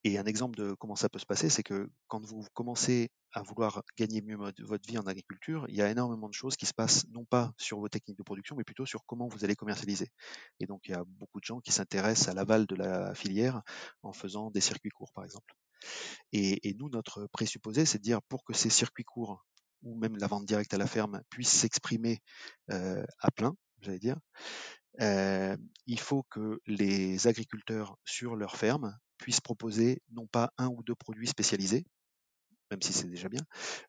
Et 0.03 0.17
un 0.17 0.25
exemple 0.25 0.57
de 0.57 0.73
comment 0.73 0.95
ça 0.95 1.09
peut 1.09 1.19
se 1.19 1.27
passer, 1.27 1.49
c'est 1.49 1.61
que 1.61 1.91
quand 2.07 2.25
vous 2.25 2.43
commencez 2.53 3.11
à 3.33 3.43
vouloir 3.43 3.83
gagner 3.97 4.21
mieux 4.21 4.35
votre 4.35 4.89
vie 4.89 4.97
en 4.97 5.05
agriculture, 5.05 5.65
il 5.69 5.75
y 5.75 5.81
a 5.83 5.91
énormément 5.91 6.27
de 6.27 6.33
choses 6.33 6.55
qui 6.55 6.65
se 6.65 6.73
passent 6.73 7.05
non 7.09 7.23
pas 7.23 7.53
sur 7.57 7.79
vos 7.79 7.87
techniques 7.87 8.17
de 8.17 8.23
production, 8.23 8.55
mais 8.55 8.63
plutôt 8.63 8.87
sur 8.87 9.05
comment 9.05 9.27
vous 9.27 9.45
allez 9.45 9.55
commercialiser. 9.55 10.09
Et 10.59 10.65
donc 10.65 10.81
il 10.87 10.91
y 10.91 10.95
a 10.95 11.03
beaucoup 11.05 11.39
de 11.39 11.45
gens 11.45 11.59
qui 11.59 11.71
s'intéressent 11.71 12.29
à 12.29 12.33
l'aval 12.33 12.65
de 12.65 12.75
la 12.75 13.13
filière 13.13 13.61
en 14.01 14.11
faisant 14.11 14.49
des 14.49 14.61
circuits 14.61 14.89
courts, 14.89 15.13
par 15.13 15.23
exemple. 15.23 15.53
Et, 16.33 16.75
nous, 16.79 16.89
notre 16.89 17.27
présupposé, 17.27 17.85
c'est 17.85 17.97
de 17.97 18.03
dire 18.03 18.21
pour 18.23 18.43
que 18.43 18.53
ces 18.53 18.69
circuits 18.69 19.03
courts 19.03 19.45
ou 19.83 19.95
même 19.95 20.17
la 20.17 20.27
vente 20.27 20.45
directe 20.45 20.73
à 20.73 20.77
la 20.77 20.87
ferme 20.87 21.21
puissent 21.29 21.51
s'exprimer 21.51 22.19
euh, 22.69 23.03
à 23.19 23.31
plein, 23.31 23.55
j'allais 23.81 23.99
dire, 23.99 24.17
euh, 25.01 25.57
il 25.87 25.99
faut 25.99 26.23
que 26.29 26.59
les 26.67 27.27
agriculteurs 27.27 27.97
sur 28.05 28.35
leur 28.35 28.57
ferme 28.57 28.95
puissent 29.17 29.41
proposer 29.41 30.01
non 30.11 30.27
pas 30.27 30.51
un 30.57 30.67
ou 30.67 30.83
deux 30.83 30.95
produits 30.95 31.27
spécialisés, 31.27 31.85
même 32.69 32.81
si 32.81 32.93
c'est 32.93 33.09
déjà 33.09 33.27
bien, 33.27 33.41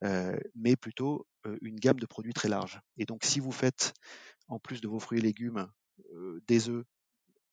euh, 0.05 0.37
mais 0.55 0.77
plutôt 0.77 1.27
une 1.61 1.77
gamme 1.77 2.01
de 2.01 2.07
produits 2.07 2.33
très 2.33 2.49
large. 2.49 2.81
Et 2.97 3.05
donc, 3.05 3.25
si 3.25 3.41
vous 3.41 3.53
faites, 3.53 3.93
en 4.49 4.59
plus 4.59 4.81
de 4.81 4.89
vos 4.89 4.99
fruits 4.99 5.19
et 5.19 5.23
légumes, 5.23 5.67
des 6.47 6.69
œufs, 6.69 6.85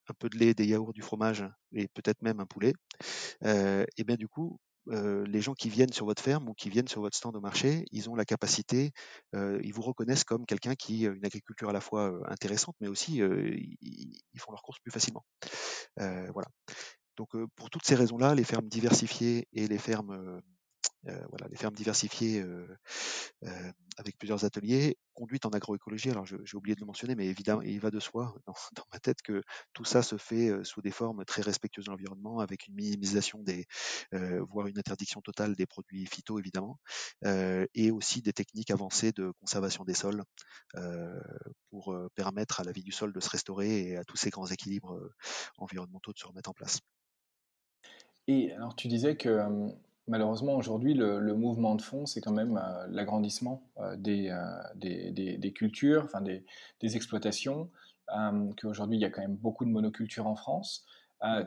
un 0.09 0.15
peu 0.17 0.29
de 0.29 0.37
lait, 0.37 0.53
des 0.53 0.65
yaourts, 0.65 0.93
du 0.93 1.01
fromage 1.01 1.45
et 1.73 1.87
peut-être 1.87 2.21
même 2.21 2.39
un 2.39 2.45
poulet, 2.45 2.73
et 3.43 4.03
bien 4.03 4.15
du 4.15 4.27
coup, 4.27 4.59
euh, 4.91 5.23
les 5.27 5.41
gens 5.41 5.53
qui 5.53 5.69
viennent 5.69 5.93
sur 5.93 6.05
votre 6.05 6.21
ferme 6.21 6.49
ou 6.49 6.53
qui 6.53 6.69
viennent 6.69 6.87
sur 6.87 7.01
votre 7.01 7.15
stand 7.15 7.35
au 7.35 7.41
marché, 7.41 7.85
ils 7.91 8.09
ont 8.09 8.15
la 8.15 8.25
capacité, 8.25 8.91
euh, 9.35 9.59
ils 9.63 9.73
vous 9.73 9.81
reconnaissent 9.81 10.23
comme 10.23 10.45
quelqu'un 10.45 10.73
qui 10.73 11.05
a 11.05 11.11
une 11.11 11.25
agriculture 11.25 11.69
à 11.69 11.73
la 11.73 11.81
fois 11.81 12.19
intéressante, 12.31 12.75
mais 12.79 12.87
aussi 12.87 13.17
ils, 13.17 14.39
font 14.39 14.51
leurs 14.51 14.63
courses 14.63 14.79
plus 14.79 14.91
facilement. 14.91 15.23
voilà. 15.97 16.47
Donc 17.17 17.29
pour 17.55 17.69
toutes 17.69 17.85
ces 17.85 17.95
raisons-là, 17.95 18.33
les 18.33 18.45
fermes 18.45 18.67
diversifiées 18.67 19.47
et 19.53 19.67
les 19.67 19.77
fermes 19.77 20.41
euh, 21.07 21.25
voilà, 21.29 21.47
les 21.49 21.55
fermes 21.55 21.75
diversifiées 21.75 22.41
euh, 22.41 22.67
euh, 23.45 23.71
avec 23.97 24.17
plusieurs 24.17 24.43
ateliers, 24.43 24.97
conduites 25.19 25.45
en 25.45 25.49
agroécologie. 25.49 26.09
Alors 26.09 26.25
j'ai 26.25 26.55
oublié 26.55 26.75
de 26.75 26.79
le 26.79 26.85
mentionner, 26.85 27.13
mais 27.13 27.27
évidemment, 27.27 27.61
il 27.61 27.79
va 27.79 27.91
de 27.91 27.99
soi 27.99 28.33
dans, 28.47 28.85
ma 28.93 28.99
tête 28.99 29.21
que 29.21 29.41
tout 29.73 29.83
ça 29.83 30.01
se 30.01 30.17
fait 30.17 30.63
sous 30.63 30.81
des 30.81 30.91
formes 30.91 31.25
très 31.25 31.41
respectueuses 31.41 31.85
de 31.85 31.91
l'environnement, 31.91 32.39
avec 32.39 32.67
une 32.67 32.75
minimisation 32.75 33.43
des, 33.43 33.65
voire 34.11 34.67
une 34.67 34.79
interdiction 34.79 35.21
totale 35.21 35.55
des 35.55 35.65
produits 35.65 36.05
phyto 36.05 36.39
évidemment, 36.39 36.79
et 37.25 37.91
aussi 37.91 38.21
des 38.21 38.33
techniques 38.33 38.71
avancées 38.71 39.11
de 39.11 39.31
conservation 39.41 39.83
des 39.83 39.93
sols 39.93 40.23
pour 41.69 41.95
permettre 42.15 42.61
à 42.61 42.63
la 42.63 42.71
vie 42.71 42.83
du 42.83 42.91
sol 42.91 43.11
de 43.11 43.19
se 43.19 43.29
restaurer 43.29 43.89
et 43.89 43.97
à 43.97 44.05
tous 44.05 44.17
ces 44.17 44.29
grands 44.29 44.47
équilibres 44.47 44.97
environnementaux 45.57 46.13
de 46.13 46.17
se 46.17 46.27
remettre 46.27 46.49
en 46.49 46.53
place. 46.53 46.79
Et 48.27 48.51
alors 48.53 48.75
tu 48.75 48.87
disais 48.87 49.17
que 49.17 49.73
malheureusement, 50.09 50.55
aujourd'hui, 50.55 50.93
le, 50.93 51.33
mouvement 51.35 51.75
de 51.75 51.81
fond, 51.81 52.05
c'est 52.05 52.19
quand 52.19 52.33
même 52.33 52.57
euh, 52.57 52.87
l'agrandissement 52.89 53.63
euh, 53.77 53.95
des, 53.95 54.29
euh, 54.29 55.37
des, 55.37 55.53
cultures, 55.53 56.03
enfin 56.03 56.21
des, 56.21 56.43
exploitations, 56.95 57.69
qu'aujourd'hui, 58.59 58.97
il 58.97 59.01
y 59.01 59.05
a 59.05 59.11
quand 59.11 59.21
même 59.21 59.35
beaucoup 59.35 59.65
de 59.65 59.69
monoculture 59.69 60.25
en 60.25 60.35
France. 60.35 60.85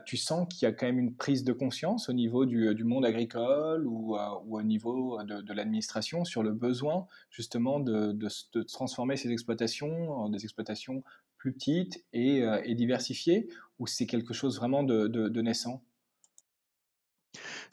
tu 0.05 0.15
sens 0.15 0.47
qu'il 0.47 0.65
y 0.65 0.69
a 0.69 0.71
quand 0.71 0.85
même 0.85 0.99
une 0.99 1.13
prise 1.13 1.43
de 1.43 1.51
conscience 1.51 2.07
au 2.07 2.13
niveau 2.13 2.45
du, 2.45 2.83
monde 2.85 3.05
agricole 3.05 3.85
ou, 3.85 4.15
au 4.15 4.61
niveau 4.63 5.21
de, 5.23 5.53
l'administration 5.53 6.23
sur 6.23 6.41
le 6.41 6.53
besoin 6.53 7.05
justement 7.29 7.81
de, 7.81 8.17
transformer 8.63 9.17
ces 9.17 9.29
exploitations 9.31 10.11
en 10.11 10.29
des 10.29 10.43
exploitations 10.45 11.03
plus 11.37 11.51
petites 11.51 12.05
et, 12.13 12.43
et 12.63 12.75
diversifiées, 12.75 13.49
ou 13.79 13.87
c'est 13.87 14.05
quelque 14.05 14.33
chose 14.33 14.55
vraiment 14.57 14.83
de 14.83 15.41
naissant? 15.41 15.83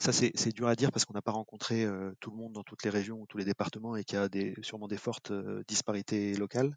Ça, 0.01 0.11
c'est 0.11 0.49
dur 0.51 0.67
à 0.67 0.75
dire 0.75 0.91
parce 0.91 1.05
qu'on 1.05 1.13
n'a 1.13 1.21
pas 1.21 1.31
rencontré 1.31 1.85
tout 2.19 2.31
le 2.31 2.37
monde 2.37 2.53
dans 2.53 2.63
toutes 2.63 2.83
les 2.83 2.89
régions 2.89 3.21
ou 3.21 3.27
tous 3.27 3.37
les 3.37 3.45
départements 3.45 3.95
et 3.95 4.03
qu'il 4.03 4.17
y 4.17 4.19
a 4.19 4.29
des, 4.29 4.55
sûrement 4.63 4.87
des 4.87 4.97
fortes 4.97 5.31
disparités 5.67 6.33
locales. 6.33 6.75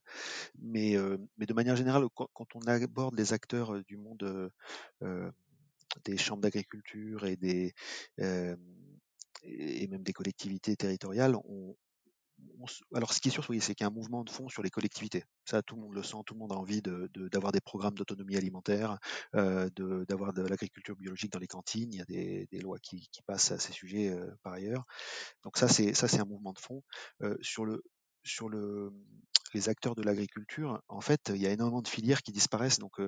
Mais, 0.59 0.95
mais 1.39 1.47
de 1.47 1.55
manière 1.55 1.75
générale, 1.75 2.05
quand, 2.15 2.55
on 2.55 2.61
aborde 2.67 3.17
les 3.17 3.33
acteurs 3.33 3.83
du 3.85 3.97
monde 3.97 4.53
des 5.01 6.19
chambres 6.19 6.43
d'agriculture 6.43 7.25
et 7.25 7.37
des 7.37 7.73
et 8.19 9.87
même 9.89 10.03
des 10.03 10.13
collectivités 10.13 10.77
territoriales, 10.77 11.35
on, 11.49 11.75
alors, 12.95 13.13
ce 13.13 13.21
qui 13.21 13.29
est 13.29 13.31
sûr, 13.31 13.45
c'est 13.45 13.75
qu'il 13.75 13.85
y 13.85 13.85
a 13.85 13.89
un 13.89 13.95
mouvement 13.95 14.25
de 14.25 14.31
fond 14.31 14.49
sur 14.49 14.63
les 14.63 14.71
collectivités. 14.71 15.25
Ça, 15.45 15.63
tout 15.63 15.77
le 15.77 15.83
monde 15.83 15.95
le 15.95 16.03
sent, 16.03 16.19
tout 16.27 16.35
le 16.35 16.41
monde 16.41 16.53
a 16.53 16.57
envie 16.57 16.83
d'avoir 16.83 17.53
des 17.53 17.61
programmes 17.61 17.95
d'autonomie 17.95 18.37
alimentaire, 18.37 18.99
euh, 19.35 19.69
d'avoir 20.09 20.33
de, 20.33 20.43
l'agriculture 20.43 20.97
biologique 20.97 21.33
dans 21.33 21.39
les 21.39 21.47
cantines. 21.47 21.93
Il 21.93 21.99
y 21.99 22.03
a 22.03 22.05
des, 22.05 22.61
lois 22.61 22.79
qui, 22.79 23.09
passent 23.27 23.53
à 23.53 23.59
ces 23.59 23.73
sujets 23.73 24.11
euh, 24.11 24.31
par 24.43 24.53
ailleurs. 24.53 24.85
Donc 25.43 25.57
ça, 25.57 25.69
c'est 25.69 26.21
un 26.21 26.25
mouvement 26.25 26.53
de 26.53 26.59
fond. 26.59 26.83
Euh, 27.23 27.37
sur 27.41 27.65
le 27.65 27.83
sur 28.23 28.49
le 28.49 28.93
les 29.53 29.69
acteurs 29.69 29.95
de 29.95 30.03
l'agriculture, 30.03 30.83
en 30.89 31.01
fait, 31.01 31.21
il 31.29 31.37
y 31.37 31.47
a 31.47 31.51
énormément 31.51 31.83
de 31.83 31.87
filières 31.87 32.23
qui 32.23 32.33
disparaissent. 32.33 32.81
Donc, 32.81 32.99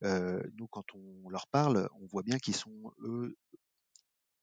nous, 0.00 0.66
quand 0.70 0.94
on 0.94 1.28
leur 1.28 1.46
parle, 1.48 1.90
on 2.00 2.06
voit 2.06 2.22
bien 2.22 2.38
qu'ils 2.38 2.56
sont, 2.56 2.94
eux, 3.00 3.36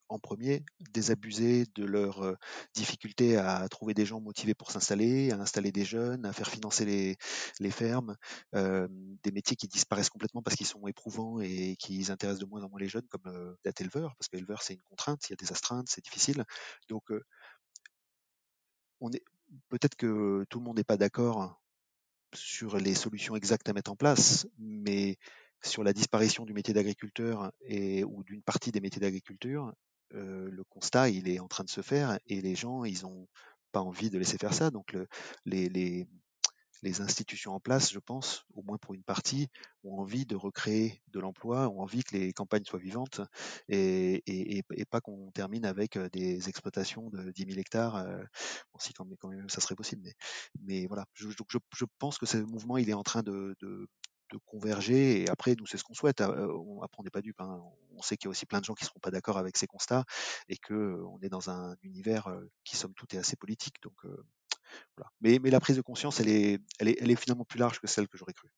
en 0.09 0.19
premier, 0.19 0.63
désabusés 0.91 1.65
de 1.75 1.85
leur 1.85 2.35
difficulté 2.73 3.37
à 3.37 3.67
trouver 3.69 3.93
des 3.93 4.05
gens 4.05 4.19
motivés 4.21 4.53
pour 4.53 4.71
s'installer, 4.71 5.31
à 5.31 5.37
installer 5.37 5.71
des 5.71 5.85
jeunes, 5.85 6.25
à 6.25 6.33
faire 6.33 6.49
financer 6.49 7.17
les, 7.59 7.71
fermes, 7.71 8.15
des 8.53 9.31
métiers 9.31 9.55
qui 9.55 9.67
disparaissent 9.67 10.09
complètement 10.09 10.41
parce 10.41 10.55
qu'ils 10.55 10.67
sont 10.67 10.87
éprouvants 10.87 11.39
et 11.41 11.75
qui 11.77 12.05
intéressent 12.09 12.39
de 12.39 12.45
moins 12.45 12.63
en 12.63 12.69
moins 12.69 12.79
les 12.79 12.89
jeunes, 12.89 13.07
comme 13.09 13.55
d'être 13.63 13.81
éleveur, 13.81 14.15
parce 14.17 14.27
qu'éleveur 14.29 14.61
c'est 14.61 14.73
une 14.73 14.83
contrainte, 14.83 15.27
il 15.27 15.31
y 15.31 15.33
a 15.33 15.37
des 15.37 15.51
astreintes, 15.51 15.87
c'est 15.89 16.03
difficile. 16.03 16.43
Donc, 16.89 17.11
on 18.99 19.11
est 19.11 19.23
peut-être 19.69 19.95
que 19.95 20.45
tout 20.49 20.59
le 20.59 20.65
monde 20.65 20.77
n'est 20.77 20.83
pas 20.83 20.97
d'accord 20.97 21.59
sur 22.33 22.77
les 22.77 22.93
solutions 22.93 23.35
exactes 23.35 23.69
à 23.69 23.73
mettre 23.73 23.91
en 23.91 23.95
place, 23.95 24.47
mais 24.57 25.17
sur 25.63 25.83
la 25.83 25.93
disparition 25.93 26.45
du 26.45 26.53
métier 26.53 26.73
d'agriculteur 26.73 27.51
et 27.61 28.03
ou 28.03 28.23
d'une 28.23 28.43
partie 28.43 28.71
des 28.71 28.81
métiers 28.81 29.01
d'agriculture, 29.01 29.73
le 30.11 30.63
constat, 30.69 31.09
il 31.09 31.29
est 31.29 31.39
en 31.39 31.47
train 31.47 31.63
de 31.63 31.69
se 31.69 31.81
faire 31.81 32.19
et 32.27 32.41
les 32.41 32.55
gens, 32.55 32.83
ils 32.83 33.03
n'ont 33.03 33.27
pas 33.71 33.81
envie 33.81 34.09
de 34.09 34.17
laisser 34.17 34.37
faire 34.37 34.53
ça. 34.53 34.71
Donc, 34.71 34.95
les, 35.45 35.69
les, 35.69 36.07
institutions 37.01 37.53
en 37.53 37.59
place, 37.59 37.91
je 37.91 37.99
pense, 37.99 38.45
au 38.53 38.63
moins 38.63 38.77
pour 38.77 38.93
une 38.93 39.03
partie, 39.03 39.49
ont 39.83 39.99
envie 39.99 40.25
de 40.25 40.37
recréer 40.37 41.01
de 41.09 41.19
l'emploi, 41.19 41.67
ont 41.67 41.81
envie 41.81 42.01
que 42.01 42.15
les 42.15 42.31
campagnes 42.31 42.63
soient 42.63 42.79
vivantes 42.79 43.19
et, 43.67 44.63
pas 44.89 45.01
qu'on 45.01 45.29
termine 45.31 45.65
avec 45.65 45.97
des 46.13 46.47
exploitations 46.47 47.09
de 47.09 47.31
10 47.31 47.45
000 47.49 47.59
hectares. 47.59 48.05
bon, 48.71 48.79
si 48.79 48.93
quand 48.93 49.05
même, 49.25 49.49
ça 49.49 49.59
serait 49.59 49.75
possible, 49.75 50.09
mais, 50.61 50.85
voilà. 50.87 51.05
Je, 51.13 51.29
je, 51.29 51.85
pense 51.99 52.17
que 52.17 52.25
ce 52.25 52.37
mouvement, 52.37 52.77
il 52.77 52.89
est 52.89 52.93
en 52.93 53.03
train 53.03 53.21
de 53.21 53.55
converger. 54.45 55.21
Et 55.21 55.29
après, 55.29 55.55
nous, 55.55 55.65
c'est 55.65 55.77
ce 55.77 55.83
qu'on 55.83 55.93
souhaite. 55.93 56.21
Hein, 56.21 56.29
après, 56.83 56.99
on 56.99 57.03
n'est 57.03 57.09
pas 57.09 57.21
dupe. 57.21 57.39
Hein. 57.39 57.61
On 57.95 58.01
sait 58.01 58.17
qu'il 58.17 58.27
y 58.27 58.29
a 58.29 58.31
aussi 58.31 58.45
plein 58.45 58.59
de 58.59 58.65
gens 58.65 58.73
qui 58.73 58.83
ne 58.83 58.87
seront 58.87 58.99
pas 58.99 59.11
d'accord 59.11 59.37
avec 59.37 59.57
ces 59.57 59.67
constats 59.67 60.05
et 60.49 60.57
que 60.57 61.01
on 61.05 61.19
est 61.21 61.29
dans 61.29 61.49
un 61.49 61.75
univers 61.83 62.29
qui, 62.63 62.77
somme 62.77 62.93
toute, 62.93 63.13
est 63.13 63.17
assez 63.17 63.35
politique. 63.35 63.81
Donc, 63.81 63.95
voilà. 64.95 65.11
mais, 65.21 65.39
mais, 65.41 65.49
la 65.49 65.59
prise 65.59 65.77
de 65.77 65.81
conscience, 65.81 66.19
elle 66.19 66.29
est, 66.29 66.59
elle 66.79 66.89
est, 66.89 66.97
elle 66.99 67.09
est 67.09 67.15
finalement 67.15 67.45
plus 67.45 67.59
large 67.59 67.79
que 67.79 67.87
celle 67.87 68.07
que 68.07 68.17
j'aurais 68.17 68.33
cru. 68.33 68.51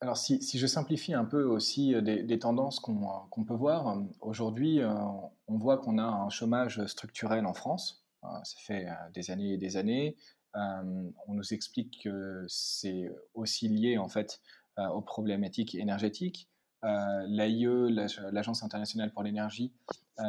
Alors, 0.00 0.16
si, 0.16 0.42
si, 0.42 0.58
je 0.58 0.66
simplifie 0.66 1.14
un 1.14 1.24
peu 1.24 1.42
aussi 1.42 1.94
des, 2.02 2.38
tendances 2.38 2.80
qu'on 2.80 3.44
peut 3.46 3.54
voir, 3.54 4.02
aujourd'hui, 4.20 4.80
on 4.84 5.58
voit 5.58 5.78
qu'on 5.78 5.98
a 5.98 6.04
un 6.04 6.28
chômage 6.28 6.84
structurel 6.86 7.46
en 7.46 7.54
France. 7.54 8.04
Ça 8.22 8.58
fait 8.58 8.86
des 9.14 9.30
années 9.30 9.54
et 9.54 9.56
des 9.56 9.76
années. 9.76 10.16
Euh, 10.56 11.10
on 11.26 11.34
nous 11.34 11.52
explique 11.52 12.02
que 12.04 12.44
c'est 12.48 13.10
aussi 13.34 13.68
lié 13.68 13.98
en 13.98 14.08
fait 14.08 14.40
euh, 14.78 14.88
aux 14.88 15.02
problématiques 15.02 15.74
énergétiques. 15.74 16.48
Euh, 16.84 17.26
L'AIE, 17.28 17.66
l'Agence 18.32 18.62
internationale 18.62 19.12
pour 19.12 19.22
l'énergie, 19.22 19.72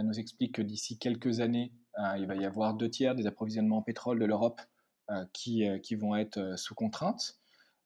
nous 0.04 0.20
explique 0.20 0.56
que 0.56 0.62
d'ici 0.62 0.98
quelques 0.98 1.40
années, 1.40 1.72
il 2.18 2.26
va 2.26 2.36
y 2.36 2.46
avoir 2.46 2.74
deux 2.74 2.90
tiers 2.90 3.16
des 3.16 3.26
approvisionnements 3.26 3.78
en 3.78 3.82
pétrole 3.82 4.20
de 4.20 4.26
l'Europe 4.26 4.60
qui, 5.32 5.64
vont 5.96 6.16
être 6.18 6.60
sous 6.60 6.76
contrainte. 6.76 7.38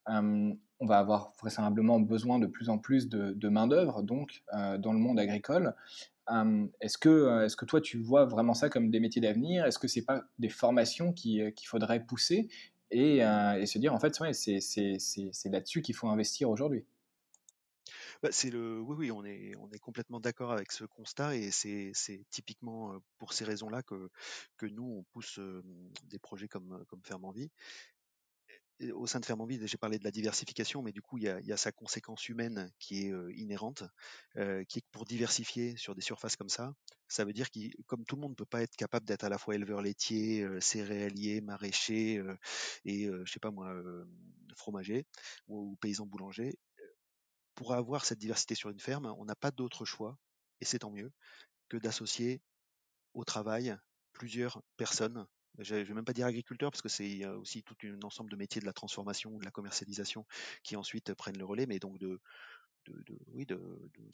on 0.08 0.58
va 0.80 0.98
avoir 0.98 1.34
vraisemblablement 1.40 2.00
besoin 2.00 2.40
de 2.40 2.48
plus 2.48 2.70
en 2.70 2.80
plus 2.80 3.08
de, 3.08 3.34
de 3.34 3.50
main-d'œuvre 3.50 4.02
donc 4.02 4.44
dans 4.52 4.94
le 4.94 4.98
monde 4.98 5.20
agricole 5.20 5.76
est-ce 6.80 6.98
que, 6.98 7.46
est 7.46 7.56
que 7.56 7.66
toi, 7.66 7.82
tu 7.82 7.98
vois 7.98 8.26
vraiment 8.26 8.54
ça 8.54 8.70
comme 8.70 8.90
des 8.92 9.00
métiers 9.00 9.22
d'avenir? 9.22 9.66
Est-ce 9.66 9.80
que 9.80 9.88
ce 9.88 10.00
n'est 10.00 10.06
pas 10.06 10.24
des 10.40 10.50
formations 10.50 11.14
qu'il 11.14 11.54
faudrait 11.66 12.06
pousser? 12.06 12.50
Et, 12.92 13.20
se 13.20 13.78
dire, 13.78 13.94
en 13.94 14.00
fait, 14.00 14.16
c'est 14.16 15.50
là-dessus 15.50 15.82
qu'il 15.82 15.96
faut 15.96 16.08
investir 16.08 16.50
aujourd'hui. 16.50 16.86
Bah, 18.22 18.30
c'est 18.32 18.52
le 18.52 18.80
oui 18.80 18.96
oui 19.00 19.12
on 19.12 19.26
est 19.26 19.56
on 19.56 19.72
est 19.72 19.80
complètement 19.80 20.20
d'accord 20.20 20.52
avec 20.52 20.72
ce 20.72 20.84
constat 20.84 21.36
et 21.36 21.50
c'est 21.50 21.92
typiquement 22.30 23.02
pour 23.18 23.34
ces 23.34 23.46
raisons-là 23.46 23.82
que 23.82 24.12
que 24.58 24.68
nous 24.68 24.98
on 25.00 25.04
pousse 25.12 25.40
des 26.04 26.20
projets 26.20 26.48
comme 26.48 26.84
comme 26.88 27.02
Ferme 27.04 27.26
Envie 27.26 27.50
au 28.94 29.08
sein 29.08 29.20
de 29.20 29.26
Fermenville, 29.26 29.68
j'ai 29.68 29.78
parlé 29.78 30.00
de 30.00 30.04
la 30.04 30.12
diversification, 30.12 30.82
mais 30.82 30.92
du 30.92 31.02
coup, 31.02 31.18
il 31.18 31.24
y 31.24 31.52
a, 31.52 31.58
sa 31.58 31.72
conséquence 31.72 32.28
humaine 32.30 32.72
qui 32.80 33.06
est 33.06 33.14
inhérente, 33.36 33.84
qui 34.36 34.80
est 34.80 34.86
pour 34.92 35.06
diversifier 35.06 35.76
sur 35.78 35.96
des 35.96 36.02
surfaces 36.02 36.36
comme 36.36 36.50
ça, 36.50 36.74
ça 37.08 37.26
veut 37.26 37.34
dire 37.34 37.52
que 37.52 37.60
comme 37.84 38.06
tout 38.06 38.16
le 38.16 38.22
monde 38.22 38.32
ne 38.32 38.36
peut 38.36 38.46
pas 38.46 38.62
être 38.62 38.76
capable 38.76 39.06
d'être 39.06 39.24
à 39.24 39.30
la 39.30 39.38
fois 39.38 39.56
éleveur 39.56 39.82
laitier, 39.82 40.48
céréalier, 40.60 41.42
maraîcher 41.42 42.24
et, 42.86 43.08
je 43.08 43.32
sais 43.32 43.40
pas 43.40 43.52
moi, 43.52 43.74
fromager 44.56 45.06
ou, 45.48 45.76
paysan 45.82 46.06
boulanger, 46.06 46.58
pour 47.56 47.74
avoir 47.74 48.06
cette 48.06 48.20
diversité 48.20 48.56
sur 48.56 48.70
une 48.70 48.80
ferme, 48.80 49.14
on 49.18 49.26
n'a 49.26 49.36
pas 49.36 49.52
d'autre 49.52 49.86
choix, 49.86 50.18
et 50.62 50.66
c'est 50.66 50.80
tant 50.80 50.92
mieux, 50.92 51.12
que 51.70 51.78
d'associer 51.78 52.42
au 53.14 53.24
travail 53.24 53.76
plusieurs 54.14 54.62
personnes 54.78 55.28
je 55.60 55.76
ne 55.76 55.84
vais 55.84 55.94
même 55.94 56.06
pas 56.06 56.14
dire 56.14 56.26
agriculteur 56.26 56.72
parce 56.72 56.82
que 56.82 56.90
c'est 56.90 57.26
aussi 57.26 57.64
tout 57.64 57.76
un 57.84 58.02
ensemble 58.04 58.32
de 58.32 58.36
métiers 58.36 58.62
de 58.62 58.66
la 58.66 58.74
transformation, 58.74 59.38
de 59.38 59.46
la 59.46 59.52
commercialisation 59.52 60.26
qui 60.64 60.76
ensuite 60.76 61.14
prennent 61.14 61.38
le 61.38 61.46
relais, 61.46 61.66
mais 61.66 61.80
donc 61.80 62.00
de, 62.00 62.20
oui, 63.28 63.46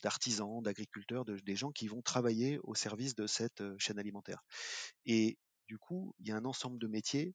d'artisans, 0.03 0.61
d'agriculteurs, 0.61 1.25
des 1.25 1.55
gens 1.55 1.71
qui 1.71 1.88
vont 1.88 2.01
travailler 2.01 2.59
au 2.63 2.75
service 2.75 3.15
de 3.15 3.27
cette 3.27 3.63
chaîne 3.77 3.99
alimentaire. 3.99 4.43
Et 5.05 5.38
du 5.67 5.77
coup, 5.77 6.13
il 6.19 6.27
y 6.27 6.31
a 6.31 6.35
un 6.35 6.45
ensemble 6.45 6.79
de 6.79 6.88
métiers 6.88 7.33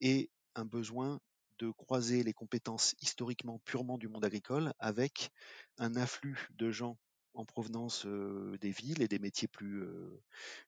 et 0.00 0.30
un 0.54 0.64
besoin 0.64 1.20
de 1.58 1.70
croiser 1.70 2.22
les 2.22 2.32
compétences 2.32 2.94
historiquement 3.00 3.60
purement 3.60 3.98
du 3.98 4.08
monde 4.08 4.24
agricole 4.24 4.72
avec 4.78 5.30
un 5.78 5.94
afflux 5.96 6.48
de 6.56 6.70
gens 6.70 6.98
en 7.34 7.44
provenance 7.44 8.06
des 8.06 8.70
villes 8.70 9.00
et 9.00 9.08
des 9.08 9.18
métiers 9.18 9.48
plus, 9.48 9.84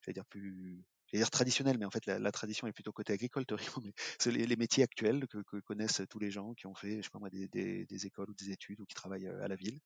dire 0.08 0.24
plus 0.26 0.84
dire 1.12 1.30
traditionnel, 1.30 1.78
mais 1.78 1.84
en 1.84 1.90
fait 1.90 2.06
la, 2.06 2.32
tradition 2.32 2.66
est 2.66 2.72
plutôt 2.72 2.92
côté 2.92 3.12
agricole, 3.12 3.44
mais 3.82 3.92
c'est 4.18 4.30
les, 4.30 4.56
métiers 4.56 4.84
actuels 4.84 5.26
que, 5.28 5.58
connaissent 5.60 6.02
tous 6.10 6.18
les 6.18 6.30
gens 6.30 6.54
qui 6.54 6.66
ont 6.66 6.74
fait, 6.74 6.98
je 6.98 7.02
sais 7.02 7.10
pas 7.10 7.18
moi, 7.18 7.30
des, 7.30 8.06
écoles 8.06 8.30
ou 8.30 8.34
des 8.34 8.50
études 8.50 8.80
ou 8.80 8.86
qui 8.86 8.94
travaillent 8.94 9.28
à 9.28 9.48
la 9.48 9.56
ville. 9.56 9.80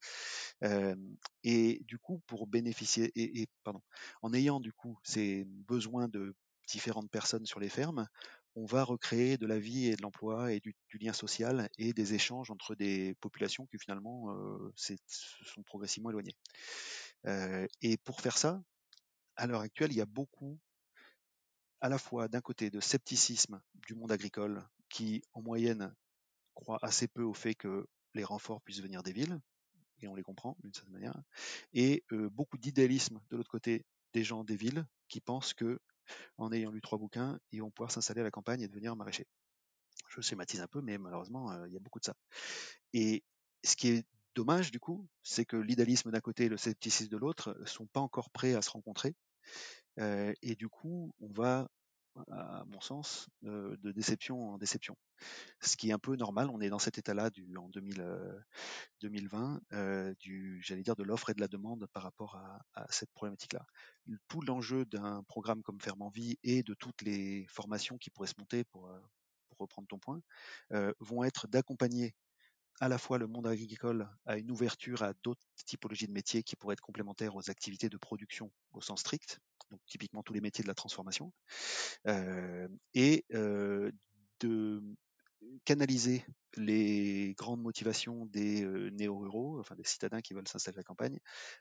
et 1.44 1.80
du 1.84 1.98
coup, 1.98 2.20
pour 2.26 2.46
bénéficier, 2.46 3.12
et, 3.14 3.46
pardon, 3.64 3.82
en 4.22 4.32
ayant 4.32 4.60
du 4.60 4.72
coup 4.72 4.98
ces 5.02 5.44
besoins 5.44 6.08
de 6.08 6.34
différentes 6.66 7.10
personnes 7.10 7.46
sur 7.46 7.60
les 7.60 7.68
fermes, 7.68 8.06
on 8.54 8.66
va 8.66 8.82
recréer 8.82 9.38
de 9.38 9.46
la 9.46 9.58
vie 9.58 9.86
et 9.86 9.96
de 9.96 10.02
l'emploi 10.02 10.52
et 10.52 10.60
du, 10.60 10.74
lien 11.00 11.12
social 11.12 11.68
et 11.78 11.92
des 11.92 12.14
échanges 12.14 12.50
entre 12.50 12.74
des 12.74 13.14
populations 13.20 13.66
qui 13.66 13.78
finalement 13.78 14.34
se 14.74 14.94
sont 15.44 15.62
progressivement 15.62 16.10
éloignées. 16.10 16.36
et 17.82 17.96
pour 17.98 18.20
faire 18.20 18.36
ça, 18.36 18.60
à 19.36 19.46
l'heure 19.46 19.60
actuelle, 19.60 19.92
il 19.92 19.96
y 19.96 20.00
a 20.00 20.06
beaucoup 20.06 20.58
à 21.80 21.88
la 21.88 21.98
fois 21.98 22.28
d'un 22.28 22.40
côté 22.40 22.70
de 22.70 22.80
scepticisme 22.80 23.60
du 23.86 23.94
monde 23.94 24.12
agricole 24.12 24.66
qui 24.88 25.22
en 25.32 25.42
moyenne 25.42 25.94
croit 26.54 26.78
assez 26.82 27.08
peu 27.08 27.22
au 27.22 27.34
fait 27.34 27.54
que 27.54 27.86
les 28.14 28.24
renforts 28.24 28.60
puissent 28.62 28.80
venir 28.80 29.02
des 29.02 29.12
villes, 29.12 29.38
et 30.00 30.08
on 30.08 30.14
les 30.14 30.22
comprend 30.22 30.56
d'une 30.60 30.72
certaine 30.72 30.92
manière, 30.92 31.22
et 31.72 32.04
beaucoup 32.32 32.58
d'idéalisme 32.58 33.20
de 33.30 33.36
l'autre 33.36 33.50
côté 33.50 33.84
des 34.12 34.24
gens 34.24 34.44
des 34.44 34.56
villes 34.56 34.86
qui 35.08 35.20
pensent 35.20 35.54
que 35.54 35.78
en 36.38 36.50
ayant 36.52 36.70
lu 36.70 36.80
trois 36.80 36.98
bouquins, 36.98 37.38
ils 37.52 37.60
vont 37.60 37.70
pouvoir 37.70 37.90
s'installer 37.90 38.22
à 38.22 38.24
la 38.24 38.30
campagne 38.30 38.62
et 38.62 38.68
devenir 38.68 38.96
maraîchers. 38.96 39.26
Je 40.08 40.22
schématise 40.22 40.60
un 40.60 40.66
peu, 40.66 40.80
mais 40.80 40.96
malheureusement, 40.96 41.64
il 41.66 41.72
y 41.72 41.76
a 41.76 41.80
beaucoup 41.80 42.00
de 42.00 42.06
ça. 42.06 42.14
Et 42.94 43.22
ce 43.62 43.76
qui 43.76 43.88
est 43.88 44.06
dommage, 44.34 44.70
du 44.70 44.80
coup, 44.80 45.06
c'est 45.22 45.44
que 45.44 45.56
l'idéalisme 45.56 46.10
d'un 46.10 46.20
côté 46.20 46.44
et 46.44 46.48
le 46.48 46.56
scepticisme 46.56 47.10
de 47.10 47.18
l'autre 47.18 47.54
sont 47.66 47.86
pas 47.86 48.00
encore 48.00 48.30
prêts 48.30 48.54
à 48.54 48.62
se 48.62 48.70
rencontrer 48.70 49.14
et 49.98 50.54
du 50.54 50.68
coup, 50.68 51.12
on 51.20 51.32
va 51.32 51.68
à 52.30 52.64
mon 52.66 52.80
sens, 52.80 53.28
de 53.42 53.92
déception 53.92 54.54
en 54.54 54.58
déception. 54.58 54.96
Ce 55.60 55.76
qui 55.76 55.90
est 55.90 55.92
un 55.92 55.98
peu 55.98 56.16
normal, 56.16 56.48
on 56.50 56.60
est 56.60 56.68
dans 56.68 56.78
cet 56.78 56.98
état-là 56.98 57.30
en 57.56 57.68
2020, 59.00 59.60
du, 60.20 60.60
j'allais 60.62 60.82
dire, 60.82 60.96
de 60.96 61.02
l'offre 61.02 61.30
et 61.30 61.34
de 61.34 61.40
la 61.40 61.48
demande 61.48 61.86
par 61.92 62.02
rapport 62.02 62.36
à, 62.36 62.86
cette 62.90 63.10
problématique-là. 63.12 63.64
Tout 64.28 64.40
l'enjeu 64.42 64.84
d'un 64.86 65.22
programme 65.24 65.62
comme 65.62 65.80
Ferme 65.80 66.02
en 66.02 66.10
Vie 66.10 66.38
et 66.42 66.62
de 66.62 66.74
toutes 66.74 67.02
les 67.02 67.46
formations 67.48 67.98
qui 67.98 68.10
pourraient 68.10 68.28
se 68.28 68.38
monter, 68.38 68.64
pour 68.64 68.90
reprendre 69.58 69.88
ton 69.88 69.98
point, 69.98 70.20
vont 71.00 71.24
être 71.24 71.48
d'accompagner 71.48 72.14
à 72.80 72.88
la 72.88 72.98
fois 72.98 73.18
le 73.18 73.26
monde 73.26 73.46
agricole 73.46 74.08
à 74.26 74.36
une 74.36 74.50
ouverture 74.50 75.02
à 75.02 75.12
d'autres 75.22 75.40
typologies 75.66 76.06
de 76.06 76.12
métiers 76.12 76.42
qui 76.42 76.56
pourraient 76.56 76.74
être 76.74 76.80
complémentaires 76.80 77.36
aux 77.36 77.50
activités 77.50 77.88
de 77.88 77.96
production 77.96 78.50
au 78.72 78.80
sens 78.80 79.00
strict, 79.00 79.40
donc 79.70 79.80
typiquement 79.86 80.22
tous 80.22 80.32
les 80.32 80.40
métiers 80.40 80.62
de 80.62 80.68
la 80.68 80.74
transformation, 80.74 81.32
euh, 82.06 82.68
et 82.94 83.24
euh, 83.34 83.90
de 84.40 84.82
canaliser 85.64 86.24
les 86.56 87.34
grandes 87.36 87.62
motivations 87.62 88.26
des 88.26 88.64
euh, 88.64 88.90
néo-ruraux, 88.90 89.60
enfin 89.60 89.76
des 89.76 89.84
citadins 89.84 90.20
qui 90.20 90.34
veulent 90.34 90.48
s'installer 90.48 90.78
à 90.78 90.80
la 90.80 90.84
campagne, 90.84 91.18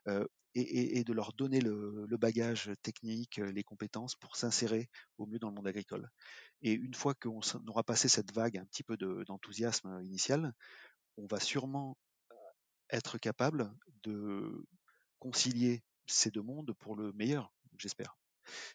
euh, 0.08 0.26
et, 0.56 0.62
et, 0.62 0.98
et, 0.98 1.04
de 1.04 1.14
leur 1.14 1.34
donner 1.34 1.60
le, 1.60 2.06
le, 2.08 2.18
bagage 2.18 2.72
technique, 2.82 3.38
les 3.38 3.64
compétences 3.64 4.16
pour 4.16 4.36
s'insérer 4.36 4.90
au 5.18 5.28
mieux 5.28 5.38
dans 5.38 5.50
le 5.50 5.56
monde 5.56 5.68
agricole. 5.68 6.10
Et 6.62 6.72
une 6.72 6.96
fois 6.96 7.14
qu'on 7.14 7.42
aura 7.68 7.84
passé 7.84 8.08
cette 8.08 8.34
vague 8.34 8.58
un 8.58 8.66
petit 8.66 8.84
peu 8.84 8.98
d'enthousiasme 8.98 10.00
initial, 10.04 10.54
on 11.18 11.26
va 11.28 11.40
sûrement 11.40 11.98
être 12.90 13.18
capable 13.18 13.74
de 14.04 14.66
concilier 15.20 15.84
ces 16.06 16.32
deux 16.32 16.42
mondes 16.42 16.74
pour 16.80 16.96
le 16.96 17.12
meilleur, 17.14 17.54
j'espère. 17.78 18.18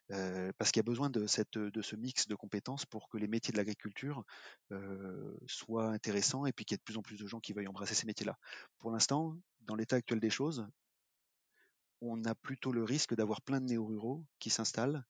Parce 0.08 0.70
qu'il 0.70 0.80
y 0.80 0.84
a 0.84 0.90
besoin 0.90 1.08
de, 1.08 1.26
ce 1.26 1.96
mix 1.96 2.28
de 2.28 2.34
compétences 2.34 2.84
pour 2.84 3.08
que 3.08 3.16
les 3.16 3.28
métiers 3.28 3.52
de 3.52 3.56
l'agriculture 3.56 4.24
soient 5.46 5.88
intéressants 5.88 6.46
et 6.46 6.52
puis 6.52 6.64
qu'il 6.64 6.74
y 6.74 6.76
ait 6.76 6.78
de 6.78 6.82
plus 6.82 6.98
en 6.98 7.02
plus 7.02 7.16
de 7.16 7.26
gens 7.26 7.40
qui 7.40 7.52
veuillent 7.52 7.68
embrasser 7.68 7.94
ces 7.94 8.06
métiers-là. 8.06 8.38
Pour 8.78 8.90
l'instant, 8.90 9.36
dans 9.62 9.74
l'état 9.74 9.96
actuel 9.96 10.20
des 10.20 10.30
choses, 10.30 10.66
on 12.00 12.24
a 12.24 12.34
plutôt 12.34 12.72
le 12.72 12.82
risque 12.82 13.14
d'avoir 13.14 13.40
plein 13.42 13.60
de 13.60 13.66
néo-ruraux 13.66 14.26
qui 14.40 14.50
s'installent 14.50 15.04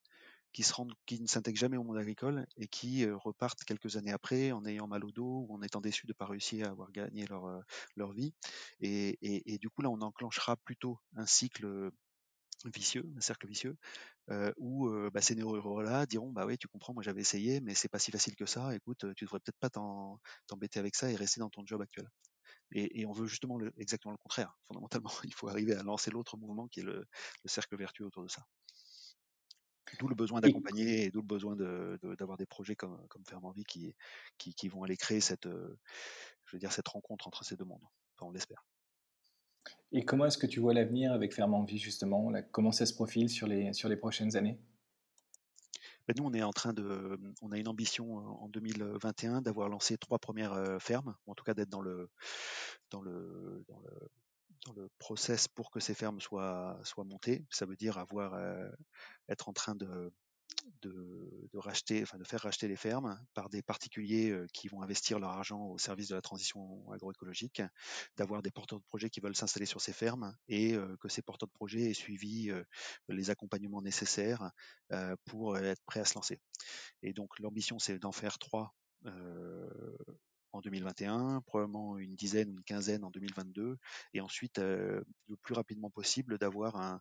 qui, 0.53 1.21
ne 1.21 1.27
s'intègrent 1.27 1.59
jamais 1.59 1.77
au 1.77 1.83
monde 1.83 1.99
agricole 1.99 2.47
et 2.57 2.69
qui 2.69 3.05
euh, 3.05 3.17
repartent 3.17 3.65
quelques 3.65 3.97
années 3.97 4.13
après 4.13 4.53
en 4.53 4.65
ayant 4.65 4.87
mal 4.87 5.05
au 5.05 5.11
dos 5.11 5.47
ou 5.49 5.55
en 5.55 5.63
étant 5.63 5.81
déçus 5.81 6.07
de 6.07 6.13
ne 6.13 6.17
pas 6.17 6.27
réussir 6.27 6.67
à 6.67 6.71
avoir 6.71 6.93
gagné 6.93 7.27
leur, 7.27 7.47
euh, 7.47 8.13
vie. 8.13 8.35
Et, 8.81 9.59
du 9.59 9.71
coup, 9.71 9.83
là, 9.83 9.91
on 9.91 10.01
enclenchera 10.01 10.57
plutôt 10.57 10.99
un 11.17 11.27
cycle 11.27 11.91
vicieux, 12.71 13.11
un 13.17 13.21
cercle 13.21 13.47
vicieux, 13.47 13.77
euh, 14.31 14.53
où 14.57 14.89
euh, 14.89 15.11
bah, 15.13 15.21
ces 15.21 15.35
néo-ruraux-là 15.35 16.07
diront 16.07 16.31
bah 16.33 16.47
oui, 16.47 16.59
tu 16.59 16.69
comprends, 16.69 16.95
moi 16.95 17.03
j'avais 17.03 17.21
essayé, 17.21 17.61
mais 17.61 17.75
c'est 17.75 17.89
pas 17.89 17.99
si 17.99 18.11
facile 18.11 18.37
que 18.37 18.47
ça. 18.47 18.75
Écoute, 18.75 19.05
tu 19.17 19.25
devrais 19.25 19.41
peut-être 19.41 19.59
pas 19.59 19.71
t'embêter 20.47 20.79
avec 20.79 20.95
ça 20.95 21.11
et 21.11 21.17
rester 21.17 21.41
dans 21.41 21.51
ton 21.51 21.65
job 21.67 21.83
actuel. 21.83 22.09
Et, 22.75 23.05
on 23.07 23.13
veut 23.13 23.27
justement 23.27 23.59
exactement 23.77 24.13
le 24.13 24.19
contraire. 24.19 24.57
Fondamentalement, 24.67 25.11
il 25.25 25.35
faut 25.35 25.49
arriver 25.49 25.75
à 25.75 25.83
lancer 25.83 26.11
l'autre 26.11 26.37
mouvement 26.37 26.69
qui 26.69 26.81
est 26.81 26.85
le, 26.85 27.07
le 27.45 27.49
cercle 27.49 27.77
vertueux 27.77 28.07
autour 28.07 28.23
de 28.23 28.29
ça. 28.29 28.43
D'où 29.99 30.09
le 30.09 30.15
besoin 30.15 30.41
d'accompagner 30.41 31.05
et 31.05 31.11
d'où 31.11 31.21
le 31.21 31.27
besoin 31.27 31.55
d'avoir 31.57 31.99
de, 32.01 32.17
de, 32.17 32.37
des 32.37 32.47
projets 32.47 32.77
comme, 32.77 32.99
comme 33.09 33.25
Ferme 33.25 33.45
Envie 33.45 33.65
qui, 33.65 33.95
qui, 34.39 34.55
qui, 34.55 34.69
vont 34.69 34.83
aller 34.83 34.97
créer 34.97 35.21
cette, 35.21 35.47
je 35.47 36.57
veux 36.57 36.59
dire, 36.59 36.73
cette 36.73 36.89
rencontre 36.89 37.29
entre 37.29 37.45
ces 37.45 37.57
deux 37.57 37.65
mondes. 37.65 37.85
Enfin, 38.17 38.29
on 38.29 38.33
l'espère. 38.33 38.65
Et 39.93 40.05
comment 40.05 40.25
est-ce 40.25 40.39
que 40.39 40.47
tu 40.47 40.61
vois 40.61 40.73
l'avenir 40.75 41.13
avec 41.13 41.35
Ferme 41.35 41.55
Envie, 41.55 41.79
justement 41.79 42.31
là, 42.31 42.43
Comment 42.43 42.73
ça 42.73 42.87
se 42.87 42.95
profile 42.95 43.29
sur 43.29 43.47
les, 43.47 43.73
sur 43.73 43.89
les 43.89 43.97
prochaines 43.97 44.37
années? 44.37 44.59
Ben 46.09 46.15
nous, 46.19 46.25
on 46.25 46.33
est 46.33 46.43
en 46.43 46.53
train 46.53 46.73
de, 46.73 47.21
on 47.43 47.53
a 47.53 47.59
une 47.59 47.69
ambition 47.69 48.17
en 48.17 48.49
2021 48.49 49.41
d'avoir 49.41 49.69
lancé 49.69 49.97
trois 49.99 50.19
premières 50.19 50.79
fermes, 50.81 51.15
ou 51.27 51.33
en 51.33 51.35
tout 51.35 51.45
cas 51.45 51.55
d'être 51.55 51.69
dans 51.69 51.81
le, 51.81 52.11
dans 52.91 53.01
le, 53.01 53.65
dans 53.69 53.79
le, 53.79 54.09
dans 54.67 54.73
le 54.75 54.89
process 54.99 55.49
pour 55.49 55.71
que 55.71 55.81
ces 55.81 55.95
fermes 55.95 56.21
soient, 56.21 56.79
soient 56.85 57.05
montées. 57.05 57.45
Ça 57.51 57.67
veut 57.67 57.77
dire 57.77 57.99
avoir, 57.99 58.35
euh, 58.35 58.69
être 59.29 59.49
en 59.49 59.53
train 59.53 59.75
de, 59.75 60.13
de, 60.83 61.49
de, 61.53 61.59
racheter, 61.59 62.03
enfin 62.03 62.19
de 62.19 62.25
faire 62.25 62.41
racheter 62.41 62.69
les 62.69 62.77
fermes 62.77 63.19
par 63.35 63.49
des 63.49 63.63
particuliers 63.63 64.31
euh, 64.31 64.47
qui 64.53 64.69
vont 64.69 64.83
investir 64.83 65.19
leur 65.19 65.31
argent 65.31 65.61
au 65.67 65.79
service 65.79 66.09
de 66.09 66.15
la 66.15 66.23
transition 66.23 66.91
agroécologique, 66.93 67.63
d'avoir 68.17 68.43
des 68.43 68.51
porteurs 68.51 68.79
de 68.79 68.85
projets 68.85 69.11
qui 69.11 69.21
veulent 69.21 69.37
s'installer 69.37 69.67
sur 69.67 69.81
ces 69.81 69.93
fermes 69.93 70.37
et 70.49 70.75
euh, 70.75 70.97
que 71.01 71.09
ces 71.09 71.23
porteurs 71.23 71.49
de 71.49 71.53
projets 71.53 71.91
aient 71.91 71.95
suivi 71.95 72.51
euh, 72.51 72.63
les 73.09 73.31
accompagnements 73.31 73.83
nécessaires 73.83 74.51
euh, 74.93 75.17
pour 75.25 75.59
être 75.59 75.83
prêts 75.87 76.01
à 76.01 76.05
se 76.05 76.15
lancer. 76.15 76.41
Et 77.03 77.13
donc 77.13 77.39
l'ambition 77.39 77.79
c'est 77.79 77.99
d'en 77.99 78.13
faire 78.13 78.39
trois 78.39 78.75
en 80.53 80.61
2021, 80.61 81.43
probablement 81.43 81.99
une 81.99 82.15
dizaine 82.15 82.51
ou 82.51 82.53
une 82.53 82.65
quinzaine 82.65 83.05
en 83.05 83.11
2022, 83.11 83.79
et 84.15 84.21
ensuite 84.21 84.59
euh, 84.59 85.03
le 85.29 85.37
plus 85.37 85.55
rapidement 85.55 85.91
possible 85.91 86.39
d'avoir 86.39 86.77
un, 86.77 86.99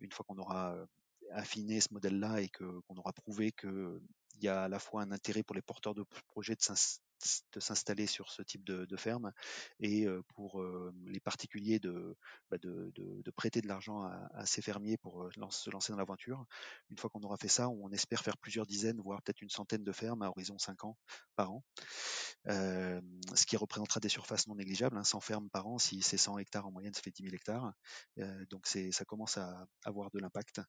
une 0.00 0.12
fois 0.12 0.24
qu'on 0.28 0.38
aura 0.38 0.76
affiné 1.32 1.80
ce 1.80 1.92
modèle-là 1.92 2.40
et 2.40 2.48
que 2.48 2.80
qu'on 2.80 2.96
aura 2.96 3.12
prouvé 3.12 3.52
qu'il 3.52 4.00
y 4.40 4.48
a 4.48 4.64
à 4.64 4.68
la 4.68 4.78
fois 4.78 5.02
un 5.02 5.12
intérêt 5.12 5.42
pour 5.42 5.54
les 5.54 5.62
porteurs 5.62 5.94
de 5.94 6.04
projets 6.28 6.56
de 6.56 6.62
de 7.52 7.60
s'installer 7.60 8.06
sur 8.06 8.30
ce 8.30 8.42
type 8.42 8.64
de, 8.64 8.96
ferme 8.96 9.32
et 9.78 10.06
pour 10.34 10.62
les 11.06 11.20
particuliers 11.20 11.78
de, 11.78 12.16
bah 12.50 12.58
de, 12.58 13.30
prêter 13.36 13.60
de 13.60 13.68
l'argent 13.68 14.02
à, 14.02 14.46
ces 14.46 14.62
fermiers 14.62 14.96
pour 14.96 15.28
se 15.50 15.70
lancer 15.70 15.92
dans 15.92 15.98
l'aventure. 15.98 16.44
Une 16.90 16.98
fois 16.98 17.10
qu'on 17.10 17.20
aura 17.20 17.36
fait 17.36 17.48
ça, 17.48 17.68
on 17.68 17.90
espère 17.90 18.22
faire 18.22 18.36
plusieurs 18.38 18.66
dizaines, 18.66 19.00
voire 19.00 19.22
peut-être 19.22 19.42
une 19.42 19.50
centaine 19.50 19.84
de 19.84 19.92
fermes 19.92 20.22
à 20.22 20.28
horizon 20.28 20.58
5 20.58 20.84
ans 20.84 20.96
par 21.36 21.52
an, 21.52 21.64
ce 22.46 23.46
qui 23.46 23.56
représentera 23.56 24.00
des 24.00 24.08
surfaces 24.08 24.46
non 24.46 24.54
négligeables, 24.54 24.96
hein, 24.96 25.04
100 25.04 25.20
fermes 25.20 25.50
par 25.50 25.66
an, 25.66 25.78
si 25.78 26.02
c'est 26.02 26.18
100 26.18 26.38
hectares 26.38 26.66
en 26.66 26.72
moyenne, 26.72 26.94
ça 26.94 27.02
fait 27.02 27.10
10 27.10 27.24
000 27.24 27.34
hectares. 27.34 27.72
Donc 28.50 28.66
ça 28.66 29.04
commence 29.04 29.38
à 29.38 29.66
avoir 29.84 30.10
de 30.10 30.18
l'impact. 30.18 30.60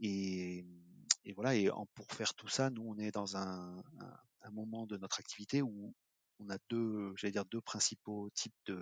Et, 0.00 0.64
et, 1.24 1.32
voilà, 1.32 1.54
et 1.54 1.68
pour 1.94 2.06
faire 2.12 2.34
tout 2.34 2.48
ça, 2.48 2.70
nous, 2.70 2.82
on 2.82 2.98
est 2.98 3.10
dans 3.10 3.36
un, 3.36 3.82
moment 4.52 4.86
de 4.86 4.96
notre 4.96 5.18
activité 5.20 5.62
où 5.62 5.94
on 6.40 6.50
a 6.50 6.58
deux, 6.68 7.14
j'allais 7.16 7.32
dire 7.32 7.44
deux 7.44 7.60
principaux 7.60 8.28
types 8.34 8.72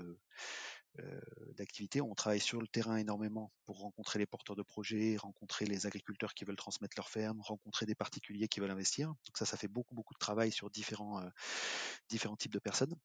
euh, 0.98 1.20
d'activités. 1.56 2.00
On 2.00 2.14
travaille 2.14 2.40
sur 2.40 2.60
le 2.60 2.66
terrain 2.66 2.96
énormément 2.96 3.52
pour 3.64 3.78
rencontrer 3.78 4.18
les 4.18 4.26
porteurs 4.26 4.56
de 4.56 4.62
projets, 4.62 5.16
rencontrer 5.16 5.64
les 5.64 5.86
agriculteurs 5.86 6.34
qui 6.34 6.44
veulent 6.44 6.56
transmettre 6.56 6.94
leurs 6.96 7.08
fermes, 7.08 7.40
rencontrer 7.42 7.86
des 7.86 7.94
particuliers 7.94 8.48
qui 8.48 8.58
veulent 8.58 8.72
investir. 8.72 9.08
Donc 9.08 9.38
ça, 9.38 9.46
ça 9.46 9.56
fait 9.56 9.68
beaucoup 9.68 9.94
beaucoup 9.94 10.14
de 10.14 10.18
travail 10.18 10.50
sur 10.50 10.68
différents 10.70 11.20
euh, 11.20 11.28
différents 12.08 12.36
types 12.36 12.52
de 12.52 12.58
personnes. 12.58 12.96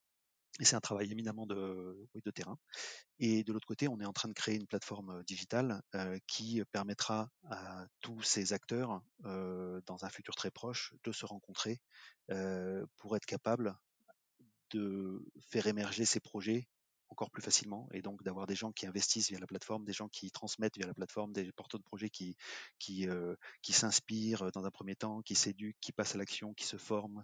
Et 0.59 0.65
c'est 0.65 0.75
un 0.75 0.81
travail 0.81 1.11
éminemment 1.11 1.45
de, 1.45 2.07
terrain. 2.33 2.57
Et 3.19 3.43
de 3.43 3.51
l'autre 3.51 3.67
côté, 3.67 3.87
on 3.87 3.99
est 3.99 4.05
en 4.05 4.13
train 4.13 4.29
de 4.29 4.33
créer 4.33 4.55
une 4.55 4.67
plateforme 4.67 5.23
digitale 5.23 5.81
qui 6.27 6.63
permettra 6.71 7.29
à 7.49 7.85
tous 8.01 8.21
ces 8.21 8.53
acteurs, 8.53 9.01
dans 9.19 10.03
un 10.05 10.09
futur 10.09 10.35
très 10.35 10.51
proche, 10.51 10.93
de 11.03 11.11
se 11.11 11.25
rencontrer 11.25 11.81
pour 12.97 13.15
être 13.17 13.25
capable 13.25 13.75
de 14.71 15.25
faire 15.49 15.67
émerger 15.67 16.05
ces 16.05 16.19
projets 16.19 16.67
encore 17.09 17.29
plus 17.29 17.41
facilement 17.41 17.87
et 17.91 18.01
donc 18.01 18.23
d'avoir 18.23 18.47
des 18.47 18.55
gens 18.55 18.71
qui 18.71 18.87
investissent 18.87 19.29
via 19.29 19.39
la 19.39 19.47
plateforme, 19.47 19.85
des 19.85 19.93
gens 19.93 20.07
qui 20.07 20.31
transmettent 20.31 20.77
via 20.77 20.87
la 20.87 20.93
plateforme, 20.93 21.33
des 21.33 21.51
porteurs 21.51 21.79
de 21.79 21.85
projets 21.85 22.09
qui 22.09 22.35
qui, 22.79 23.07
euh, 23.07 23.35
qui 23.61 23.73
s'inspirent 23.73 24.51
dans 24.51 24.65
un 24.65 24.71
premier 24.71 24.95
temps, 24.95 25.21
qui 25.21 25.35
s'éduquent, 25.35 25.77
qui 25.81 25.91
passent 25.91 26.15
à 26.15 26.17
l'action, 26.17 26.53
qui 26.53 26.65
se 26.65 26.77
forment 26.77 27.23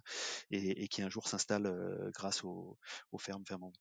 et, 0.50 0.88
qui 0.88 1.02
un 1.02 1.08
jour 1.08 1.28
s'installent 1.28 1.66
euh, 1.66 2.10
grâce 2.12 2.44
aux, 2.44 2.78
aux 3.12 3.18
fermes 3.18 3.44
fermantes. 3.44 3.80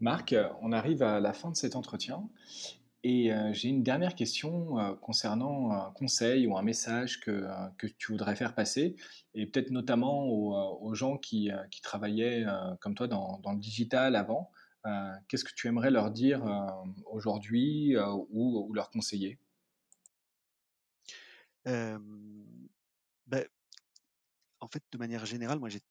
Marc, 0.00 0.34
on 0.60 0.72
arrive 0.72 1.02
à 1.02 1.20
la 1.20 1.32
fin 1.32 1.50
de 1.50 1.56
cet 1.56 1.76
entretien 1.76 2.28
et 3.08 3.32
euh, 3.32 3.52
j'ai 3.52 3.68
une 3.68 3.84
dernière 3.84 4.16
question 4.16 4.80
euh, 4.80 4.96
concernant 4.96 5.70
un 5.70 5.92
conseil 5.92 6.48
ou 6.48 6.56
un 6.56 6.62
message 6.62 7.20
que, 7.20 7.30
euh, 7.30 7.68
que 7.78 7.86
tu 7.86 8.10
voudrais 8.10 8.34
faire 8.34 8.52
passer, 8.52 8.96
et 9.32 9.46
peut-être 9.46 9.70
notamment 9.70 10.26
aux, 10.26 10.92
gens 10.92 11.16
qui, 11.16 11.48
travaillaient 11.84 12.44
comme 12.80 12.96
toi 12.96 13.06
dans, 13.06 13.40
le 13.44 13.58
digital 13.58 14.16
avant. 14.16 14.50
Qu'est-ce 15.28 15.44
que 15.44 15.54
tu 15.54 15.68
aimerais 15.68 15.90
leur 15.90 16.10
dire 16.10 16.42
aujourd'hui 17.04 17.96
ou, 17.96 18.66
ou, 18.66 18.72
leur 18.72 18.90
conseiller? 18.90 19.38
Ben, 21.64 22.00
En 24.60 24.68
fait, 24.68 24.82
de 24.90 24.98
manière 24.98 25.26
générale, 25.26 25.60
moi 25.60 25.68
j'ai 25.68 25.82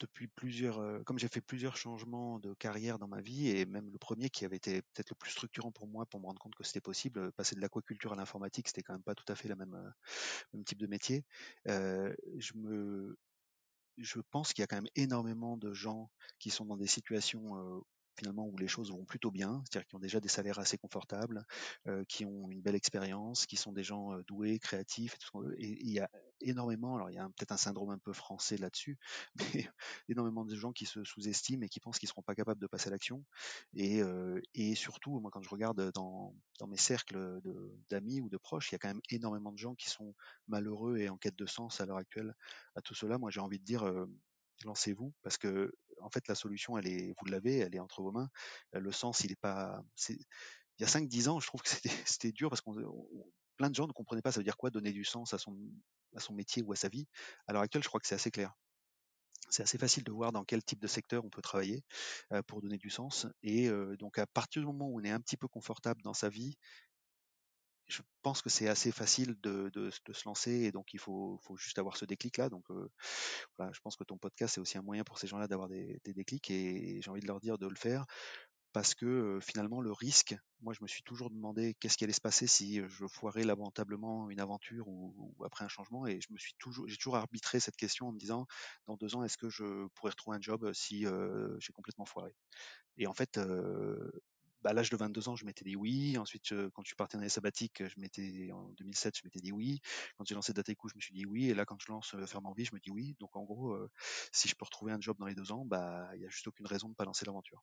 depuis 0.00 0.26
plusieurs, 0.26 1.04
comme 1.04 1.18
j'ai 1.18 1.28
fait 1.28 1.40
plusieurs 1.40 1.76
changements 1.76 2.38
de 2.38 2.54
carrière 2.54 2.98
dans 2.98 3.08
ma 3.08 3.20
vie, 3.20 3.48
et 3.48 3.66
même 3.66 3.90
le 3.90 3.98
premier 3.98 4.30
qui 4.30 4.44
avait 4.44 4.56
été 4.56 4.82
peut-être 4.82 5.10
le 5.10 5.16
plus 5.16 5.30
structurant 5.30 5.70
pour 5.70 5.86
moi 5.86 6.06
pour 6.06 6.20
me 6.20 6.26
rendre 6.26 6.40
compte 6.40 6.54
que 6.54 6.64
c'était 6.64 6.80
possible, 6.80 7.30
passer 7.32 7.54
de 7.54 7.60
l'aquaculture 7.60 8.12
à 8.12 8.16
l'informatique, 8.16 8.68
c'était 8.68 8.82
quand 8.82 8.94
même 8.94 9.02
pas 9.02 9.14
tout 9.14 9.30
à 9.30 9.36
fait 9.36 9.48
la 9.48 9.56
même, 9.56 9.92
même 10.52 10.64
type 10.64 10.78
de 10.78 10.86
métier. 10.86 11.24
Euh, 11.68 12.14
je 12.38 12.54
me, 12.54 13.18
je 13.98 14.20
pense 14.30 14.52
qu'il 14.52 14.62
y 14.62 14.64
a 14.64 14.66
quand 14.66 14.76
même 14.76 14.90
énormément 14.96 15.56
de 15.56 15.72
gens 15.72 16.10
qui 16.38 16.50
sont 16.50 16.64
dans 16.64 16.76
des 16.76 16.86
situations 16.86 17.84
finalement 18.20 18.46
où 18.46 18.56
les 18.58 18.68
choses 18.68 18.90
vont 18.90 19.04
plutôt 19.04 19.30
bien, 19.30 19.62
c'est-à-dire 19.64 19.86
qui 19.88 19.96
ont 19.96 20.00
déjà 20.00 20.20
des 20.20 20.28
salaires 20.28 20.58
assez 20.58 20.76
confortables, 20.76 21.44
qui 22.06 22.26
ont 22.26 22.50
une 22.50 22.60
belle 22.60 22.74
expérience, 22.74 23.46
qui 23.46 23.56
sont 23.56 23.72
des 23.72 23.82
gens 23.82 24.18
doués, 24.26 24.58
créatifs, 24.58 25.16
et, 25.56 25.78
il 25.80 25.90
y 25.90 26.00
a 26.00 26.10
énormément, 26.42 26.96
alors 26.96 27.10
il 27.10 27.14
y 27.14 27.18
a 27.18 27.26
peut-être 27.28 27.52
un 27.52 27.56
syndrome 27.56 27.90
un 27.90 27.98
peu 27.98 28.12
français 28.12 28.58
là-dessus, 28.58 28.98
mais 29.54 29.70
énormément 30.08 30.44
de 30.44 30.54
gens 30.54 30.72
qui 30.72 30.84
se 30.84 31.02
sous-estiment 31.02 31.64
et 31.64 31.68
qui 31.68 31.80
pensent 31.80 31.98
qu'ils 31.98 32.08
ne 32.08 32.10
seront 32.10 32.22
pas 32.22 32.34
capables 32.34 32.60
de 32.60 32.66
passer 32.66 32.88
à 32.88 32.90
l'action. 32.90 33.24
Et, 33.74 34.02
et, 34.54 34.74
surtout, 34.74 35.18
moi 35.20 35.30
quand 35.30 35.42
je 35.42 35.48
regarde 35.48 35.90
dans 35.94 36.34
mes 36.68 36.76
cercles 36.76 37.40
d'amis 37.88 38.20
ou 38.20 38.28
de 38.28 38.36
proches, 38.36 38.70
il 38.70 38.74
y 38.74 38.76
a 38.76 38.78
quand 38.78 38.88
même 38.88 39.02
énormément 39.08 39.52
de 39.52 39.58
gens 39.58 39.74
qui 39.74 39.88
sont 39.88 40.14
malheureux 40.46 40.98
et 40.98 41.08
en 41.08 41.16
quête 41.16 41.36
de 41.36 41.46
sens 41.46 41.80
à 41.80 41.86
l'heure 41.86 41.96
actuelle 41.96 42.34
à 42.76 42.82
tout 42.82 42.94
cela. 42.94 43.16
Moi 43.16 43.30
j'ai 43.30 43.40
envie 43.40 43.58
de 43.58 43.64
dire, 43.64 43.90
lancez-vous 44.64 45.14
parce 45.22 45.38
que 45.38 45.72
en 46.02 46.10
fait 46.10 46.26
la 46.28 46.34
solution 46.34 46.78
elle 46.78 46.86
est 46.86 47.14
vous 47.18 47.26
l'avez 47.26 47.58
elle 47.58 47.74
est 47.74 47.80
entre 47.80 48.02
vos 48.02 48.12
mains. 48.12 48.28
Le 48.72 48.92
sens 48.92 49.20
il 49.20 49.32
est 49.32 49.40
pas 49.40 49.82
il 50.08 50.16
y 50.80 50.84
a 50.84 50.88
5 50.88 51.08
10 51.08 51.28
ans 51.28 51.40
je 51.40 51.46
trouve 51.46 51.62
que 51.62 51.68
c'était 52.04 52.32
dur 52.32 52.48
parce 52.50 52.60
qu'on 52.60 52.74
plein 53.56 53.70
de 53.70 53.74
gens 53.74 53.86
ne 53.86 53.92
comprenaient 53.92 54.22
pas 54.22 54.32
ça 54.32 54.40
veut 54.40 54.44
dire 54.44 54.56
quoi 54.56 54.70
donner 54.70 54.92
du 54.92 55.04
sens 55.04 55.34
à 55.34 55.38
son 55.38 55.56
à 56.16 56.20
son 56.20 56.34
métier 56.34 56.62
ou 56.62 56.72
à 56.72 56.76
sa 56.76 56.88
vie. 56.88 57.06
À 57.46 57.52
l'heure 57.52 57.62
actuelle 57.62 57.82
je 57.82 57.88
crois 57.88 58.00
que 58.00 58.06
c'est 58.06 58.14
assez 58.14 58.30
clair. 58.30 58.54
C'est 59.48 59.64
assez 59.64 59.78
facile 59.78 60.04
de 60.04 60.12
voir 60.12 60.30
dans 60.30 60.44
quel 60.44 60.62
type 60.62 60.80
de 60.80 60.86
secteur 60.86 61.24
on 61.24 61.30
peut 61.30 61.42
travailler 61.42 61.82
pour 62.46 62.62
donner 62.62 62.78
du 62.78 62.90
sens 62.90 63.26
et 63.42 63.68
donc 63.98 64.18
à 64.18 64.26
partir 64.26 64.62
du 64.62 64.66
moment 64.66 64.88
où 64.88 65.00
on 65.00 65.04
est 65.04 65.10
un 65.10 65.20
petit 65.20 65.36
peu 65.36 65.48
confortable 65.48 66.02
dans 66.02 66.14
sa 66.14 66.28
vie 66.28 66.56
je 67.90 68.02
pense 68.22 68.42
que 68.42 68.48
c'est 68.50 68.68
assez 68.68 68.92
facile 68.92 69.36
de, 69.40 69.90
se 69.90 70.24
lancer 70.24 70.52
et 70.52 70.72
donc 70.72 70.94
il 70.94 71.00
faut, 71.00 71.40
juste 71.56 71.78
avoir 71.78 71.96
ce 71.96 72.04
déclic 72.04 72.36
là. 72.38 72.48
Donc 72.48 72.64
voilà, 73.58 73.72
je 73.72 73.80
pense 73.80 73.96
que 73.96 74.04
ton 74.04 74.18
podcast 74.18 74.54
c'est 74.54 74.60
aussi 74.60 74.78
un 74.78 74.82
moyen 74.82 75.04
pour 75.04 75.18
ces 75.18 75.26
gens-là 75.26 75.48
d'avoir 75.48 75.68
des, 75.68 76.00
déclics 76.04 76.50
et 76.50 77.00
j'ai 77.02 77.10
envie 77.10 77.20
de 77.20 77.26
leur 77.26 77.40
dire 77.40 77.58
de 77.58 77.66
le 77.66 77.76
faire 77.76 78.06
parce 78.72 78.94
que 78.94 79.40
finalement 79.42 79.80
le 79.80 79.90
risque, 79.90 80.36
moi 80.60 80.72
je 80.72 80.82
me 80.82 80.86
suis 80.86 81.02
toujours 81.02 81.30
demandé 81.30 81.74
qu'est-ce 81.80 81.96
qui 81.96 82.04
allait 82.04 82.12
se 82.12 82.20
passer 82.20 82.46
si 82.46 82.80
je 82.88 83.06
foirais 83.08 83.42
lamentablement 83.42 84.30
une 84.30 84.38
aventure 84.38 84.86
ou, 84.86 85.34
après 85.44 85.64
un 85.64 85.68
changement 85.68 86.06
et 86.06 86.20
je 86.20 86.32
me 86.32 86.38
suis 86.38 86.54
toujours, 86.58 86.86
j'ai 86.86 86.96
toujours 86.96 87.16
arbitré 87.16 87.58
cette 87.58 87.76
question 87.76 88.08
en 88.08 88.12
me 88.12 88.18
disant 88.18 88.46
dans 88.86 88.96
deux 88.96 89.16
ans 89.16 89.24
est-ce 89.24 89.38
que 89.38 89.48
je 89.48 89.88
pourrais 89.94 90.10
retrouver 90.10 90.36
un 90.36 90.40
job 90.40 90.72
si 90.72 91.04
j'ai 91.58 91.72
complètement 91.72 92.06
foiré? 92.06 92.32
Et 92.96 93.06
en 93.06 93.14
fait, 93.14 93.40
à 94.64 94.72
l'âge 94.72 94.90
de 94.90 94.96
22 94.96 95.28
ans, 95.28 95.36
je 95.36 95.44
m'étais 95.44 95.64
dit 95.64 95.76
oui. 95.76 96.16
Ensuite, 96.18 96.54
quand 96.72 96.82
je 96.82 96.88
suis 96.88 96.96
parti 96.96 97.16
en 97.16 97.20
année 97.20 97.28
sabbatique, 97.28 97.86
je 97.86 97.94
m'étais 97.98 98.50
en 98.52 98.68
2007, 98.78 99.16
je 99.16 99.22
m'étais 99.24 99.40
dit 99.40 99.52
oui. 99.52 99.80
Quand 100.16 100.24
j'ai 100.26 100.34
lancé 100.34 100.52
Dateco, 100.52 100.88
je 100.88 100.94
me 100.96 101.00
suis 101.00 101.14
dit 101.14 101.26
oui. 101.26 101.50
Et 101.50 101.54
là, 101.54 101.64
quand 101.64 101.80
je 101.80 101.90
lance 101.90 102.14
Faire 102.26 102.44
Envie, 102.44 102.64
je 102.64 102.74
me 102.74 102.80
dis 102.80 102.90
oui. 102.90 103.16
Donc 103.20 103.36
en 103.36 103.44
gros, 103.44 103.76
si 104.32 104.48
je 104.48 104.54
peux 104.54 104.64
retrouver 104.64 104.92
un 104.92 105.00
job 105.00 105.16
dans 105.18 105.26
les 105.26 105.34
deux 105.34 105.52
ans, 105.52 105.64
bah 105.64 106.10
il 106.14 106.22
y 106.22 106.26
a 106.26 106.28
juste 106.28 106.46
aucune 106.48 106.66
raison 106.66 106.88
de 106.88 106.94
pas 106.94 107.04
lancer 107.04 107.24
l'aventure. 107.26 107.62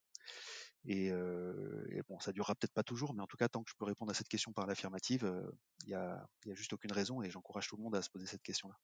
Et, 0.86 1.12
bon, 2.08 2.20
ça 2.20 2.32
durera 2.32 2.56
peut-être 2.56 2.74
pas 2.74 2.84
toujours, 2.84 3.14
mais 3.14 3.22
en 3.22 3.28
tout 3.28 3.38
cas, 3.38 3.50
tant 3.50 3.64
que 3.64 3.70
je 3.70 3.76
peux 3.76 3.86
répondre 3.86 4.12
à 4.12 4.14
cette 4.14 4.30
question 4.30 4.54
par 4.54 4.66
l'affirmative, 4.68 5.32
il 5.86 5.90
y 5.90 5.96
a, 5.96 6.28
y 6.46 6.52
a 6.52 6.56
juste 6.56 6.74
aucune 6.74 6.92
raison. 6.92 7.22
Et 7.22 7.30
j'encourage 7.30 7.68
tout 7.68 7.78
le 7.78 7.84
monde 7.84 7.96
à 7.96 8.02
se 8.02 8.10
poser 8.10 8.26
cette 8.26 8.44
question-là. 8.44 8.76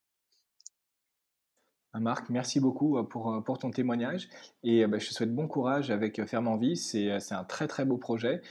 Marc, 1.99 2.29
merci 2.29 2.59
beaucoup 2.59 2.97
euh, 2.97 3.03
pour, 3.03 3.31
euh, 3.31 3.41
pour 3.41 3.59
ton 3.59 3.69
témoignage 3.69 4.27
et 4.63 4.83
euh, 4.83 4.87
bah, 4.87 4.97
je 4.97 5.07
te 5.09 5.13
souhaite 5.13 5.33
bon 5.33 5.47
courage 5.47 5.91
avec 5.91 6.23
Ferme 6.25 6.47
en 6.47 6.57
Vie. 6.57 6.75
C'est 6.75 7.11
un 7.11 7.43
très 7.43 7.67
très 7.67 7.85
beau 7.85 7.97
projet 7.97 8.41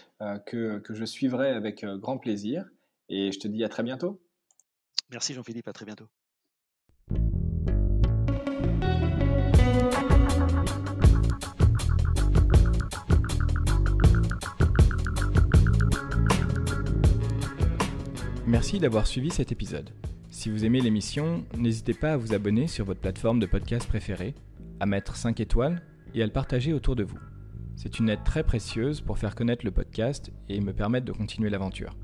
que, 0.46 0.78
que, 0.78 0.94
je 0.94 1.04
suivrai 1.04 1.50
avec 1.50 1.84
grand 1.84 2.18
plaisir 2.18 2.64
et 3.08 3.32
je 3.32 3.40
te 3.40 3.48
dis 3.48 3.64
à 3.64 3.68
très 3.68 3.82
bientôt. 3.82 4.20
Merci 5.10 5.34
Jean-Philippe, 5.34 5.68
à 5.68 5.72
très 5.72 5.84
bientôt. 5.84 6.06
Merci 18.46 18.78
d'avoir 18.78 19.06
suivi 19.06 19.30
cet 19.30 19.50
épisode. 19.50 19.90
Si 20.32 20.48
vous 20.48 20.64
aimez 20.64 20.80
l'émission, 20.80 21.44
n'hésitez 21.58 21.92
pas 21.92 22.14
à 22.14 22.16
vous 22.16 22.32
abonner 22.32 22.66
sur 22.66 22.86
votre 22.86 23.00
plateforme 23.00 23.38
de 23.38 23.44
podcast 23.44 23.86
préférée, 23.86 24.34
à 24.80 24.86
mettre 24.86 25.14
5 25.14 25.38
étoiles 25.40 25.82
et 26.14 26.22
à 26.22 26.26
le 26.26 26.32
partager 26.32 26.72
autour 26.72 26.96
de 26.96 27.04
vous. 27.04 27.18
C'est 27.76 27.98
une 27.98 28.08
aide 28.08 28.24
très 28.24 28.42
précieuse 28.42 29.02
pour 29.02 29.18
faire 29.18 29.34
connaître 29.34 29.62
le 29.66 29.70
podcast 29.70 30.32
et 30.48 30.62
me 30.62 30.72
permettre 30.72 31.04
de 31.04 31.12
continuer 31.12 31.50
l'aventure. 31.50 31.94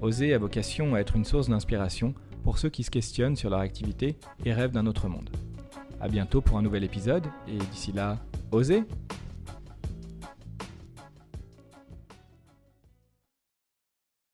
Oser 0.00 0.34
a 0.34 0.38
vocation 0.38 0.96
à 0.96 0.98
être 0.98 1.14
une 1.14 1.24
source 1.24 1.48
d'inspiration 1.48 2.14
pour 2.42 2.58
ceux 2.58 2.68
qui 2.68 2.82
se 2.82 2.90
questionnent 2.90 3.36
sur 3.36 3.48
leur 3.48 3.60
activité 3.60 4.16
et 4.44 4.52
rêvent 4.52 4.72
d'un 4.72 4.86
autre 4.86 5.06
monde. 5.06 5.30
A 6.00 6.08
bientôt 6.08 6.40
pour 6.40 6.58
un 6.58 6.62
nouvel 6.62 6.82
épisode 6.82 7.28
et 7.46 7.58
d'ici 7.58 7.92
là, 7.92 8.18
osez 8.50 8.82